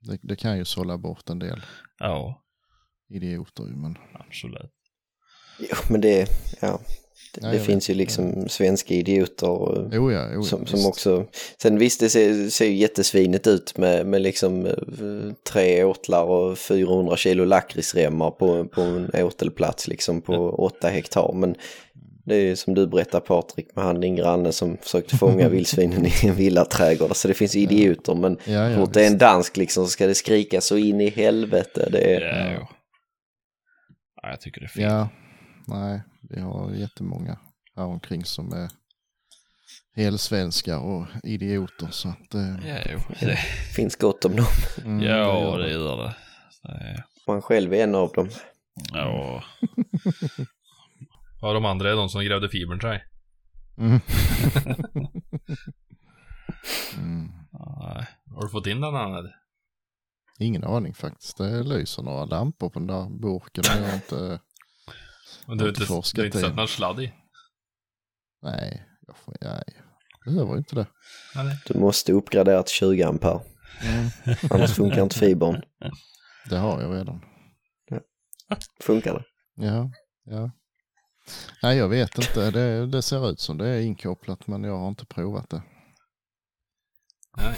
[0.00, 1.62] Det, det kan ju sålla bort en del
[1.98, 2.42] Ja,
[3.08, 3.96] idioter ju men.
[4.14, 4.72] absolut.
[5.58, 6.26] Jo, men det,
[6.60, 6.80] ja.
[7.34, 10.86] Det, Ja, det finns ju liksom svenska idioter och, Jo ja, jo, ja, som, som
[10.86, 11.26] också...
[11.62, 14.72] Sen visst, det ser, ser ju jättesvinigt ut med, med liksom eh,
[15.52, 21.32] tre åtlar och 400 kilo lakritsremmar på, på en åtelplats liksom på åtta hektar.
[21.34, 21.54] Men
[22.24, 26.06] det är ju som du berättar Patrik med han din granne som försökte fånga vildsvinen
[26.06, 27.16] i en villaträdgård.
[27.16, 30.06] Så det finns idioter men Ja, ja, fort det är en dansk liksom så ska
[30.06, 31.88] det skrika så in i helvete.
[31.92, 32.66] Det är, Ja, jo.
[34.22, 34.82] Ja, jag tycker det är fel.
[34.84, 35.08] Ja,
[35.66, 37.38] nej, vi har jättemånga
[37.76, 38.70] här omkring som är
[39.94, 42.98] helsvenskar och idioter så att eh, Ja, jo.
[43.20, 43.36] Det,
[43.76, 44.46] finns gott om dem.
[44.84, 46.14] mm, ja, det gör det.
[47.26, 48.28] Man själv är en av dem.
[48.92, 49.42] ja.
[51.40, 52.98] Ja, de andra är de som grävde fibern till.
[53.78, 54.00] Mm.
[56.98, 57.32] mm.
[58.34, 59.32] Har du fått in den Anne?
[60.38, 61.38] Ingen aning faktiskt.
[61.38, 63.64] Det lyser några lampor på den där burken.
[63.68, 64.40] och Jag har inte...
[65.48, 67.12] Men du har inte du har inte sett någon sladd i?
[68.42, 69.62] Nej, jag får, nej,
[70.24, 70.86] jag behöver inte det.
[71.34, 71.58] Nej.
[71.66, 73.40] Du måste uppgradera till 20 ampere.
[73.82, 74.10] Mm.
[74.50, 75.62] Annars funkar inte fibern.
[76.48, 77.20] Det har jag redan.
[78.80, 79.24] Funkar det?
[79.66, 79.90] Ja,
[80.24, 80.50] ja.
[81.62, 82.50] Nej, jag vet inte.
[82.50, 85.62] Det, det ser ut som det är inkopplat men jag har inte provat det.
[87.36, 87.56] Nej.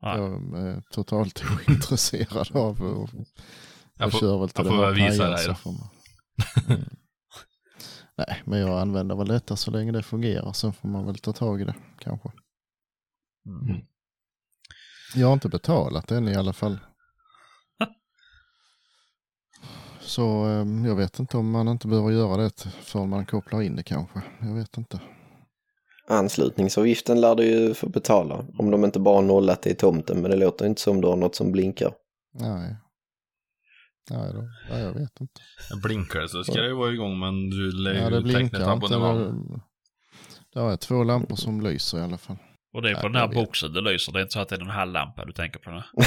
[0.00, 3.26] Jag är totalt ointresserad av och Jag
[3.94, 5.90] jag får, kör väl till jag det får väl visa dig då.
[6.68, 6.84] Mm.
[8.16, 10.52] Nej, men jag använder väl detta så länge det fungerar.
[10.52, 12.28] Sen får man väl ta tag i det kanske.
[13.46, 13.80] Mm.
[15.14, 16.78] Jag har inte betalat än i alla fall.
[20.00, 23.76] Så eh, jag vet inte om man inte behöver göra det förrän man kopplar in
[23.76, 24.22] det kanske.
[24.40, 25.00] Jag vet inte.
[26.08, 28.46] Anslutningsavgiften lär du ju få betala.
[28.58, 30.22] Om de inte bara nollat det i tomten.
[30.22, 31.92] Men det låter inte som du har något som blinkar.
[32.34, 32.76] Nej.
[34.10, 35.40] Nej, då, nej jag vet inte.
[35.82, 38.18] Blinkar det så ska det ju vara igång men du lär Ja, ju det teckna
[38.18, 38.70] ett blinkar inte.
[38.70, 39.60] abonnemang.
[40.54, 42.36] Det är två lampor som lyser i alla fall.
[42.74, 44.12] Och det är på Nej, den här jag boxen det lyser.
[44.12, 45.82] Det är inte så att det är en halvlampa du tänker på nu.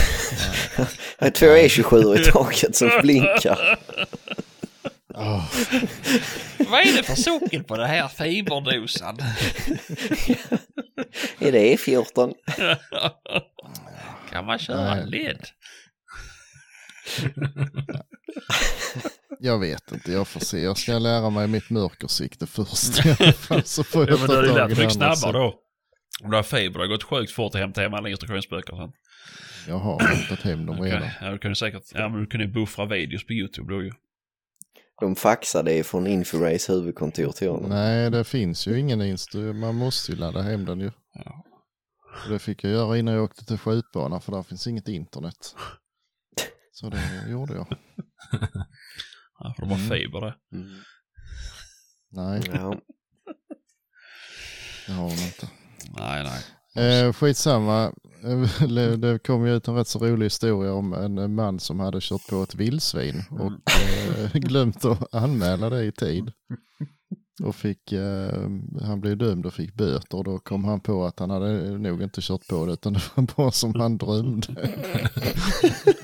[1.20, 3.80] Det är två E27 i taket som blinkar.
[5.16, 5.46] Åh,
[6.58, 9.18] Vad är det för socken på den här fiberdosan?
[11.40, 12.34] Är det E14?
[14.32, 15.06] kan man köra Nej.
[15.08, 15.46] led?
[19.40, 20.60] jag vet inte, jag får se.
[20.60, 22.94] Jag ska lära mig mitt mörkersikte först.
[23.66, 25.56] Så får jag Ja, men ta lätt det mycket andra snabbare då.
[26.24, 28.92] Om du har fiber, det har gått sjukt fort att hämta hem alla instruktionsböcker sen.
[29.68, 31.10] Jag har hämtat hem dem redan.
[31.22, 33.84] Ja, du kan ju säkert, ja men du kan ju buffra videos på YouTube då
[33.84, 33.92] ju.
[35.00, 37.70] De faxar det från Infurace huvudkontor till honom.
[37.70, 39.54] Nej, det finns ju ingen instru.
[39.54, 40.92] Man måste ju ladda hem den ju.
[41.14, 41.46] Ja.
[42.30, 45.56] Det fick jag göra innan jag åkte till skjutbanan för där finns inget internet.
[46.82, 47.68] Så det gjorde jag.
[49.44, 49.90] Ja, för de har Mm.
[49.90, 50.36] fiber det.
[50.58, 50.70] Mm.
[52.12, 52.76] Nej, Ja.
[54.88, 55.50] det har de inte.
[55.98, 57.06] Nej, nej.
[57.08, 57.94] Eh, skitsamma.
[58.24, 61.98] Eh, Det kom ju ut en rätt så rolig historia om en man som hade
[62.02, 66.32] kört på ett vildsvin och eh, glömt att anmäla det i tid.
[67.44, 68.50] Och fick, eh,
[68.82, 72.02] han blev dömd och fick böter och då kom han på att han hade nog
[72.04, 74.48] inte kört på det utan det var bara som han drömde.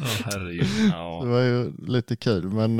[0.00, 0.66] Åh herregud.
[1.22, 2.76] Det var ju lite kul men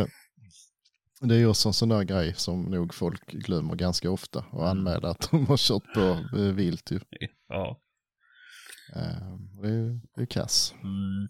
[1.21, 4.69] det är ju också en sån där grej som nog folk glömmer ganska ofta och
[4.69, 6.19] anmäla att de har kört på
[6.53, 7.01] vilt ju.
[7.49, 7.81] ja.
[8.97, 10.75] Eh, Det är ju det är kass.
[10.83, 11.29] Mm.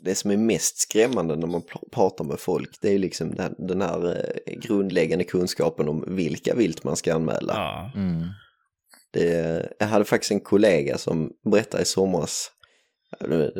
[0.00, 3.54] Det som är mest skrämmande när man pr- pratar med folk det är liksom den,
[3.58, 7.52] den här eh, grundläggande kunskapen om vilka vilt man ska anmäla.
[7.54, 7.92] ja.
[8.00, 8.22] Mm.
[9.12, 12.50] Det, jag hade faktiskt en kollega som berättade i somras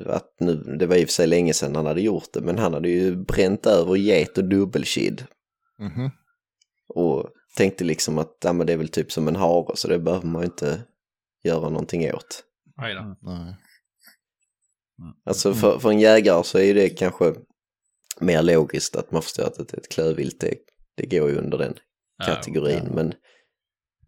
[0.07, 2.59] att nu, det var i och för sig länge sedan han hade gjort det, men
[2.59, 5.27] han hade ju bränt över get och dubbelkid
[5.79, 6.11] Mhm.
[6.89, 9.99] och tänkte liksom att ja, men det är väl typ som en hare så det
[9.99, 10.83] behöver man ju inte
[11.45, 12.45] göra någonting åt.
[12.77, 13.17] Aj då.
[13.23, 13.55] Nej.
[15.25, 17.35] Alltså för, för en jägare så är det kanske
[18.21, 20.55] mer logiskt att man förstår att ett, ett klövvilt det,
[20.97, 21.75] det går ju under den
[22.27, 22.83] kategorin.
[22.87, 22.93] ja.
[22.95, 23.15] Men,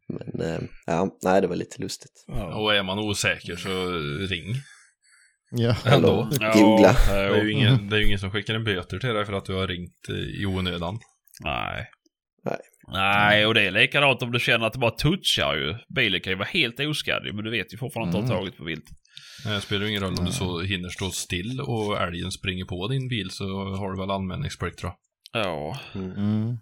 [0.09, 2.24] men eh, ja, nej det var lite lustigt.
[2.27, 2.55] Ja.
[2.60, 3.90] Och är man osäker så
[4.35, 4.55] ring.
[5.51, 5.77] Ja.
[5.87, 6.29] Ändå.
[6.41, 6.95] Ja.
[7.09, 9.33] Det är, ju ingen, det är ju ingen som skickar en böter till dig för
[9.33, 10.09] att du har ringt
[10.41, 10.99] i onödan.
[11.45, 11.87] Nej.
[12.45, 12.59] Nej.
[12.93, 15.75] Nej, och det är likadant om du känner att det bara touchar ju.
[15.95, 18.39] Bilen kan ju vara helt oskadd ju, men du vet ju fortfarande inte Mm.
[18.39, 18.85] tagit på vilt.
[19.47, 22.65] Eh, Det spelar ju ingen roll om du så hinner stå still och älgen springer
[22.65, 23.45] på din bil så
[23.77, 24.93] har du väl anmälningsplikt tror
[25.33, 25.45] jag.
[25.45, 25.79] Ja.
[25.95, 26.57] Mm.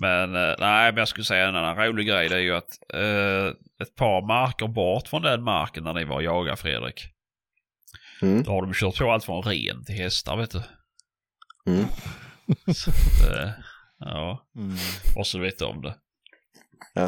[0.00, 2.70] Men eh, nej, men jag skulle säga en annan rolig grej det är ju att
[2.94, 3.46] eh,
[3.82, 7.00] ett par marker bort från den marken när ni var och jagade Fredrik.
[8.22, 8.42] Mm.
[8.42, 10.62] Då har de kört på allt från ren till hästar vet du.
[11.66, 11.84] Mm.
[12.74, 13.50] Så, att, eh,
[13.98, 14.76] ja, Mm.
[15.16, 15.94] och så vet du om det.
[16.94, 17.04] Ja.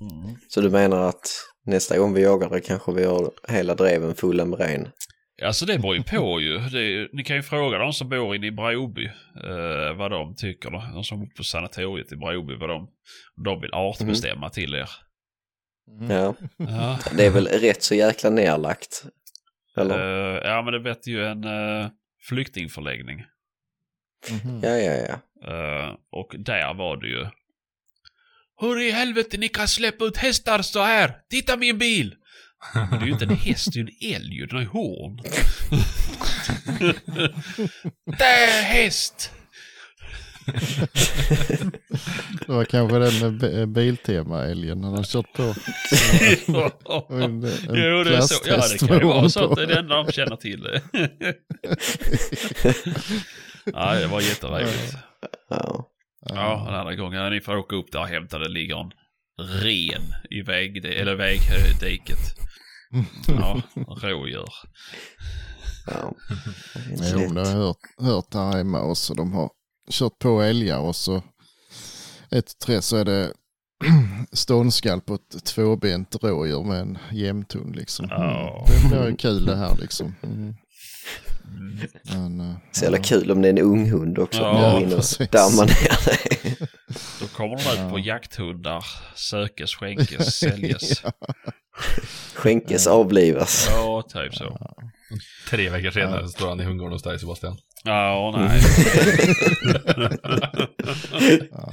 [0.00, 0.36] Mm.
[0.48, 1.28] Så du menar att
[1.66, 4.88] nästa gång vi jagar det kanske vi har hela dreven fulla med ren?
[5.42, 6.58] Alltså det beror ju på ju.
[6.58, 9.04] Det, ni kan ju fråga de som bor inne i Broby
[9.44, 10.70] eh, vad de tycker.
[10.70, 10.84] Då.
[10.94, 12.88] De som bor på sanatoriet i Broby vad de,
[13.44, 14.88] de vill artbestämma till er.
[16.00, 16.10] Mm.
[16.10, 16.98] Ja, Ja.
[17.16, 19.04] det är väl rätt så jäkla nerlagt.
[19.76, 20.34] Eller?
[20.34, 21.88] Eh, ja men det vet ju en uh,
[22.28, 23.24] flyktingförläggning.
[24.30, 24.60] Mhm.
[24.62, 25.20] Ja, ja, ja.
[25.52, 27.26] Eh, och där var det ju.
[28.60, 31.16] Hur i helvete ni kan släppa ut hästar så här?
[31.30, 32.14] Titta min bil!
[32.74, 34.46] Men det är ju inte en häst, det är ju en älg.
[34.46, 35.16] Den har ju horn.
[38.18, 39.32] det är häst!
[42.46, 45.42] Det var kanske den med bi- Biltema-älgen han har kört på.
[47.14, 48.34] En, en jo, det är så.
[48.46, 50.80] Ja, det kan ju vara så att det är det enda de känner till.
[53.64, 54.96] ja, det var jätteroligt.
[55.50, 55.90] ja.
[56.26, 57.12] Ja, en annan gång.
[57.14, 58.38] Ja, ni får åka upp där och hämta.
[58.38, 58.90] Det ligger en
[59.62, 62.18] ren i väg, eller vägdiket.
[63.28, 63.62] Ja,
[64.02, 64.48] rådjur.
[65.86, 66.12] ja.
[67.12, 69.14] Jo, det har jag hört, hört där hemma också.
[69.14, 69.50] De har
[69.90, 71.22] kört på älgar och så
[72.30, 73.32] ett tre så är det
[74.32, 78.06] ståndskall på ett tvåbent rådjur med en jämthund liksom.
[78.10, 78.66] Ja.
[78.68, 80.14] Det blir kul det här liksom.
[80.22, 80.54] Mm.
[82.02, 84.40] Men, eh, Så jävla kul om det är en ung hund också.
[84.40, 86.56] Ja, Ja, dammar ner dig.
[87.20, 88.84] Då kommer de ut på jakthundar,
[89.14, 91.02] sökes, skänkes, säljes.
[91.04, 91.12] ja.
[92.34, 93.68] Skänkes avlivas.
[93.70, 94.58] Ja, typ så.
[95.50, 97.56] Tre veckor senare står han i hundgården hos dig Sebastian.
[97.84, 98.60] Ja, nej.
[101.50, 101.72] Ja.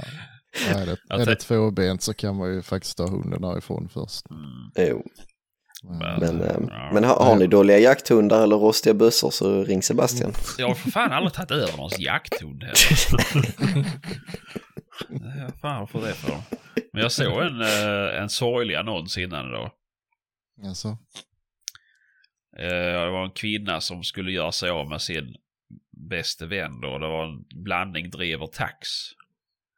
[0.68, 4.26] Är det, är det tvåbent så kan man ju faktiskt ta hunden därifrån först.
[4.76, 5.02] Jo.
[5.84, 6.90] Men, Men, eh, Ja.
[6.94, 10.32] men har, har ni dåliga jakthundar eller rostiga bössor så ring Sebastian.
[10.58, 13.86] Jag har för fan aldrig tagit över någons jakthund heller.
[15.60, 16.36] Fan får det för?
[16.92, 19.70] Men jag såg en, eh, en sorglig annons innan då.
[20.68, 20.96] alltså,
[22.56, 25.36] Det var en kvinna som skulle göra sig av med sin
[25.90, 26.98] bäste vän då.
[26.98, 28.88] Det var en blandning driver tax.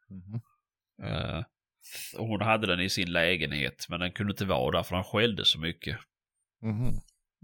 [0.09, 0.41] mhm.
[1.03, 1.43] Eh,
[2.17, 5.03] och hon hade den i sin lägenhet men den kunde inte vara där för han
[5.03, 5.99] skällde så mycket.
[6.61, 6.87] Mhm.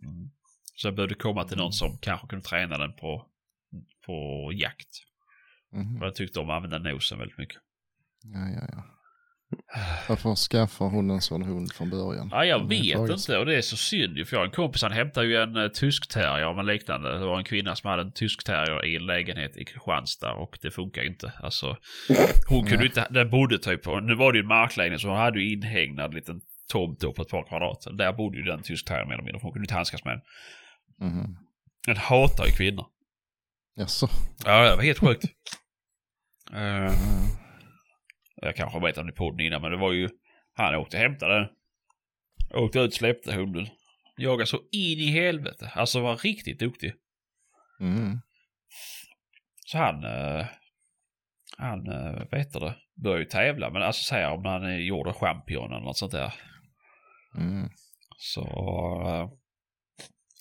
[0.03, 0.31] Mm.
[0.75, 3.25] Så jag behövde komma till någon som kanske kunde träna den på,
[4.05, 4.89] på jakt.
[5.99, 7.61] För jag tyckte om att använda nosen väldigt mycket.
[8.23, 9.00] Ja, ja, ja.
[10.07, 12.29] Varför skaffar hon en sån hund från början?
[12.31, 14.81] Ja, jag vet inte och det är så synd ju, för jag har en kompis
[14.81, 17.19] han hämtade ju en uh, tyskterrier men liknande.
[17.19, 20.71] Det var en kvinna som hade en tyskterrier i en lägenhet i Kristianstad och det
[20.71, 21.33] funkar inte.
[21.39, 21.77] Alltså,
[22.49, 25.17] hon kunde inte, den bodde typ på, nu var det ju en marklägenhet så hon
[25.17, 26.41] hade ju inhägnad liten
[26.71, 27.87] tomt då på ett par kvadrat.
[27.97, 30.21] Där bodde ju den tyskterriern mer eller mindre, för hon kunde inte handskas med
[30.99, 31.09] den.
[31.09, 31.37] Mhm.
[31.87, 32.85] Den hatar ju kvinnor.
[33.75, 34.09] Jaså?
[34.45, 35.25] Ja, det var helt sjukt.
[36.53, 36.91] Eh, Ja.
[38.41, 40.09] Jag kanske har berättat om det i podden innan, men det var ju...
[40.53, 41.47] Han åkte och hämtade den.
[42.63, 43.67] Åkte ut, släppte hunden.
[44.17, 45.71] Jagade så in i helvete.
[45.75, 46.93] Alltså var riktigt duktig.
[47.79, 48.21] Mm.
[49.65, 50.03] Så han...
[50.03, 50.45] Eh,
[51.57, 53.69] han, eh, vad heter det, började ju tävla.
[53.69, 56.33] Men alltså säga om han gjorde champion eller något sånt där.
[57.37, 57.69] Mm.
[58.17, 58.41] Så...
[59.07, 59.29] Eh,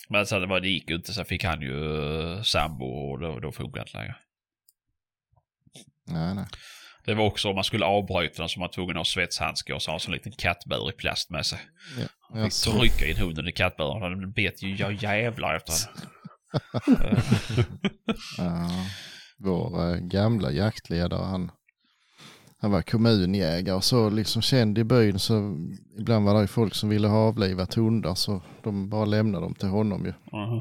[0.09, 3.41] men sen det, var, det gick ju inte, så fick han ju sambo och då,
[3.41, 4.17] då funkade det inte längre.
[6.07, 6.47] Nej, nej.
[7.05, 9.75] Det var också om man skulle avbryta den så var man tvungen att ha svetshandskar
[9.75, 11.59] och så ha en liten kattbur i plast med sig.
[12.35, 12.45] Ja.
[12.45, 15.75] Fick trycka in hunden i kattburen och den bet ju jag jävlar efter.
[18.39, 18.71] Ja.
[19.39, 21.51] Vår eh, gamla jaktledare, han,
[22.59, 25.57] han var kommunjägare och så liksom känd i byn så
[25.99, 29.69] ibland var det folk som ville ha avlivat hundar så de bara lämnade dem till
[29.69, 30.13] honom ju.
[30.39, 30.61] Mhm.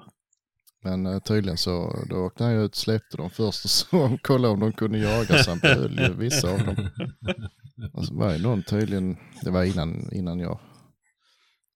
[0.84, 4.54] Men eh, tydligen så då åkte han ju ut, släppte dem först och så kollade
[4.54, 6.90] om de kunde jaga så han behöll ju vissa av dem.
[7.94, 10.60] Och så var det någon tydligen, det var innan, innan jag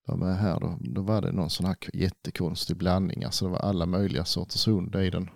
[0.07, 3.59] var med här då, då var det någon sån här jättekonstig blandning, alltså det var
[3.59, 5.29] alla möjliga sorters hund i den.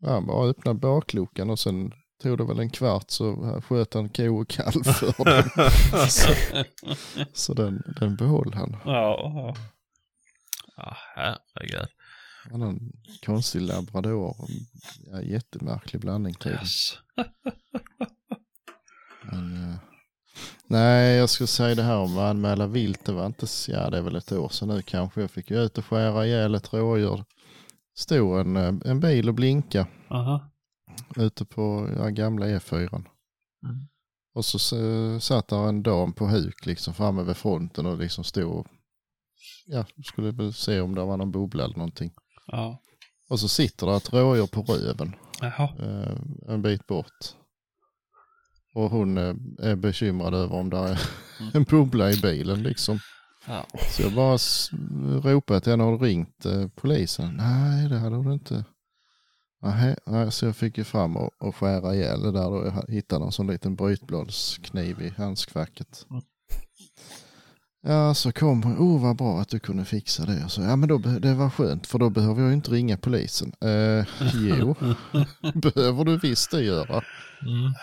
[0.00, 1.92] Ja, han bara öppnade bakluckan och sen
[2.22, 5.50] tog det väl en kvart så sköt han ko och kalv för den.
[6.10, 6.32] så,
[7.32, 8.76] så den, den behöll han.
[8.84, 9.54] Ja, ja.
[10.76, 11.88] Ja, herregud.
[12.52, 12.92] En
[13.26, 14.36] konstig labrador.
[15.06, 16.34] Ja, jättemärklig blandning.
[16.46, 16.92] Yes.
[19.32, 19.76] Men, eh,
[20.66, 23.04] nej, jag skulle säga det här om att anmäla vilt.
[23.04, 25.20] Det var inte, så- ja det är väl ett år sedan nu kanske.
[25.20, 27.24] Jag fick ju ut och skära ihjäl ett rådjur.
[27.94, 30.50] Stod en, eh, en bil och blinka Aha.
[31.16, 32.94] ute på ja, gamla E4.
[32.94, 33.06] Mm.
[34.34, 38.24] Och så s- satt där en dam på huk liksom framme vid fronten och liksom
[38.24, 38.66] stod och
[39.66, 42.12] ja, skulle väl se om det var någon bubbla eller någonting.
[42.50, 42.78] Ja.
[43.28, 45.68] Och så sitter det ett rådjur på röven Jaha.
[45.78, 46.16] eh,
[46.54, 47.34] en bit bort.
[48.74, 51.00] Och hon eh, är bekymrad över om det är
[51.54, 52.98] en bubbla i bilen liksom.
[53.46, 53.66] Ja.
[53.90, 54.38] Så jag bara
[55.30, 57.34] ropade till henne, har du ringt eh, polisen?
[57.36, 58.64] Nej, det hade hon inte.
[59.62, 62.84] Nej, nej, så jag fick ju fram och, och skära ihjäl det där och jag
[62.94, 66.06] hittade en sån liten brytbladskniv i handskfacket.
[67.84, 67.96] Mm.
[67.96, 68.78] Ja, så kom hon.
[68.78, 70.48] Oh, vad bra att du kunde fixa det.
[70.48, 73.52] Så, ja, men då, det var skönt för då behöver jag inte ringa polisen.
[73.60, 74.74] Eh, jo,
[75.54, 77.02] behöver du visst det göra.
[77.42, 77.74] Mm.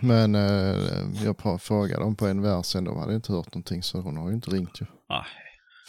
[0.00, 4.00] Men eh, jag frågade dem på en vers sen, de hade inte hört någonting så
[4.00, 4.86] hon har ju inte ringt ju.
[5.08, 5.24] Nej.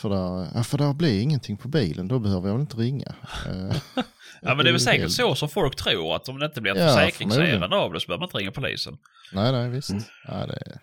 [0.01, 3.15] För där, ja, för där blir ingenting på bilen, då behöver jag väl inte ringa.
[3.47, 3.77] Eh,
[4.41, 6.72] Ja men det är väl säkert så som folk tror att om det inte blir
[6.72, 8.97] ett Ja, försäkringsärende av det så behöver man inte ringa polisen.
[9.34, 9.89] Nej, nej, visst.
[9.89, 10.03] Mm.
[10.27, 10.80] Ja, det,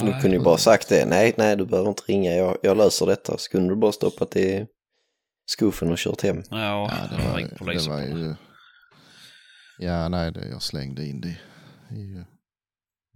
[0.00, 1.06] Du kunde ju bara sagt det.
[1.06, 2.30] Nej, nej, du behöver inte ringa.
[2.30, 3.38] Jag, jag löser detta.
[3.38, 4.66] Så kunde du bara stoppat det i
[5.46, 6.42] skuffen och kört hem.
[6.50, 6.56] Ja,
[7.10, 7.92] ja, det, var, ring det polisen.
[7.92, 8.34] var ju...
[9.78, 11.38] Ja, nej, det, jag slängde in det
[11.96, 12.24] i eh,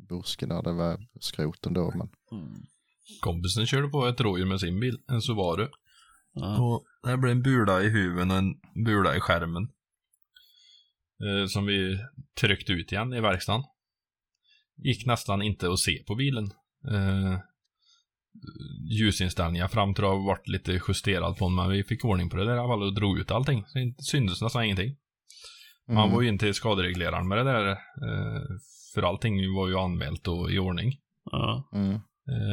[0.08, 1.92] busken där det var skrot ändå.
[1.96, 2.62] Men, Mm.
[3.20, 5.68] Kompisen körde på ett rådjur med sin bil, en Subaru.
[6.32, 6.60] Ja.
[6.62, 9.68] Och det blev en bula i huven och en bula i skärmen.
[11.24, 11.98] Eh, som vi
[12.40, 13.62] tryckte ut igen i verkstaden.
[14.76, 16.50] gick nästan inte att se på bilen.
[16.88, 17.38] Eh,
[18.90, 22.44] ljusinställningar fram tror jag varit lite justerat på den, men vi fick ordning på det
[22.44, 23.64] där i alla fall och drog ut allting.
[23.66, 24.96] Så det syntes nästan ingenting.
[25.88, 26.14] Man Mm.
[26.14, 28.42] var ju in till skaderegleraren med det där, eh,
[28.94, 30.92] för allting var ju anmält och i ordning.
[31.30, 31.70] Ja.
[31.74, 31.94] Mm.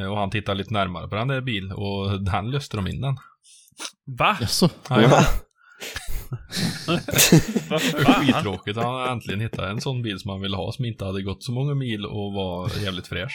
[0.02, 3.02] Eh, och han tittade lite närmare på den där bil och den löste de in
[3.02, 3.18] den.
[4.18, 4.38] Va?
[4.42, 4.70] Jaså?
[4.90, 5.00] Var
[7.80, 8.26] fan?
[8.26, 8.78] Skittråkigt.
[8.78, 11.52] Han äntligen hittat en sån bil som han ville ha som inte hade gått så
[11.52, 13.34] många mil och var jävligt fräsch.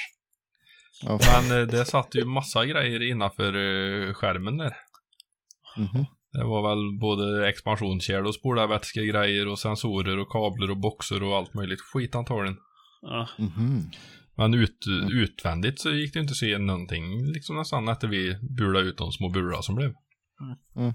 [1.02, 1.19] Ja.
[1.27, 4.77] Men eh, det satt ju massa grejer innanför eh, skärmen där.
[5.77, 6.05] Mhm.
[6.32, 11.55] Det var väl både expansionskärl och spolarvätskegrejer och sensorer och kablar och boxar och allt
[11.55, 12.56] möjligt skit antagligen.
[13.02, 13.28] Ja.
[13.39, 13.90] Mhm.
[14.35, 14.78] Men ut,
[15.12, 19.12] utvändigt så gick det inte att se någonting liksom nästan efter vi bulade ut de
[19.12, 19.94] små bullar som blev.
[20.77, 20.93] Mm.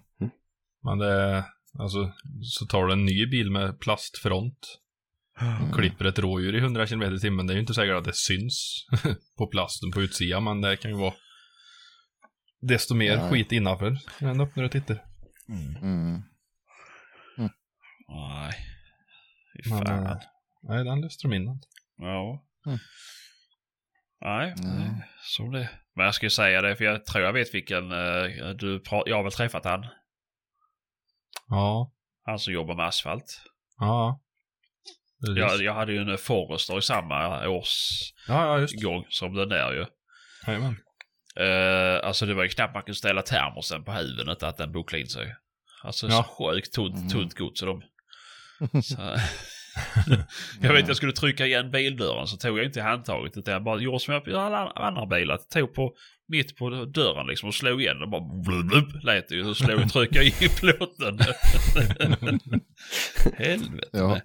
[0.83, 1.45] Men det,
[1.79, 2.11] alltså,
[2.41, 4.86] så tar du en ny bil med plastfront Mm.
[5.73, 7.47] Klipper ett rådjur i 100 km i timmen.
[7.47, 8.85] Det är ju inte säkert att det syns
[9.37, 11.13] på plasten på utsidan, men det kan ju vara
[12.61, 13.29] desto mer Ja.
[13.29, 13.89] skit innanför
[14.19, 15.03] när den öppnar och tittar.
[15.49, 16.21] Mm.
[18.07, 18.53] Nej.
[19.63, 20.05] Fy Men, fan.
[20.05, 20.17] eh,
[20.63, 21.61] nej, den löste de in.
[21.97, 22.45] Ja.
[22.65, 22.79] Mm.
[24.21, 24.63] Nej, Ja.
[24.63, 25.69] det- så det.
[25.95, 29.15] Men jag ska ju säga det, för jag tror jag vet vilken eh, du Jag
[29.15, 29.85] har väl träffat han.
[31.47, 31.91] Ja,
[32.23, 33.41] Han som jobbar med asfalt.
[33.77, 34.21] ja.
[35.25, 35.37] Precis.
[35.37, 37.65] Jag, jag hade ju en Forester i samma årsgång
[38.27, 39.85] ja, ja, som den där ju.
[40.47, 40.75] Jajamän.
[41.39, 45.01] Uh, alltså det var ju knappt man kunde ställa termosen på huvudet att den bucklade
[45.01, 45.35] in sig.
[45.83, 46.11] Alltså Ja.
[46.11, 47.09] så sjukt tunt, Mm.
[47.09, 47.81] tunt gods de.
[50.61, 53.81] Jag vet jag skulle trycka igen bildörren så tog jag inte handtaget utan jag bara
[53.81, 55.37] gjorde som jag gör alla andra bilar.
[55.53, 55.93] Tog på
[56.27, 59.43] mitt på dörren liksom och slog igen och bara blub, blub, lät det ju.
[59.43, 61.19] Så slog tryckte jag i plåten.
[63.37, 63.89] Helvete.
[63.91, 64.19] Ja.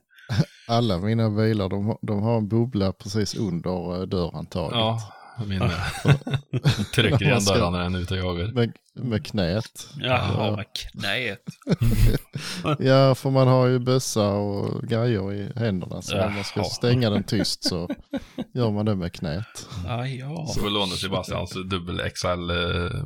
[0.68, 4.78] Alla mina bilar de, har- de har en bubbla precis under eh, dörrhandtaget.
[4.78, 5.00] Ja,
[5.46, 5.70] min med.
[6.94, 8.52] Trycker igen dörrarna när den är ute och jagar.
[8.52, 9.86] Med, med knät.
[10.00, 11.42] Jaha, med knät.
[12.78, 16.02] Ja, för man har ju bössa och grejer i händerna.
[16.02, 17.88] Så om man ska stänga den tyst så
[18.54, 19.68] gör man det med knät.
[19.88, 20.46] Ah, ja.
[20.46, 23.04] Så får låna Sebastians dubbel XL eh,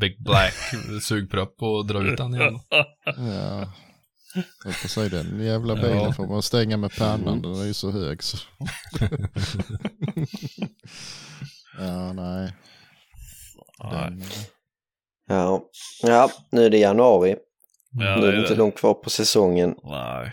[0.00, 0.54] Big Black
[1.02, 2.60] sugpropp och dra ut den igen.
[3.04, 3.72] Ja.
[4.64, 6.12] Jag får säga den jävla bilen Ja.
[6.12, 7.42] får man stänga med pannan.
[7.42, 8.36] Den är ju så hög så.
[11.78, 12.52] ja, nej.
[13.84, 14.10] Nej.
[14.10, 14.22] Den,
[15.28, 15.62] Ja.
[16.02, 17.36] ja, nu är det januari.
[17.90, 18.58] Ja, nu det är är det inte det.
[18.58, 19.74] långt kvar på säsongen.
[19.84, 20.32] Nej.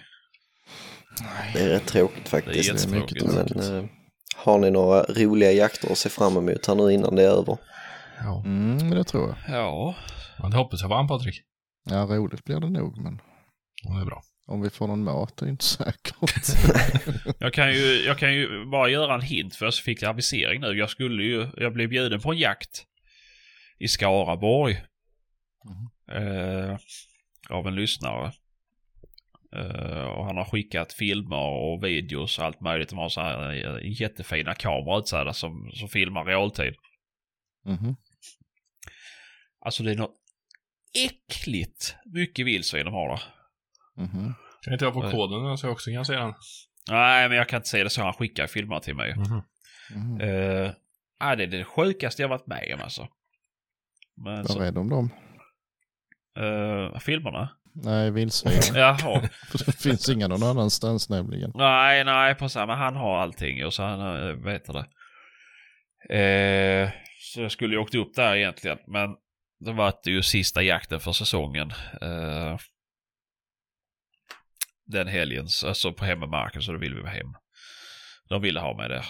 [1.53, 2.87] Det är rätt tråkigt Det är faktiskt.
[2.89, 3.85] mycket Men eh,
[4.35, 7.57] har ni några roliga jakter att se fram emot här nu innan det är över?
[8.23, 8.43] Ja.
[8.45, 9.55] mm, det tror jag.
[9.59, 9.95] Ja.
[10.37, 11.41] ja, det hoppas jag fan Patrik.
[11.89, 12.97] Ja, roligt blir det nog.
[12.97, 13.19] Men
[13.83, 14.23] det är bra.
[14.47, 16.15] om vi får någon mat är inte säkert.
[17.39, 20.67] Jag kan, ju, jag kan ju bara göra en hint för jag fick avisering nu.
[20.67, 22.85] Jag skulle ju, jag blev bjuden på en jakt
[23.79, 24.81] i Skaraborg.
[26.11, 26.77] Eh,
[27.49, 28.31] av en lyssnare.
[29.55, 32.89] Eh, och han har skickat filmer och videos och allt möjligt.
[32.89, 36.75] De har så här eh, jättefina kameror utsedda som, som filmar realtid.
[37.65, 37.95] Mhm.
[39.59, 40.15] Alltså det är något
[41.05, 43.23] äckligt mycket vildsvin de har där.
[43.97, 44.33] Mhm.
[44.61, 46.33] Kan inte jag få koden så jag också kan se den?
[46.89, 48.01] Nej, men jag kan inte se det så.
[48.01, 49.15] Han skickar filmer till mig.
[49.15, 49.41] Mhm.
[49.95, 50.21] Mhm.
[50.21, 50.71] Uh,
[51.19, 53.07] ja, det är det sjukaste jag varit med om alltså.
[54.25, 55.09] Men så, Var rädd om dem.
[56.39, 57.49] eh, filmerna?
[57.75, 58.61] Nej, vildsvin.
[58.75, 59.21] Jaha.
[59.65, 61.51] Det finns inga någon annanstans nämligen.
[61.55, 62.75] nej, nej, på samma.
[62.75, 64.85] Han har allting och så han uh, vet det.
[66.17, 66.89] Eh,
[67.19, 69.09] så jag skulle ju åkt upp där egentligen, men
[69.59, 71.71] det var det ju sista jakten för säsongen.
[72.01, 72.57] Eh,
[74.85, 77.33] den helgen, så- alltså på hemmamarken, så då ville vi vara hem.
[78.29, 79.05] De ville ha mig där.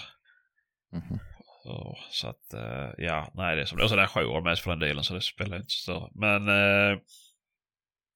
[0.94, 1.20] Mhm.
[1.64, 3.84] Så, så att, eh, ja, nej det är som det.
[3.84, 6.10] Och så där jour med för den delen så det spelar inte så större.
[6.16, 7.00] Men, eh,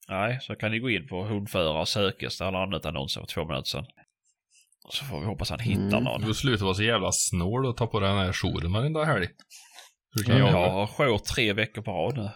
[0.10, 2.38] nej, så kan ni gå in på hundförare och sökes.
[2.38, 3.86] Där har han ut annonsen för två minuter sedan.
[4.90, 6.04] Så får vi hoppas han hittar Mm.
[6.04, 6.22] någon.
[6.22, 9.04] Du får sluta vara så jävla snål och ta på dig den här jouren varenda
[9.06, 9.28] helg.
[10.16, 10.46] Du kan Ja.
[10.48, 10.60] jaga.
[10.60, 12.30] Jag har jour tre veckor på rad nu.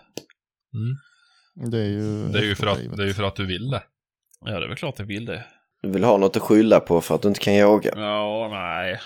[0.80, 1.72] Mm.
[1.72, 3.70] Det är ju Det, är ju för att, det är ju för att du vill
[3.70, 3.84] det.
[4.46, 5.46] Ja, det är väl klart jag vill det.
[5.82, 7.92] Du vill ha något att skylla på för att du inte kan jaga.
[7.96, 9.00] Ja, nej.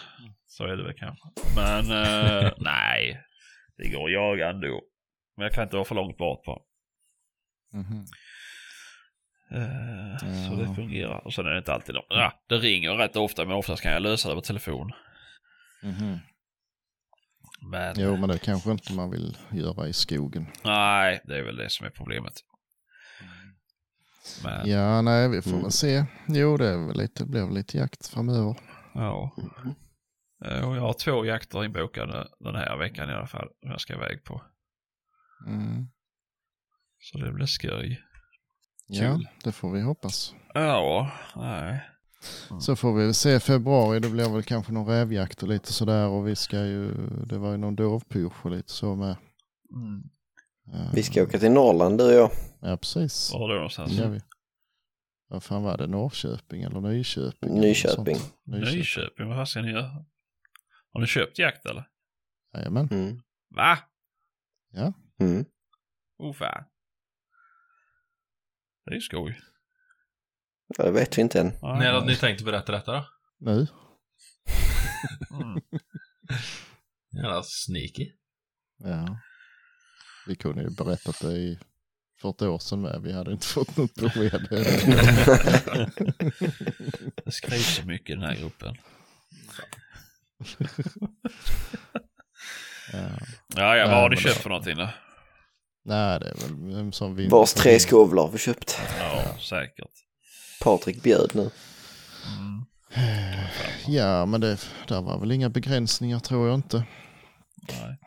[0.47, 1.27] Så är det väl kanske.
[1.55, 3.21] Men, eh, nej.
[3.77, 4.81] Det går att jaga ändå.
[5.37, 6.59] Men jag kan inte vara för långt bort bara.
[7.73, 8.05] Mhm.
[9.51, 10.67] Eh, Så Ja.
[10.67, 11.25] det fungerar.
[11.25, 12.03] Och sen är det inte alltid de.
[12.09, 14.91] Ja, det ringer rätt ofta men oftast kan jag lösa det över telefon.
[15.83, 16.17] Mhm.
[17.71, 20.47] Men Jo, men det kanske inte man vill göra i skogen.
[20.63, 22.33] nej, det är väl det som är problemet.
[24.43, 24.77] Men ja.
[24.77, 25.61] Ja, nej, vi får Mm.
[25.61, 26.05] väl se.
[26.27, 28.59] Jo, det är väl lite, blir lite jakt framöver.
[30.45, 33.47] Eh, Och jag har två jakter inbokade den här veckan i alla fall.
[33.61, 34.41] Som jag ska iväg på.
[35.47, 35.85] Mm.
[36.99, 38.01] Så det blir skoj.
[38.87, 40.33] Ja, det får vi hoppas.
[40.53, 41.89] Ja, nej.
[42.59, 46.27] Så får vi se februari, det blir väl kanske någon rävjakt och lite sådär och
[46.27, 46.93] vi ska ju,
[47.25, 49.15] det var ju någon dovpysch och lite så med.
[49.75, 50.03] Mm.
[50.93, 52.31] Vi ska åka till Norrland du och jag.
[52.61, 53.31] Ja, precis.
[53.33, 53.91] Var då någonstans?
[53.91, 54.21] Gör vi.
[55.27, 57.49] Vad fan var det, Norrköping eller Nyköping?
[57.57, 58.15] eller Nyköping.
[58.15, 58.33] sånt?
[58.45, 58.77] Nyköping.
[58.77, 60.05] Nyköping, vad ska ni göra?
[60.91, 61.89] Har ni köpt jakt eller?
[62.53, 62.87] Jajamän.
[62.91, 63.21] Mm.
[63.55, 63.77] Va?
[65.19, 65.45] Mm.
[66.17, 66.63] Oh fan.
[68.85, 69.41] Det är ju skoj.
[70.77, 71.51] Ja, det vet vi inte än.
[71.61, 73.05] Ja, När hade ni tänkt berätta detta då?
[73.39, 73.67] Nu?
[75.31, 75.61] Mm.
[77.23, 78.11] Jävla sneaky.
[78.77, 79.19] Ja.
[80.27, 81.59] Vi kunde ju berättat det i
[82.21, 83.01] för ett år sedan med.
[83.01, 84.47] Vi hade inte fått något besked.
[87.25, 88.75] Det skrivs så mycket i den här gruppen.
[92.93, 92.99] ja.
[93.55, 94.89] Ja, ja, vad har men köpt det- för någonting då?
[95.87, 96.35] Nej, det är
[96.83, 97.27] väl som vi...
[97.27, 98.79] Vars tre skovlar har vi köpt.
[98.99, 99.91] Ja, säkert.
[100.63, 101.41] Patrik bjöd nu.
[101.41, 102.65] Mm.
[103.87, 106.83] Ja, men det där var väl inga begränsningar tror jag inte.
[107.69, 107.97] Nej.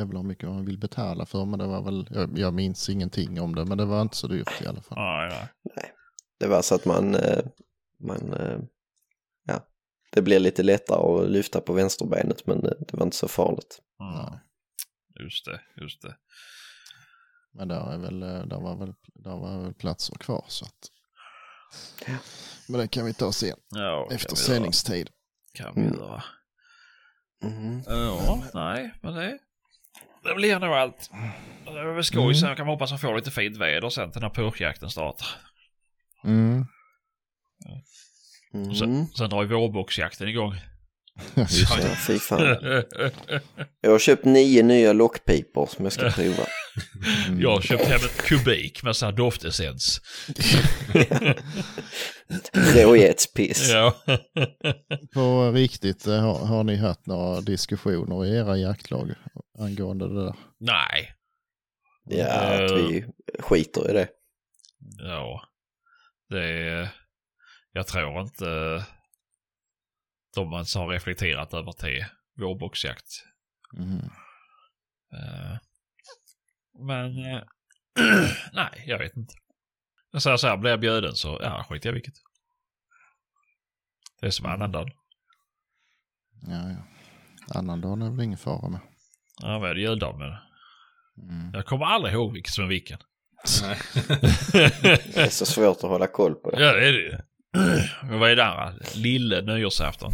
[0.00, 2.88] Är väl hur mycket man vill betala för, men det var väl, jag, jag minns
[2.88, 4.98] ingenting om det, men det var inte så dyrt i alla fall.
[4.98, 5.92] Nej, nej.
[6.40, 7.44] Det var så att man, eh,
[8.00, 8.58] man eh,
[9.44, 9.66] ja,
[10.12, 13.80] det blir lite lättare att lyfta på vänsterbenet men eh, det var inte så farligt.
[14.00, 14.14] Mm.
[14.14, 14.40] Nej.
[15.24, 16.16] Just det, just det.
[17.52, 20.90] Men där, är väl, där, var väl, där var väl platser kvar så att.
[22.68, 25.10] Men det kan vi ta sen, Ja, efter sändningstid.
[25.58, 25.72] Göra.
[25.72, 25.98] Kan vi Mm.
[26.00, 26.22] göra.
[27.44, 27.82] Mm.
[27.86, 29.38] Ja, nej, men det,
[30.28, 31.10] det blir nog allt.
[31.64, 32.34] Det är väl skoj, Mm.
[32.34, 35.26] sen kan man hoppas att få lite fint väder sen till när purkjakten startar.
[36.24, 36.66] Mm.
[38.70, 39.06] Och Sen, Mm.
[39.06, 40.54] sen drar ju vårboxjakten igång.
[41.34, 41.96] Just det.
[42.06, 42.40] fy fan.
[43.80, 46.44] Jag har köpt nio nya lockpipor som jag ska prova.
[47.28, 47.40] Mm.
[47.40, 50.00] Jag har köpt hem ett kubik med sån här doftessens.
[52.74, 53.70] Rågetspiss.
[53.70, 53.94] Ja.
[55.14, 59.14] På riktigt, eh, har, har ni haft några diskussioner i era jaktlag
[59.58, 60.34] angående det där?
[60.58, 61.14] nej.
[62.10, 63.04] Ja, att vi
[63.38, 64.08] skiter i det.
[64.98, 65.42] Ja.
[66.28, 66.88] Det är...
[67.72, 68.84] Jag tror inte
[70.34, 72.04] de ens har reflekterat över till
[72.40, 73.24] vårboxjakt.
[73.76, 74.10] Mm.
[75.12, 75.58] Eh,
[76.78, 77.24] Men...
[77.26, 77.42] eh,
[78.52, 79.34] nej, jag vet inte.
[80.12, 82.14] Jag säger så här, blir jag bjuden så, ja, skit i vilket.
[84.20, 84.92] Det är som annandagen.
[86.46, 86.84] Ja, ja.
[87.58, 88.80] Annandagen är väl ingen fara med.
[89.42, 90.38] Ja, vad är det juldagen med?
[91.22, 91.50] Mm.
[91.54, 92.98] Jag kommer aldrig ihåg vilket som är vilken.
[93.62, 93.78] Nej.
[95.12, 96.64] Det är så svårt att hålla koll på det.
[96.64, 97.18] Ja, det är det ju.
[98.08, 98.74] Men vad är det andra?
[98.94, 100.12] Lille nyårsafton?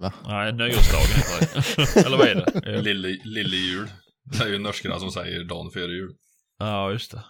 [0.00, 0.12] Va?
[0.26, 2.00] Nej, nyårsdagen heter det.
[2.06, 2.82] Eller vad är det?
[2.82, 3.88] Lille, lille jul.
[4.32, 6.14] Det är ju norskarna som säger dagen före jul.
[6.58, 7.24] Ja, just det.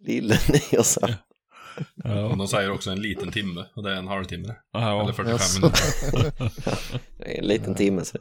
[0.00, 1.10] Lille nyårsafton.
[2.04, 4.54] Och Ja, de säger också en liten timme och det är en halvtimme.
[4.72, 5.02] ja.
[5.02, 5.60] Eller 45 Jaså.
[5.60, 6.52] minuter.
[7.18, 8.18] Det är en liten timme så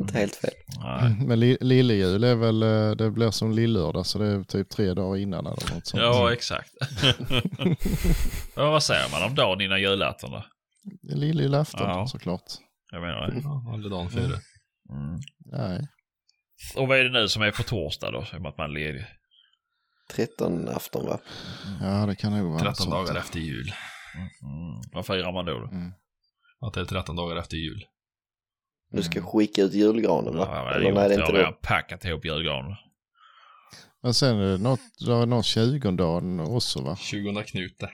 [0.00, 0.50] inte helt fel.
[0.82, 1.16] Nej.
[1.26, 4.94] Men li, lillejul är väl, eh, det blir som lillördag så det är typ tre
[4.94, 6.02] dagar innan eller något sånt.
[6.02, 6.70] Ja, exakt.
[8.56, 10.44] ja, vad säger man om dagen innan julafton då?
[11.02, 12.06] Lillejulafton Ja.
[12.06, 12.42] såklart.
[12.92, 13.40] Jag menar det.
[13.44, 14.40] Ja, eller dagen före.
[14.90, 15.20] Mm.
[15.38, 15.88] Nej.
[16.76, 18.24] Och vad är det nu som är på torsdag då?
[18.24, 19.04] Som att man ledig?
[20.10, 21.18] 13 afton va?
[21.80, 22.90] Ja, det kan nog vara 13 sånt.
[22.90, 23.72] dagar efter jul.
[24.42, 24.80] Mm.
[24.92, 25.58] Vad firar man då?
[25.58, 25.66] då?
[25.66, 25.92] Mm.
[26.60, 27.86] Att det är 13 dagar efter jul.
[28.92, 30.48] Du ska skicka ut julgranen va?
[30.50, 31.58] Ja, Eller nej, det är jag inte har redan då.
[31.62, 32.76] packat ihop julgranen.
[34.02, 36.96] Men sen är det något, det är något 20 dagen också va?
[36.96, 37.90] 20 knute.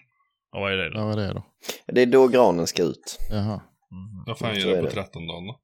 [0.52, 0.98] Och vad är det då?
[0.98, 1.44] Ja, vad är det då?
[1.86, 3.18] Det är då granen ska ut.
[3.30, 3.60] Jaha,
[3.92, 4.24] Mm.
[4.26, 4.92] Vad fan gör det på det.
[4.92, 5.60] 13 dagen då?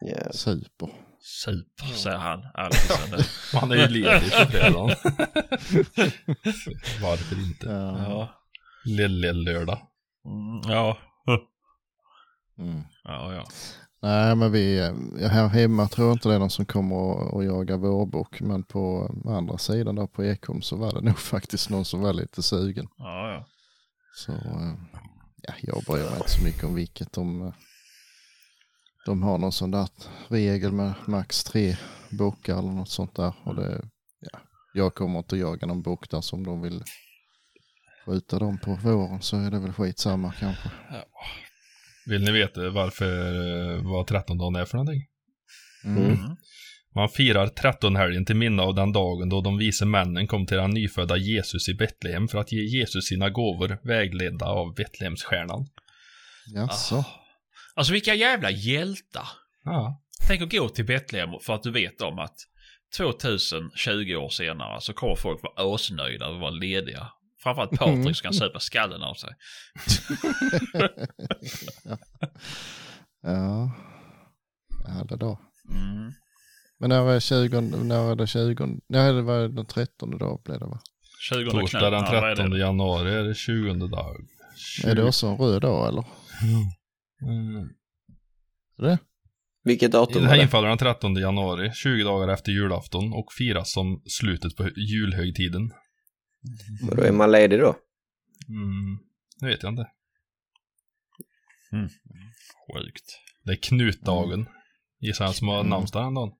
[0.00, 0.32] Ja.
[0.32, 0.88] super.
[1.28, 2.46] Super, säger han.
[2.54, 3.20] Alkisen.
[3.60, 4.88] Han är ju ledig på fredagen.
[7.02, 7.66] Varför inte?
[7.66, 8.02] Ja.
[8.08, 8.28] ja.
[8.84, 9.78] Lille lördag.
[10.24, 10.60] Mm.
[10.72, 10.98] Ja.
[12.58, 12.82] Mm.
[13.04, 13.44] Ja, ja.
[14.02, 17.34] Nej, men vi, eh, här hemma tror jag inte det är någon som kommer att,
[17.34, 18.40] att jaga vårbock.
[18.40, 22.12] Men på andra sidan där på Ekholm så var det nog faktiskt någon som var
[22.12, 22.88] lite sugen.
[22.98, 23.46] Ja, ja.
[24.14, 24.74] Så eh,
[25.42, 27.12] ja, jag bryr mig inte så mycket om vilket.
[27.12, 27.52] De, eh,
[29.06, 29.88] de har någon sån där
[30.28, 31.76] regel med max tre
[32.10, 33.32] bockar eller något sånt där.
[33.44, 33.82] Och det,
[34.20, 34.38] ja,
[34.74, 36.82] jag kommer inte jaga någon bock där som de vill
[38.06, 40.70] skjuta dem på våren så är det väl skitsamma kanske.
[42.06, 43.32] Vill ni veta varför,
[43.74, 45.02] eh, vad 13 dagen är för någonting?
[45.84, 46.04] Mm.
[46.04, 46.36] Mm.
[46.94, 50.70] Man firar 13-helgen till minne av den dagen då de vise männen kom till den
[50.70, 55.66] nyfödda Jesus i Betlehem för att ge Jesus sina gåvor vägledda av Betlehemsstjärnan.
[56.54, 56.96] Jaså?
[56.96, 57.25] Ah.
[57.76, 59.28] Alltså vilka jävla hjältar.
[59.64, 60.02] Ja.
[60.26, 62.36] Tänk att gå till Betlehem för att du vet om att
[62.96, 67.08] 2020 år senare så kommer folk vara asnöjda och vara lediga.
[67.42, 69.30] Framförallt Patrik som kan söpa skallen av sig.
[73.22, 73.72] Ja.
[74.86, 75.40] Ja, det då.
[75.70, 76.12] Mm.
[76.78, 80.42] Men när var det 20, när var det 20, nej det var den 13 dag
[80.44, 80.80] blev det va?
[81.30, 82.36] 20 Torsdag den Ja, vad är det?
[82.36, 84.16] 13 januari är det 20 dag.
[84.84, 86.04] Är det också en röd dag eller?
[86.42, 86.64] Mm.
[88.78, 88.98] Är det?
[89.64, 90.42] Vilket datum Det var här det?
[90.42, 95.72] infaller den 13 januari, 20 dagar efter julafton och firas som slutet på julhögtiden.
[96.90, 97.76] Och då är man ledig då?
[98.48, 98.98] Mm.
[99.40, 99.86] Det vet jag inte.
[102.74, 103.18] Sjukt.
[103.44, 104.46] Det är Knutdagen.
[105.00, 105.70] Gissar jag som har Mm.
[105.70, 106.30] namnsdag den dagen.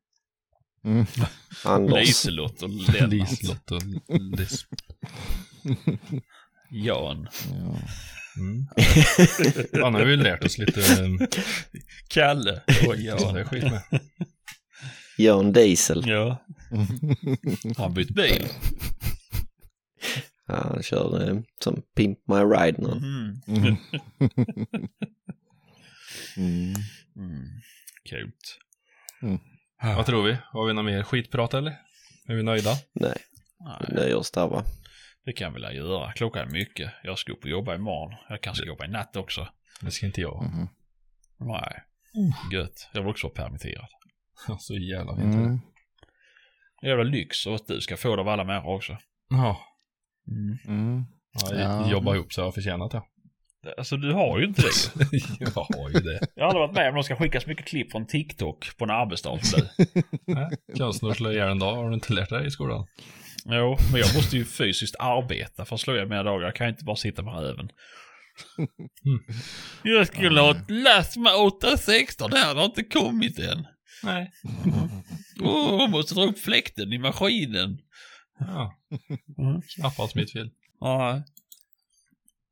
[0.84, 1.06] Mm.
[1.64, 2.06] Anders.
[2.06, 3.10] Liselott och Lennart.
[3.10, 3.82] Liselott och.
[6.70, 7.28] Jan.
[7.50, 7.78] Ja.
[8.36, 8.66] Mm.
[9.82, 11.28] Han har ju lärt oss lite eh,
[12.08, 12.62] Kalle.
[12.66, 13.34] Och sånt Jan.
[13.34, 13.82] där skit med.
[15.18, 16.04] Jan Diesel.
[16.08, 16.42] Ja.
[17.76, 18.46] Har han bytt bil?
[20.48, 22.90] Ja, han kör eh, som Pimp My Ride nu.
[22.92, 23.40] Mm.
[23.46, 23.76] Mm.
[26.36, 26.74] Mm.
[27.16, 27.48] Mm.
[28.10, 28.58] Coolt.
[29.82, 30.36] Vad tror vi?
[30.44, 31.70] Har vi något mer skitprat eller?
[32.28, 32.70] Är vi nöjda?
[32.92, 33.16] Nej,
[33.58, 34.64] vi Nej, nöjer oss där va?
[35.26, 36.12] Det kan vi väl göra.
[36.12, 36.92] Klockan är mycket.
[37.02, 38.14] Jag ska upp och jobba imorgon.
[38.28, 39.48] Jag kanske ska jobba i natt också.
[39.80, 40.42] Det ska inte jag.
[40.42, 40.68] Mhm.
[41.38, 41.82] Nej.
[42.52, 42.88] Gött.
[42.92, 43.88] Jag vill också vara permitterad.
[44.58, 45.34] Så jävla fint.
[45.34, 45.60] Mm.
[46.82, 48.98] Jävla lyx och att du ska få det av alla människor också.
[49.28, 49.60] Ja.
[50.28, 50.58] Mm.
[50.66, 51.04] Mm.
[51.32, 51.54] ja.
[51.54, 51.90] Ja.
[51.90, 53.02] Jobba ihop så jag har förtjänat det.
[53.78, 54.96] Alltså du har ju inte det.
[55.40, 56.20] jag har ju det.
[56.34, 58.84] Jag har aldrig varit med om de ska skicka så mycket klipp från TikTok på
[58.84, 60.76] en arbetsdag som du.
[60.78, 62.86] Konstnär slå ihjäl en dag, har du inte lärt dig i skolan?
[63.48, 66.46] Jo, men jag måste ju fysiskt arbeta för att slå ihjäl mina dagar.
[66.46, 67.68] Jag kan inte bara sitta på röven.
[68.58, 69.20] Mm.
[69.82, 73.66] Jag skulle ha ett lass med 816, det här har inte kommit än.
[74.02, 74.30] Nej.
[75.40, 77.78] Åh, jag måste dra upp fläkten i maskinen.
[78.38, 78.74] Ja.
[79.38, 79.62] Mm.
[79.76, 80.50] Knappast mitt fel.
[80.80, 81.22] Ja,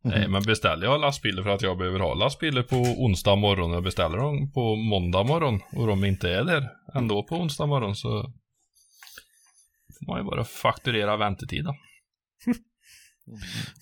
[0.04, 3.82] Nej, men beställer jag lastbilar för att jag behöver ha lastbilar på onsdag morgon och
[3.82, 8.32] beställer dem på måndag morgon och de inte är där ändå på onsdag morgon så
[10.06, 11.76] man ju bara fakturera väntetid då.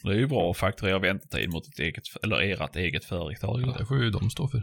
[0.02, 3.62] det är ju bra att fakturera väntetid mot ett eget, eller ert eget företag.
[3.66, 4.62] Ja, det får ju de stå för.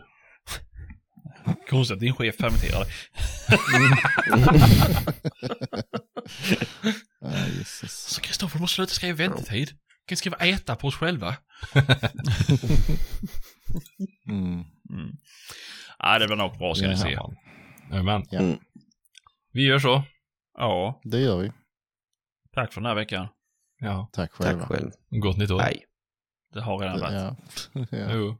[1.69, 2.93] Konstigt att din chef permitterar dig.
[7.87, 9.67] Så Kristoffer, du måste sluta skriva väntetid.
[9.67, 9.75] Du
[10.07, 11.35] kan skriva äta på oss själva.
[14.29, 14.53] Mm.
[14.89, 15.11] Mm.
[15.99, 17.11] Ja, det blir nog bra ska ni se.
[17.11, 17.33] Ja,
[17.91, 18.25] Jajamän.
[18.31, 18.39] Ja.
[18.39, 18.57] Mm.
[19.51, 20.03] Vi gör så.
[20.59, 21.51] Ja, Det gör vi.
[22.53, 23.27] tack för den här veckan.
[23.79, 24.09] Ja.
[24.13, 24.59] Tack själva.
[24.59, 24.91] Tack själv.
[25.09, 25.59] Gott nytt år.
[25.59, 25.85] Hej.
[26.53, 27.13] Det har redan varit.
[27.13, 27.35] Ja.
[27.97, 28.13] ja.
[28.13, 28.37] Jo,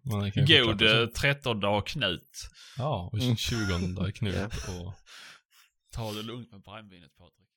[0.65, 2.49] God eh, 13 dag Knut.
[2.77, 4.93] Ja, och 20 Knut och
[5.95, 7.48] Ta det lugnt med brännvinet Patrik.